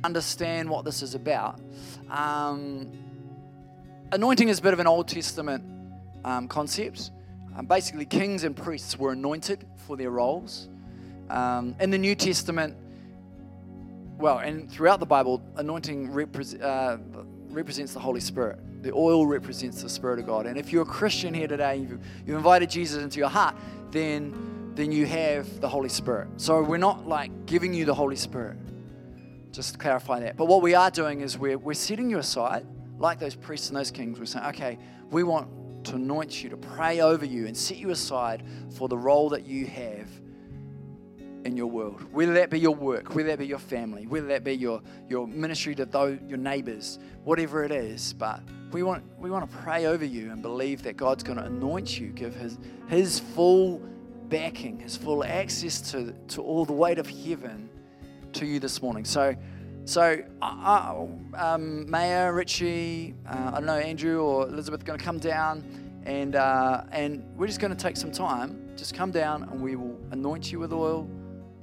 Understand 0.03 0.69
what 0.69 0.83
this 0.83 1.01
is 1.01 1.15
about. 1.15 1.61
Um, 2.09 2.91
anointing 4.11 4.49
is 4.49 4.59
a 4.59 4.61
bit 4.61 4.73
of 4.73 4.79
an 4.81 4.87
Old 4.87 5.07
Testament 5.07 5.63
um, 6.25 6.49
concept. 6.49 7.11
Um, 7.55 7.67
basically, 7.67 8.05
kings 8.05 8.43
and 8.43 8.55
priests 8.55 8.99
were 8.99 9.13
anointed 9.13 9.65
for 9.77 9.95
their 9.95 10.09
roles. 10.09 10.67
Um, 11.33 11.75
in 11.79 11.89
the 11.89 11.97
New 11.97 12.13
Testament, 12.13 12.77
well, 14.19 14.37
and 14.37 14.71
throughout 14.71 14.99
the 14.99 15.05
Bible, 15.07 15.41
anointing 15.57 16.09
repre- 16.09 16.61
uh, 16.61 16.97
represents 17.49 17.91
the 17.91 17.99
Holy 17.99 18.19
Spirit. 18.19 18.59
The 18.83 18.93
oil 18.93 19.25
represents 19.25 19.81
the 19.81 19.89
Spirit 19.89 20.19
of 20.19 20.27
God. 20.27 20.45
And 20.45 20.59
if 20.59 20.71
you're 20.71 20.83
a 20.83 20.85
Christian 20.85 21.33
here 21.33 21.47
today, 21.47 21.77
you've, 21.77 21.99
you've 22.25 22.37
invited 22.37 22.69
Jesus 22.69 23.01
into 23.01 23.17
your 23.17 23.29
heart, 23.29 23.55
then 23.89 24.51
then 24.75 24.91
you 24.91 25.05
have 25.05 25.59
the 25.61 25.69
Holy 25.69 25.89
Spirit. 25.89 26.27
So 26.37 26.61
we're 26.63 26.77
not 26.77 27.07
like 27.07 27.45
giving 27.45 27.73
you 27.73 27.85
the 27.85 27.93
Holy 27.93 28.15
Spirit. 28.15 28.57
Just 29.51 29.73
to 29.73 29.77
clarify 29.77 30.19
that. 30.21 30.35
But 30.35 30.45
what 30.45 30.63
we 30.63 30.73
are 30.73 30.89
doing 30.89 31.21
is 31.21 31.37
we're, 31.37 31.59
we're 31.59 31.75
setting 31.75 32.09
you 32.09 32.17
aside, 32.17 32.65
like 32.97 33.19
those 33.19 33.35
priests 33.35 33.67
and 33.67 33.77
those 33.77 33.91
kings. 33.91 34.17
We're 34.17 34.25
saying, 34.25 34.45
okay, 34.47 34.79
we 35.11 35.21
want 35.21 35.85
to 35.85 35.95
anoint 35.95 36.43
you, 36.43 36.49
to 36.49 36.57
pray 36.57 37.01
over 37.01 37.23
you, 37.23 37.45
and 37.45 37.55
set 37.55 37.77
you 37.77 37.91
aside 37.91 38.43
for 38.75 38.87
the 38.87 38.97
role 38.97 39.29
that 39.29 39.45
you 39.45 39.67
have 39.67 40.07
in 41.45 41.57
your 41.57 41.67
world. 41.67 42.01
Whether 42.13 42.33
that 42.33 42.49
be 42.49 42.59
your 42.59 42.75
work, 42.75 43.15
whether 43.15 43.29
that 43.29 43.39
be 43.39 43.47
your 43.47 43.59
family, 43.59 44.07
whether 44.07 44.27
that 44.27 44.43
be 44.43 44.53
your, 44.53 44.81
your 45.09 45.27
ministry 45.27 45.75
to 45.75 45.85
those, 45.85 46.19
your 46.27 46.37
neighbors, 46.37 46.99
whatever 47.23 47.63
it 47.63 47.71
is. 47.71 48.13
But 48.13 48.41
we 48.71 48.83
want, 48.83 49.03
we 49.19 49.29
want 49.29 49.49
to 49.49 49.57
pray 49.57 49.85
over 49.85 50.05
you 50.05 50.31
and 50.31 50.41
believe 50.41 50.83
that 50.83 50.97
God's 50.97 51.23
going 51.23 51.37
to 51.37 51.45
anoint 51.45 51.99
you, 51.99 52.09
give 52.09 52.35
his, 52.35 52.57
his 52.87 53.19
full 53.19 53.81
backing, 54.29 54.79
his 54.79 54.97
full 54.97 55.23
access 55.23 55.91
to, 55.91 56.13
to 56.29 56.41
all 56.41 56.65
the 56.65 56.73
weight 56.73 56.97
of 56.97 57.07
heaven 57.07 57.69
to 58.33 58.45
you 58.45 58.59
this 58.59 58.81
morning. 58.81 59.05
So, 59.05 59.35
so 59.85 60.23
uh, 60.41 61.05
um, 61.35 61.89
Maya, 61.89 62.31
Richie, 62.31 63.15
uh, 63.27 63.51
I 63.53 63.57
don't 63.57 63.65
know, 63.65 63.77
Andrew 63.77 64.21
or 64.21 64.47
Elizabeth, 64.47 64.81
are 64.81 64.85
going 64.85 64.97
to 64.97 65.05
come 65.05 65.19
down, 65.19 65.63
and 66.05 66.35
uh, 66.35 66.83
and 66.91 67.23
we're 67.37 67.47
just 67.47 67.59
going 67.59 67.75
to 67.75 67.81
take 67.81 67.97
some 67.97 68.11
time. 68.11 68.59
Just 68.75 68.95
come 68.95 69.11
down, 69.11 69.43
and 69.43 69.61
we 69.61 69.75
will 69.75 69.99
anoint 70.11 70.51
you 70.51 70.59
with 70.59 70.73
oil 70.73 71.07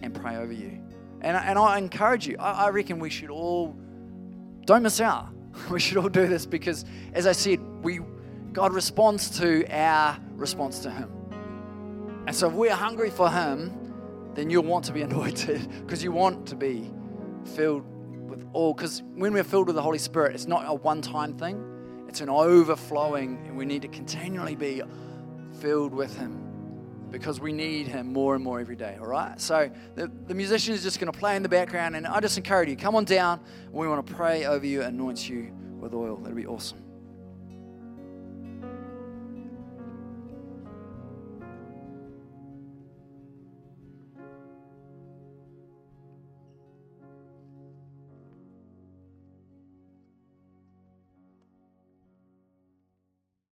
and 0.03 0.14
pray 0.14 0.36
over 0.36 0.53
you. 0.53 0.80
And 1.20 1.36
and 1.36 1.59
I 1.59 1.78
encourage 1.78 2.26
you. 2.26 2.36
I, 2.38 2.66
I 2.66 2.68
reckon 2.70 2.98
we 2.98 3.11
should 3.11 3.30
all 3.30 3.76
don't 4.64 4.82
miss 4.82 5.01
out. 5.01 5.28
We 5.70 5.80
should 5.80 5.96
all 5.96 6.09
do 6.09 6.28
this 6.28 6.46
because, 6.46 6.84
as 7.12 7.26
I 7.26 7.32
said, 7.32 7.61
we 7.82 8.01
God 8.53 8.72
responds 8.72 9.38
to 9.40 9.66
our 9.70 10.16
response 10.32 10.80
to 10.80 10.90
Him. 10.90 11.11
And 12.26 12.34
so 12.34 12.48
if 12.48 12.55
we're 12.55 12.74
hungry 12.74 13.11
for 13.11 13.28
Him, 13.28 14.32
then 14.34 14.48
you'll 14.48 14.64
want 14.64 14.84
to 14.86 14.92
be 14.92 15.03
anointed 15.11 15.68
because 15.80 16.03
you 16.05 16.12
want 16.12 16.46
to 16.46 16.57
be 16.57 16.90
filled 17.57 17.84
with 18.28 18.46
all. 18.53 18.74
Because 18.74 19.03
when 19.14 19.32
we're 19.32 19.44
filled 19.44 19.66
with 19.66 19.76
the 19.76 19.82
Holy 19.82 19.98
Spirit, 19.98 20.34
it's 20.34 20.46
not 20.46 20.64
a 20.66 20.74
one 20.74 21.03
time 21.03 21.36
thing, 21.36 22.05
it's 22.09 22.20
an 22.20 22.28
overflowing, 22.28 23.44
and 23.46 23.57
we 23.57 23.66
need 23.66 23.82
to 23.82 23.88
continually 23.88 24.55
be 24.55 24.82
filled 25.61 25.92
with 25.92 26.16
Him 26.16 26.39
because 27.11 27.40
we 27.40 27.52
need 27.52 27.88
Him 27.88 28.12
more 28.12 28.34
and 28.34 28.42
more 28.42 28.61
every 28.61 28.76
day, 28.76 28.96
all 29.00 29.06
right? 29.06 29.40
So 29.40 29.70
the, 29.94 30.11
the 30.26 30.34
musician 30.34 30.74
is 30.74 30.82
just 30.82 31.00
going 31.00 31.12
to 31.12 31.18
play 31.18 31.36
in 31.36 31.42
the 31.42 31.48
background, 31.48 31.96
and 31.96 32.06
I 32.06 32.20
just 32.20 32.36
encourage 32.36 32.68
you 32.68 32.76
come 32.76 32.94
on 32.94 33.04
down. 33.04 33.40
We 33.70 33.88
want 33.88 34.06
to 34.06 34.14
pray 34.14 34.46
over 34.46 34.66
you, 34.66 34.82
anoint 34.82 35.28
you 35.28 35.52
with 35.78 35.94
oil. 35.94 36.16
That'll 36.16 36.36
be 36.36 36.46
awesome. 36.46 36.89